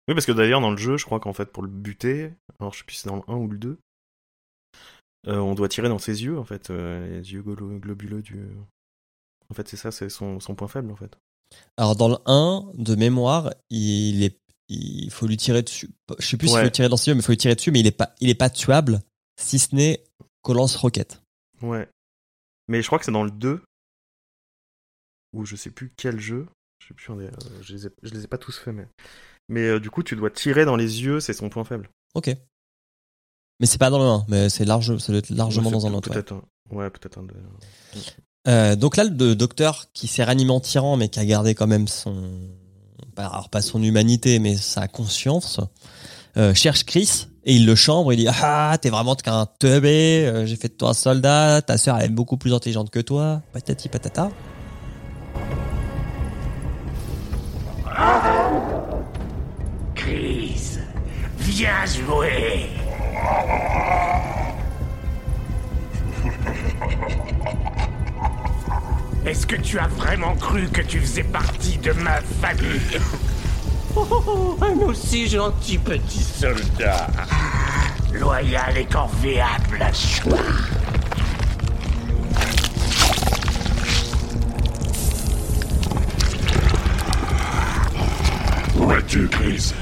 [0.08, 2.72] Oui, parce que d'ailleurs dans le jeu, je crois qu'en fait pour le buter, alors
[2.72, 3.78] je sais plus si c'est dans le 1 ou le 2,
[5.28, 8.46] euh, on doit tirer dans ses yeux en fait, euh, les yeux glo- globuleux du.
[9.50, 11.16] En fait, c'est ça, c'est son, son point faible en fait.
[11.76, 14.38] Alors dans le 1, de mémoire, il est
[14.68, 15.90] il faut lui tirer dessus.
[16.18, 16.62] Je sais plus s'il Ouais.
[16.62, 17.92] faut lui tirer dans ses yeux, mais il faut lui tirer dessus, mais il est
[17.92, 19.00] pas, il est pas tuable,
[19.40, 20.02] si ce n'est
[20.42, 21.22] qu'au lance-roquette.
[21.62, 21.88] Ouais.
[22.66, 23.62] Mais je crois que c'est dans le 2.
[25.34, 26.46] Ou je sais plus quel jeu.
[26.80, 28.74] Je sais plus, on est- euh, je, les ai, je les ai pas tous faits,
[28.74, 28.88] mais.
[29.48, 31.88] Mais euh, du coup, tu dois tirer dans les yeux, c'est son point faible.
[32.14, 32.28] Ok.
[33.60, 35.86] Mais c'est pas dans le 1, mais c'est large, ça doit être largement Ouais, dans
[35.86, 36.08] un autre.
[36.10, 36.14] ouais.
[36.16, 36.42] Peut-être un.
[36.74, 37.22] Ouais, peut-être un.
[37.22, 37.34] de-
[38.46, 41.66] Euh, donc là, le docteur qui s'est ranimé en tyran, mais qui a gardé quand
[41.66, 42.14] même son,
[43.14, 45.60] pas- alors pas son humanité, mais sa conscience,
[46.36, 48.12] euh, cherche Chris et il le chambre.
[48.12, 50.26] Il dit ah t'es vraiment qu'un teubé.
[50.26, 51.60] euh, J'ai fait de toi un soldat.
[51.62, 53.42] Ta sœur elle est beaucoup plus intelligente que toi.
[53.52, 54.30] Patati patata.
[59.94, 60.78] Chris,
[61.38, 62.66] viens jouer.
[69.26, 73.00] Est-ce que tu as vraiment cru que tu faisais partie de ma famille?
[73.96, 77.08] Oh, un aussi gentil petit soldat.
[78.12, 80.38] Loyal et corvéable à choix.
[88.78, 89.74] Où es-tu, Chris?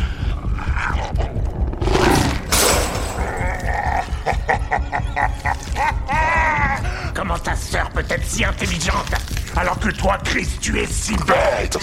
[7.14, 9.12] Comment ta sœur peut être si intelligente
[9.56, 11.78] alors que toi, Chris, tu es si bête?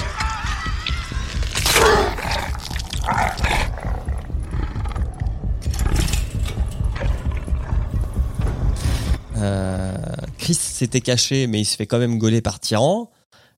[9.37, 9.95] Euh,
[10.37, 13.09] Chris s'était caché, mais il se fait quand même gauler par Tyran.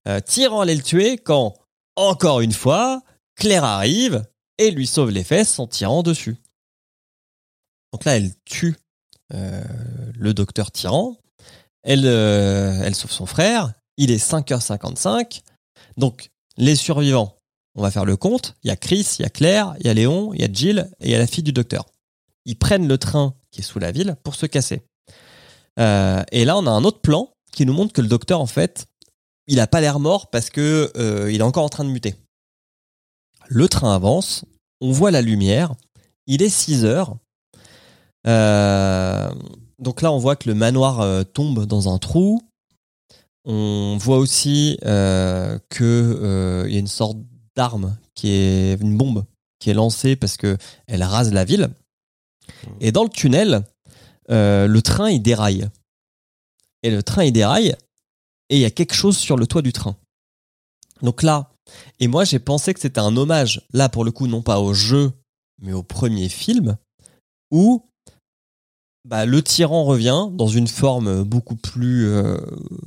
[0.07, 1.55] Euh, Tyran allait le tuer quand,
[1.95, 3.01] encore une fois,
[3.35, 4.23] Claire arrive
[4.59, 6.37] et lui sauve les fesses en tirant dessus.
[7.93, 8.75] Donc là, elle tue
[9.33, 9.63] euh,
[10.17, 11.15] le docteur Tyran.
[11.83, 13.71] Elle, euh, elle sauve son frère.
[13.97, 15.41] Il est 5h55.
[15.95, 17.37] Donc, les survivants,
[17.75, 18.55] on va faire le compte.
[18.63, 20.51] Il y a Chris, il y a Claire, il y a Léon, il y a
[20.51, 21.85] Jill et il y a la fille du docteur.
[22.45, 24.81] Ils prennent le train qui est sous la ville pour se casser.
[25.79, 28.47] Euh, et là, on a un autre plan qui nous montre que le docteur, en
[28.47, 28.87] fait,
[29.45, 30.91] il a pas l'air mort parce que
[31.29, 32.15] il est encore en train de muter.
[33.49, 34.45] Le train avance,
[34.81, 35.75] on voit la lumière,
[36.25, 37.17] il est 6 heures.
[38.27, 39.29] Euh,
[39.83, 42.41] donc là, on voit que le manoir euh, tombe dans un trou.
[43.45, 47.17] On voit aussi euh, que euh, il y a une sorte
[47.55, 49.25] d'arme qui est une bombe
[49.59, 50.57] qui est lancée parce que
[50.87, 51.69] elle rase la ville.
[52.79, 53.63] Et dans le tunnel,
[54.29, 55.67] le train il déraille.
[56.83, 57.75] Et le train il déraille
[58.49, 59.97] et il y a quelque chose sur le toit du train.
[61.01, 61.51] Donc là,
[61.99, 64.73] et moi j'ai pensé que c'était un hommage, là pour le coup non pas au
[64.73, 65.11] jeu,
[65.61, 66.77] mais au premier film,
[67.51, 67.85] où
[69.05, 72.37] bah, le tyran revient dans une forme beaucoup plus, euh,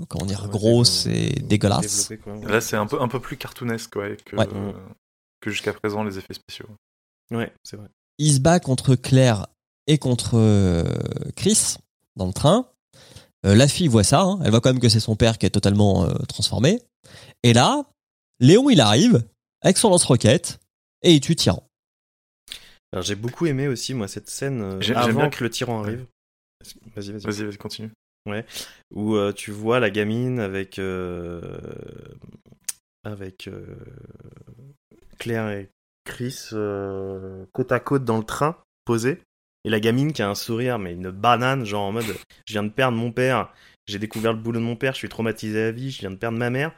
[0.08, 2.10] comment dire, grosse et dégueulasse.
[2.46, 4.46] Là, c'est un peu, un peu plus cartoonesque ouais, que, Ouais.
[4.54, 4.72] euh,
[5.40, 6.66] que jusqu'à présent les effets spéciaux.
[7.30, 7.88] Ouais, c'est vrai.
[8.18, 9.46] il se bat contre Claire
[9.88, 10.84] et contre euh,
[11.36, 11.76] Chris
[12.16, 12.66] dans le train.
[13.44, 14.38] Euh, la fille voit ça, hein.
[14.44, 16.80] elle voit quand même que c'est son père qui est totalement euh, transformé.
[17.42, 17.84] Et là,
[18.40, 19.22] Léon il arrive
[19.60, 20.58] avec son lance-roquette
[21.02, 21.62] et il tue Tyran.
[22.92, 26.06] Alors j'ai beaucoup aimé aussi moi cette scène euh, avant que le tyran arrive.
[26.94, 27.20] Vas-y, vas-y.
[27.22, 27.90] Vas-y, vas-y, continue.
[28.26, 28.44] Ouais.
[28.94, 31.40] Où euh, tu vois la gamine avec euh,
[33.04, 33.48] avec
[35.18, 35.68] Claire et
[36.04, 36.48] Chris
[37.52, 39.20] côte à côte dans le train posé
[39.64, 42.06] et la gamine qui a un sourire mais une banane genre en mode
[42.46, 43.52] je viens de perdre mon père,
[43.86, 46.16] j'ai découvert le boulot de mon père, je suis traumatisé à vie, je viens de
[46.16, 46.72] perdre ma mère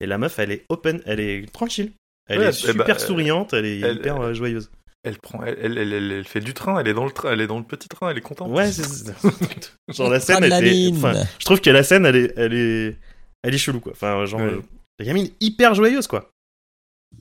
[0.00, 1.92] et la meuf elle est open, elle est tranquille.
[2.28, 4.70] Elle Ouais, est eh super bah, souriante, elle est elle- hyper joyeuse.
[5.04, 7.48] Elle prend, elle, elle, elle, fait du train, elle est dans le train, elle est
[7.48, 8.50] dans le petit train, elle est contente.
[8.52, 9.12] Ouais, c'est c'est-
[9.88, 12.96] genre la scène de elle enfin, je trouve que la scène elle est elle est
[13.42, 13.92] elle est chelou quoi.
[13.92, 14.46] Enfin genre Ouais.
[14.46, 14.62] euh,
[15.00, 16.30] la gamine hyper joyeuse quoi.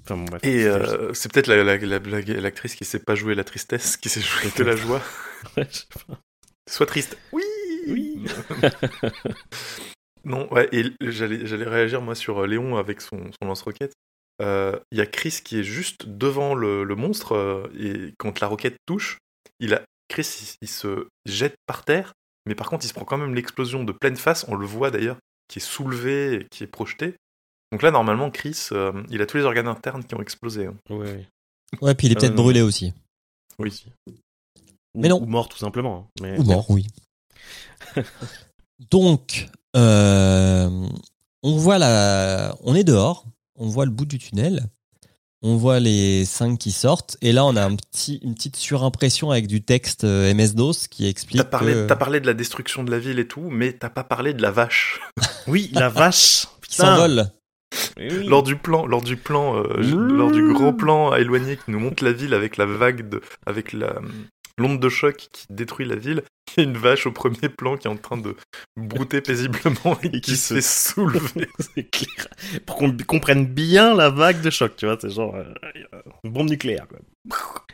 [0.04, 0.42] Enfin bon bref.
[0.44, 3.98] Et euh, c'est peut-être la- la- la- la- l'actrice qui sait pas jouer la tristesse,
[3.98, 5.02] qui sait jouer que la joie.
[5.58, 6.20] juste- je sais pas.
[6.70, 7.18] Sois triste.
[7.32, 7.44] Oui
[7.88, 8.20] Oui.
[10.24, 13.94] Non, ouais, et j'allais réagir moi sur euh, Léon avec son, son lance-roquette.
[14.42, 18.40] Euh, Il y a Chris qui est juste devant le, le monstre euh, et quand
[18.40, 19.18] la roquette touche,
[19.60, 22.14] il a Chris il, il se jette par terre,
[22.48, 24.46] mais par contre il se prend quand même l'explosion de pleine face.
[24.48, 25.18] On le voit d'ailleurs
[25.48, 27.16] qui est soulevé et qui est projeté.
[27.72, 30.66] Donc là normalement Chris, euh, il a tous les organes internes qui ont explosé.
[30.66, 30.76] hein.
[30.90, 31.28] Ouais,
[31.82, 31.96] ouais.
[31.96, 32.94] Puis il est Ah peut-être brûlé aussi.
[33.60, 33.86] Oui.
[34.96, 35.22] Mais non.
[35.22, 36.10] Ou mort tout simplement.
[36.20, 36.22] hein.
[36.22, 36.88] Mais, Ou mort, oui.
[38.92, 40.88] Donc, euh,
[41.44, 43.26] on voit la, on est dehors,
[43.62, 44.66] on voit le bout du tunnel,
[45.44, 49.32] on voit les cinq qui sortent, et là on a un petit, une petite surimpression
[49.32, 52.84] avec du texte euh, MS-DOS qui explique T'as parlé, que- t'as parlé de la destruction
[52.84, 55.00] de la ville et tout, mais t'as pas parlé de la vache.
[55.48, 56.46] Oui, la vache.
[56.68, 57.26] qui s'envole.
[57.98, 58.26] oui.
[58.28, 61.80] lors du plan, lors du plan, euh, lors du grand plan à éloigner qui nous
[61.80, 63.96] montre la ville avec la vague de, avec la
[64.58, 66.22] l'onde de choc qui détruit la ville,
[66.58, 68.36] il y a une vache au premier plan qui est en train de
[68.78, 71.48] brouter paisiblement et, qui, qui se fait soulever.
[71.60, 72.28] c'est clair.
[72.66, 75.54] Pour qu'on comprenne bien la vague de choc, tu vois, c'est genre euh,
[76.24, 76.88] une bombe nucléaire.
[76.88, 77.00] Quoi.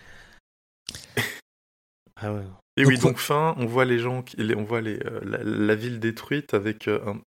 [2.19, 2.41] Ah ouais.
[2.77, 5.19] Et Donc, oui, donc fin, on voit les gens, qui, les- on voit les, euh,
[5.23, 7.19] la, la ville détruite avec euh, un,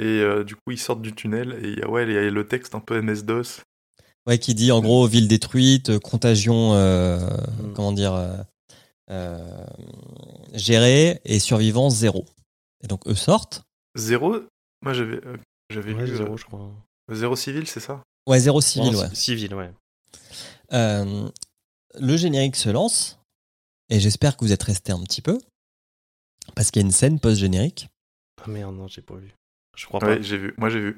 [0.00, 2.16] et euh, du coup ils sortent du tunnel et il y a, ouais, il y
[2.16, 3.60] a le texte un peu MS DOS.
[4.26, 7.18] Ouais, qui dit en gros ville détruite, euh, contagion, euh,
[7.62, 7.72] Mm.
[7.74, 8.14] comment dire,
[9.12, 9.64] euh,
[10.54, 12.24] gérée et survivants zéro.
[12.82, 13.62] Et donc eux sortent.
[13.96, 14.36] Zéro,
[14.82, 15.36] moi j'avais, euh,
[15.70, 16.70] j'avais Ouais, lu zéro, euh, je crois.
[17.12, 18.02] zéro civil, c'est ça?
[18.26, 19.08] Ouais, zéro civil, ouais.
[19.10, 19.70] ci- Civil, ouais.
[20.72, 21.28] Euh,
[22.00, 23.18] le générique se lance
[23.90, 25.38] et j'espère que vous êtes restés un petit peu
[26.54, 27.88] parce qu'il y a une scène post-générique.
[28.42, 29.32] Ah merde, non, j'ai pas vu.
[29.76, 30.20] Je crois pas.
[30.20, 30.96] J'ai vu, moi j'ai vu.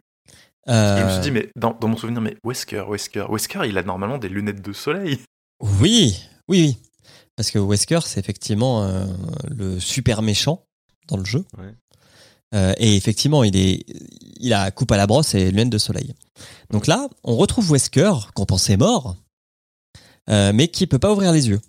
[0.69, 3.65] Euh, Et je me suis dit, mais dans, dans mon souvenir, mais Wesker, Wesker, Wesker,
[3.67, 5.21] il a normalement des lunettes de soleil.
[5.61, 6.17] Oui,
[6.49, 6.79] oui, oui.
[7.37, 9.07] Parce que Wesker, c'est effectivement euh,
[9.49, 10.67] le super méchant
[11.09, 11.45] dans le jeu.
[11.59, 11.75] Ouais.
[12.55, 13.85] Euh, et effectivement, il est,
[14.39, 16.15] il a coupe à la brosse et lunettes de soleil.
[16.71, 19.17] Donc là, on retrouve Wesker, qu'on pensait mort,
[20.31, 21.61] euh, mais qui peut pas ouvrir les yeux.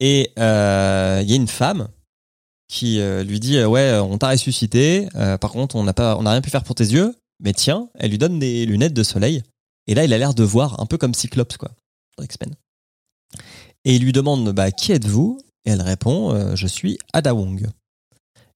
[0.00, 1.88] Et il y a une femme
[2.66, 5.08] qui lui dit ouais, on t'a ressuscité.
[5.40, 7.14] par contre, on n'a pas, on n'a rien pu faire pour tes yeux.
[7.40, 9.42] Mais tiens, elle lui donne des lunettes de soleil.
[9.86, 11.70] Et là, il a l'air de voir un peu comme Cyclops, quoi,
[12.16, 12.54] dans X-Men.
[13.84, 15.40] Et il lui demande bah, qui êtes-vous?
[15.64, 17.66] Et elle répond euh, je suis Ada Wong.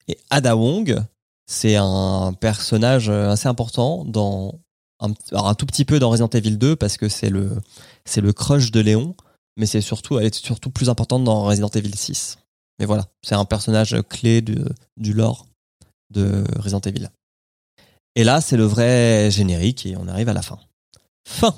[0.08, 1.02] Et Ada Wong,
[1.46, 4.60] c'est un personnage euh, assez important dans
[5.00, 7.60] un, tout petit peu dans Resident Evil 2 parce que c'est le
[8.04, 9.14] c'est le crush de Léon,
[9.56, 12.38] mais c'est surtout elle est surtout plus importante dans Resident Evil 6.
[12.78, 14.56] Mais voilà, c'est un personnage clé du,
[14.96, 15.46] du lore
[16.10, 17.08] de Resident Evil.
[18.14, 20.58] Et là, c'est le vrai générique et on arrive à la fin.
[21.26, 21.54] Fin.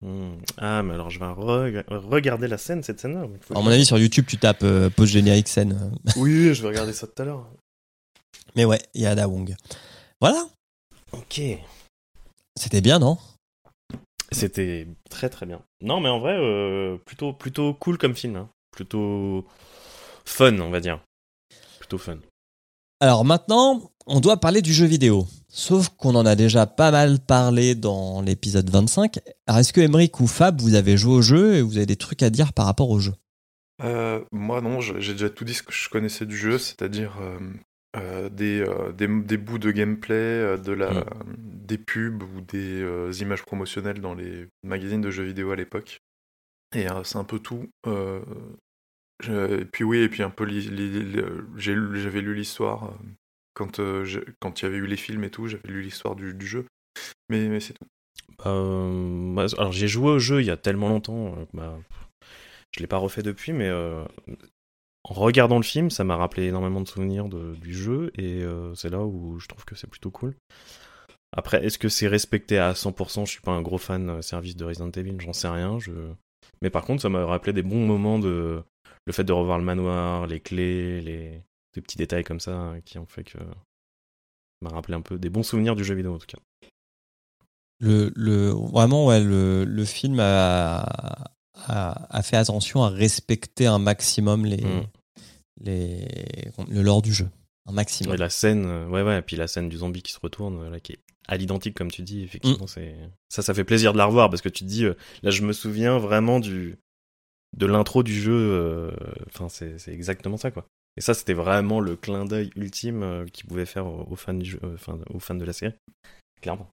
[0.00, 0.36] Hmm.
[0.58, 3.26] Ah, mais alors je vais re- regarder la scène, cette scène-là.
[3.54, 5.92] À mon avis, sur YouTube, tu tapes euh, post générique scène.
[6.16, 7.46] Oui, je vais regarder ça tout à l'heure.
[8.54, 9.54] Mais ouais, il y a Ada Wong.
[10.20, 10.46] Voilà,
[11.12, 11.40] Ok.
[12.56, 13.18] c'était bien, non?
[14.30, 15.62] C'était très très bien.
[15.80, 18.36] Non, mais en vrai, euh, plutôt, plutôt cool comme film.
[18.36, 18.48] hein.
[18.70, 19.46] Plutôt
[20.24, 21.00] fun, on va dire.
[21.78, 22.18] Plutôt fun.
[23.00, 25.26] Alors maintenant, on doit parler du jeu vidéo.
[25.48, 29.18] Sauf qu'on en a déjà pas mal parlé dans l'épisode 25.
[29.46, 31.96] Alors est-ce que Emmerich ou Fab, vous avez joué au jeu et vous avez des
[31.96, 33.12] trucs à dire par rapport au jeu?
[33.82, 37.38] Euh, moi non, j'ai déjà tout dit ce que je connaissais du jeu, c'est-à-dire euh,
[37.96, 41.04] euh, des, euh, des, des bouts de gameplay, euh, de la, Mm.
[41.36, 46.00] des pubs ou des images promotionnelles dans les magazines de jeux vidéo à l'époque.
[46.74, 47.68] Et c'est un peu tout.
[49.26, 50.48] Et puis oui, et puis un peu,
[51.56, 52.96] j'avais lu l'histoire euh,
[53.54, 54.06] quand euh,
[54.38, 56.64] quand il y avait eu les films et tout, j'avais lu l'histoire du, jeu.
[57.28, 57.86] Mais, c'est tout.
[58.46, 61.76] Euh, bah, alors j'ai joué au jeu il y a tellement longtemps, bah,
[62.72, 66.88] je l'ai pas refait depuis, mais en regardant le film, ça m'a rappelé énormément de
[66.88, 68.44] souvenirs du jeu et
[68.76, 70.36] c'est là où je trouve que c'est plutôt cool.
[71.36, 74.64] Après, est-ce que c'est respecté à 100% Je suis pas un gros fan service de
[74.64, 75.78] Resident Evil, j'en sais rien.
[76.62, 78.62] Mais par contre, ça m'a rappelé des bons moments de
[79.08, 81.42] le fait de revoir le manoir, les clés, les
[81.74, 83.44] des petits détails comme ça hein, qui ont fait que ça
[84.62, 86.38] m'a rappelé un peu des bons souvenirs du jeu vidéo en tout cas.
[87.80, 90.80] le, le, Vraiment, ouais, le, le film a,
[91.66, 94.82] a, a fait attention à respecter un maximum les, Mm.
[95.64, 96.08] les,
[96.68, 97.28] le lore du jeu.
[97.66, 98.12] Un maximum.
[98.12, 100.58] Ouais, la scène, euh, ouais, ouais, et puis la scène du zombie qui se retourne,
[100.62, 100.98] euh, là, qui est
[101.28, 102.68] à l'identique, comme tu dis, effectivement, Mm.
[102.68, 102.94] c'est
[103.28, 105.42] ça, ça fait plaisir de la revoir parce que tu te dis, euh, là, je
[105.42, 106.76] me souviens vraiment du
[107.56, 108.90] de l'intro du jeu, euh,
[109.28, 110.66] enfin, c'est c'est exactement ça, quoi.
[110.96, 114.34] Et ça, c'était vraiment le clin d'œil ultime euh, qu'ils pouvaient faire aux, aux fans
[114.34, 115.74] du jeu, euh, enfin, aux fans de la série,
[116.40, 116.68] clairement.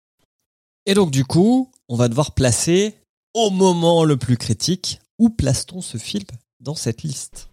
[0.86, 2.96] Et donc, du coup, on va devoir placer
[3.34, 6.26] au moment le plus critique où place-t-on ce film
[6.60, 7.50] dans cette liste?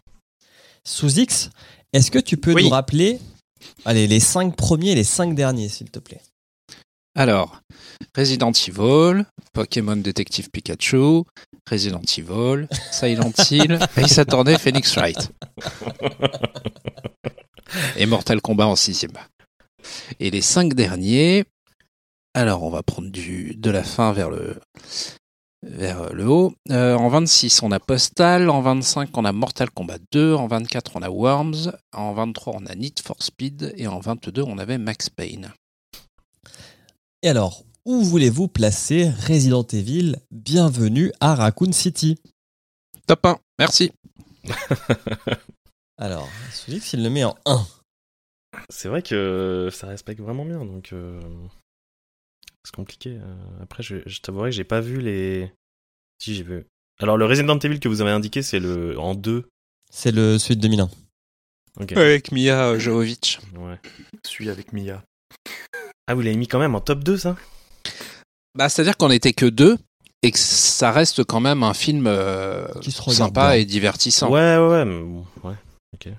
[0.84, 1.50] Sous X,
[1.92, 2.64] est-ce que tu peux Oui.
[2.64, 3.20] nous rappeler
[3.84, 6.22] allez, les cinq premiers et les cinq derniers, s'il te plaît?
[7.14, 7.60] Alors,
[8.16, 11.24] Resident Evil, Pokémon Détective Pikachu,
[11.70, 15.30] Resident Evil, Silent Hill, Ace Attorney, Phoenix Wright.
[17.96, 19.12] Et Mortal Kombat en sixième.
[20.20, 21.44] Et les cinq derniers,
[22.34, 24.60] alors on va prendre du, de la fin vers le,
[25.62, 26.54] vers le haut.
[26.70, 28.50] Euh, en 26, on a Postal.
[28.50, 30.34] En 25, on a Mortal Kombat 2.
[30.34, 31.72] En 24, on a Worms.
[31.92, 33.72] En 23, on a Need for Speed.
[33.76, 35.52] Et en 22, on avait Max Payne.
[37.22, 40.16] Et alors, où voulez-vous placer Resident Evil?
[40.30, 42.18] Bienvenue à Raccoon City
[43.06, 43.92] Top 1, merci.
[45.98, 47.66] Alors, Sous X, il le met en 1.
[48.70, 50.92] C'est vrai que ça respecte vraiment bien, donc.
[50.92, 51.20] euh,
[52.64, 53.18] c'est compliqué.
[53.20, 55.50] Euh, Après, je, je t'avouerai que j'ai pas vu les.
[56.22, 56.64] Si j'ai vu.
[57.00, 59.48] Alors le Resident Evil que vous avez indiqué, c'est le en deux.
[59.90, 60.90] C'est le celui de 2001.
[61.80, 61.92] Ok.
[61.92, 63.40] Avec Mia Jovovich.
[63.56, 63.80] Ouais.
[64.24, 65.02] Celui avec Mia.
[66.06, 67.36] Ah, vous l'avez mis quand même en top 2, ça?
[68.54, 69.78] Bah, c'est-à-dire qu'on n'était que deux
[70.22, 73.60] et que ça reste quand même un film euh, Qui se regarde sympa bien.
[73.60, 74.30] et divertissant.
[74.30, 74.84] Ouais, ouais,
[75.44, 75.54] ouais.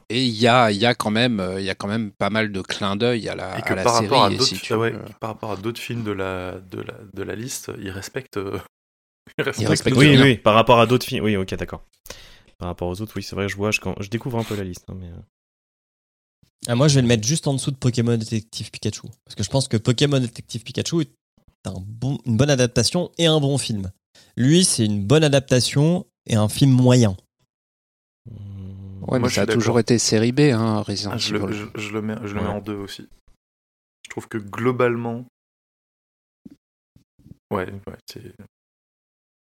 [0.10, 2.11] Et il y a, il y a quand même, euh, il y a quand même
[2.11, 4.06] pas mal de clins d'œil à la, Et à que la par série.
[4.07, 4.99] rapport, à et d'autres, si tu ah ouais, veux.
[4.99, 8.38] que par rapport à d'autres films de la, de la, de la liste, ils respectent.
[8.38, 8.60] euh,
[9.60, 11.23] ils respectent Oui, oui, par rapport à d'autres films.
[11.26, 11.84] Oui, ok, d'accord.
[12.60, 14.64] Par rapport aux autres, oui, c'est vrai, je vois, je, je découvre un peu la
[14.64, 14.85] liste.
[14.90, 15.10] hein, mais,
[16.68, 19.07] Ah, moi, je vais le mettre juste en dessous de Pokémon Détective Pikachu.
[19.26, 21.11] Parce que je pense que Pokémon Détective Pikachu est
[21.68, 23.91] un bon, une bonne adaptation et un bon film.
[24.38, 27.15] Lui, c'est une bonne adaptation et un film moyen.
[28.30, 31.35] hmm, Ouais, mais Moi, je ça a toujours été série B, hein, Resident Ah, je,
[31.35, 31.45] Evil.
[31.48, 32.53] le, je, je le mets, je le mets Ouais.
[32.53, 33.07] en deux aussi.
[34.06, 35.26] Je trouve que globalement.
[37.52, 38.34] Ouais, ouais, c'est.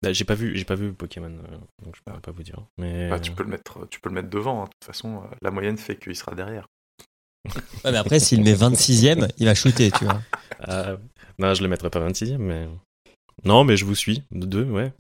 [0.01, 2.59] bah, j'ai pas vu, j'ai pas vu Pokémon, euh, donc je pourrais pas vous dire.
[2.77, 4.61] Mais bah, tu, peux le mettre, tu peux le mettre devant.
[4.61, 4.65] hein.
[4.65, 6.67] De toute façon, euh, la moyenne fait qu'il sera derrière.
[7.85, 10.21] Ouais, mais après, s'il met 26ème, il va shooter, tu vois.
[10.59, 10.97] Ah,
[11.37, 12.69] non, je le mettrai pas 26ème, mais.
[13.43, 14.23] Non, mais je vous suis.
[14.31, 14.93] De deux, ouais.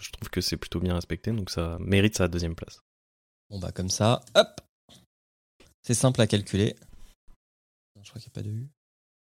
[0.00, 2.80] Je trouve que c'est plutôt bien respecté, donc ça mérite sa deuxième place.
[3.50, 4.60] Bon, bah, comme ça, hop.
[5.82, 6.76] C'est simple à calculer.
[8.02, 8.68] Je crois qu'il n'y a pas de U.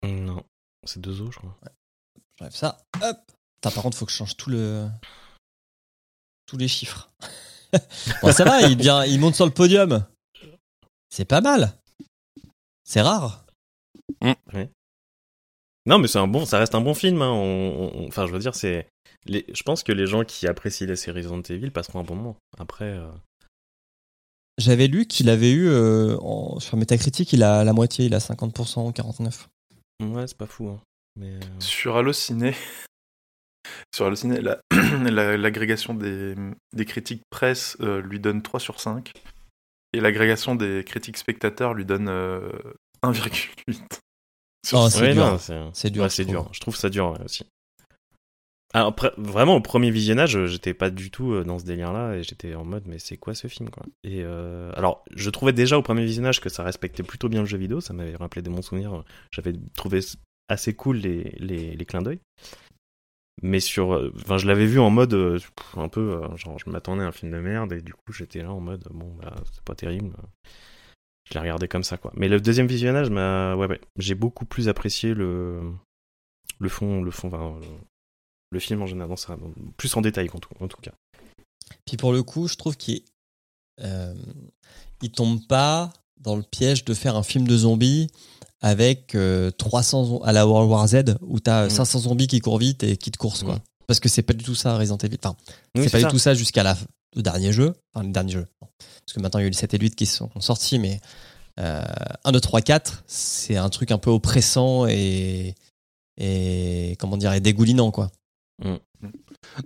[0.03, 0.43] Non,
[0.83, 1.57] c'est deux os, je crois.
[2.37, 3.17] J'enlève ça, hop.
[3.55, 4.89] Putain, par contre, faut que je change tout le.
[6.45, 7.09] Tous les chiffres.
[8.21, 9.03] bon, ça va, il, devient...
[9.07, 10.05] il monte sur le podium.
[11.09, 11.77] C'est pas mal.
[12.83, 13.45] C'est rare.
[15.85, 17.21] Non, mais c'est un bon, ça reste un bon film.
[17.21, 17.31] hein.
[17.31, 18.87] On- on- enfin, je veux dire, c'est.
[19.25, 22.15] Les, je pense que les gens qui apprécient la série Resident Evil passeront un bon
[22.15, 22.37] moment.
[22.57, 23.07] Après, euh,
[24.59, 28.19] J'avais lu qu'il avait eu euh, en- sur Metacritic, il a la moitié, il a
[28.19, 29.47] 50%, 49%.
[30.01, 30.67] ouais, c'est pas fou.
[30.69, 30.79] hein.
[31.19, 32.53] Mais euh, Sur Allociné,
[33.95, 34.59] sur Allociné, la-
[35.11, 36.35] la- l'agrégation des,
[36.73, 39.11] des critiques presse euh, lui donne 3 sur 5.
[39.93, 42.49] Et l'agrégation des critiques spectateurs lui donne euh,
[43.03, 43.79] 1,8.
[44.71, 45.39] Oh, c'est ouais, dur.
[45.73, 46.35] c'est dur, ouais, je c'est trouve.
[46.35, 46.49] dur.
[46.53, 47.45] Je trouve ça dur ouais, aussi.
[48.73, 52.15] Alors, après, vraiment, au premier visionnage, euh, j'étais pas du tout euh, dans ce délire-là
[52.15, 53.85] et j'étais en mode, mais c'est quoi ce film, quoi?
[54.03, 57.45] Et euh, alors, je trouvais déjà au premier visionnage que ça respectait plutôt bien le
[57.45, 57.81] jeu vidéo.
[57.81, 59.03] Ça m'avait rappelé des bons souvenirs.
[59.31, 59.99] J'avais trouvé
[60.49, 62.19] assez cool les, les, les clins d'œil.
[63.43, 67.07] Mais sur, enfin, je l'avais vu en mode pff, un peu, genre, je m'attendais à
[67.07, 69.75] un film de merde et du coup, j'étais là en mode, bon, bah, c'est pas
[69.75, 70.15] terrible.
[71.29, 72.11] Je l'ai regardé comme ça, quoi.
[72.15, 75.61] Mais le deuxième visionnage, m'a, ouais, ouais, j'ai beaucoup plus apprécié le,
[76.59, 77.67] le fond, le fond, enfin, le,
[78.51, 80.91] le film en général, dans plus en détail en tout, en tout cas.
[81.85, 83.01] Puis pour le coup, je trouve qu'il
[83.81, 84.13] euh,
[85.01, 88.09] il tombe pas dans le piège de faire un film de zombies
[88.61, 91.69] avec euh, 300 zom- à la World War Z où t'as Mm.
[91.69, 93.55] 500 zombies qui courent vite et qui te coursent quoi.
[93.55, 93.61] Mm.
[93.87, 95.17] Parce que c'est pas du tout ça Resident Evil.
[95.23, 95.35] Enfin,
[95.75, 96.07] Oui, c'est pas ça.
[96.07, 96.77] du tout ça jusqu'à la
[97.15, 98.47] le dernier jeu, enfin le dernier jeu.
[98.61, 98.67] Non.
[99.05, 100.79] Parce que maintenant il y a eu le 7 et le 8 qui sont sortis,
[100.79, 100.99] mais
[101.59, 101.83] euh,
[102.23, 105.55] 1, 2, 3, 4, c'est un truc un peu oppressant et
[106.17, 108.11] et comment dire et dégoulinant quoi.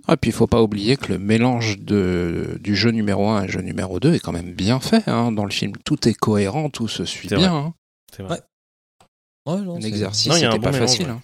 [0.06, 3.44] Ah, et puis il faut pas oublier que le mélange de, du jeu numéro 1
[3.44, 5.72] et jeu numéro 2 est quand même bien fait hein, dans le film.
[5.84, 7.54] Tout est cohérent, tout se suit bien.
[7.54, 7.74] hein.
[8.14, 8.40] C'est vrai.
[9.46, 9.54] Ouais.
[9.54, 9.78] Ouais, non,
[10.58, 11.06] bon pas mélange, facile.
[11.06, 11.12] ouais.
[11.12, 11.22] hein.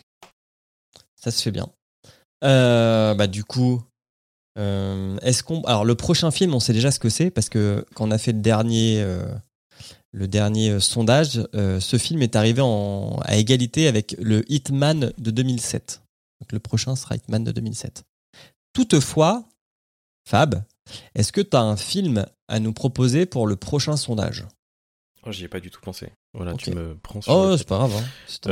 [1.16, 1.68] Ça se fait bien.
[2.44, 3.82] Euh, bah du coup,
[4.58, 7.84] euh, est-ce qu'on alors le prochain film, on sait déjà ce que c'est parce que
[7.94, 9.26] quand on a fait le dernier euh,
[10.12, 15.12] le dernier euh, sondage, euh, ce film est arrivé en, à égalité avec le Hitman
[15.18, 16.02] de 2007.
[16.40, 18.04] Donc le prochain sera Hitman de 2007.
[18.72, 19.44] Toutefois,
[20.28, 20.62] Fab,
[21.14, 24.44] est-ce que tu as un film à nous proposer pour le prochain sondage?
[25.26, 26.10] Oh, j'y ai pas du tout pensé.
[26.34, 27.32] Voilà, tu me prends sur.
[27.32, 27.92] Oh, c'est pas grave.
[27.96, 28.04] hein.
[28.26, 28.50] Si pas,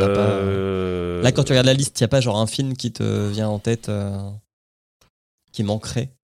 [1.23, 3.29] Là, quand tu regardes la liste, il n'y a pas genre un film qui te
[3.29, 4.31] vient en tête euh,
[5.53, 6.15] qui manquerait.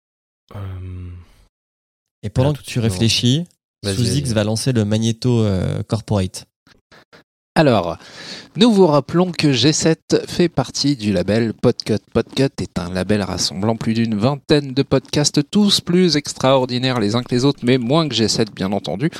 [0.54, 1.10] Euh,
[2.22, 3.44] Et pendant Là, que tu réfléchis,
[3.84, 6.47] Sous-X va lancer le Magneto euh, Corporate.
[7.58, 7.98] Alors,
[8.54, 11.98] nous vous rappelons que G7 fait partie du label Podcut.
[12.14, 17.24] Podcut est un label rassemblant plus d'une vingtaine de podcasts, tous plus extraordinaires les uns
[17.24, 19.10] que les autres, mais moins que G7 bien entendu.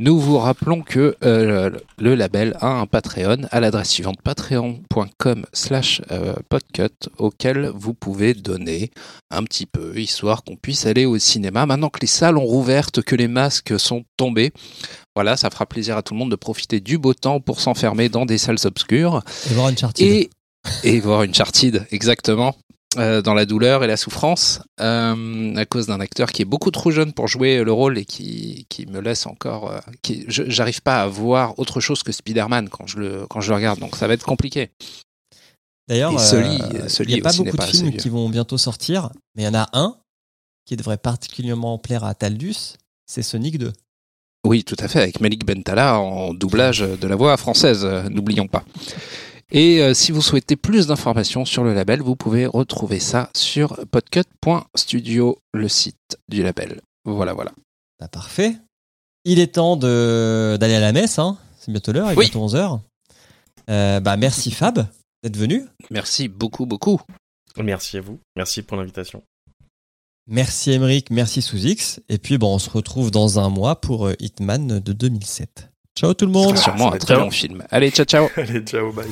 [0.00, 6.02] Nous vous rappelons que euh, le label a un Patreon à l'adresse suivante patreon.com slash
[6.10, 8.90] euh, podcut auquel vous pouvez donner
[9.30, 11.64] un petit peu, histoire qu'on puisse aller au cinéma.
[11.64, 14.52] Maintenant que les salles ont rouvertes, que les masques sont tombés,
[15.14, 18.08] voilà, ça fera plaisir à tout le monde de profiter du beau temps pour s'enfermer
[18.08, 20.06] dans des salles obscures Et voir Uncharted.
[20.06, 20.30] et,
[20.82, 22.56] et voir une chartide, exactement,
[22.96, 26.70] euh, dans la douleur et la souffrance, euh, à cause d'un acteur qui est beaucoup
[26.70, 29.70] trop jeune pour jouer le rôle et qui, qui me laisse encore...
[29.70, 33.50] euh, qui, J'arrive pas à voir autre chose que Spider-Man quand je, le, quand je
[33.50, 34.70] le regarde, donc ça va être compliqué.
[35.88, 39.46] D'ailleurs, il n'y a pas beaucoup pas de films qui vont bientôt sortir, mais il
[39.46, 39.96] y en a un
[40.64, 42.76] qui devrait particulièrement plaire à Taldus,
[43.06, 43.72] c'est Sonic 2.
[44.44, 48.64] Oui, tout à fait, avec Malik Bentala en doublage de la voix française, n'oublions pas.
[49.50, 53.78] Et euh, si vous souhaitez plus d'informations sur le label, vous pouvez retrouver ça sur
[53.90, 56.80] podcut.studio, le site du label.
[57.04, 57.52] Voilà, voilà.
[58.00, 58.56] Bah, parfait.
[59.24, 61.38] Il est temps de d'aller à la messe, hein.
[61.58, 62.24] c'est bientôt l'heure, il est Oui.
[62.30, 62.80] bientôt 11h.
[63.70, 64.86] Euh, bah, merci Fab
[65.22, 65.64] d'être venu.
[65.90, 67.00] Merci beaucoup, beaucoup.
[67.56, 68.18] Merci à vous.
[68.36, 69.22] Merci pour l'invitation.
[70.26, 72.00] Merci Emeric, merci Sous-X.
[72.08, 75.70] Et puis bon, on se retrouve dans un mois pour euh, Hitman de 2007.
[75.96, 77.62] Ciao tout le monde Sûrement un très bon film.
[77.70, 78.28] Allez, ciao, ciao.
[78.36, 79.06] Allez, ciao, bye.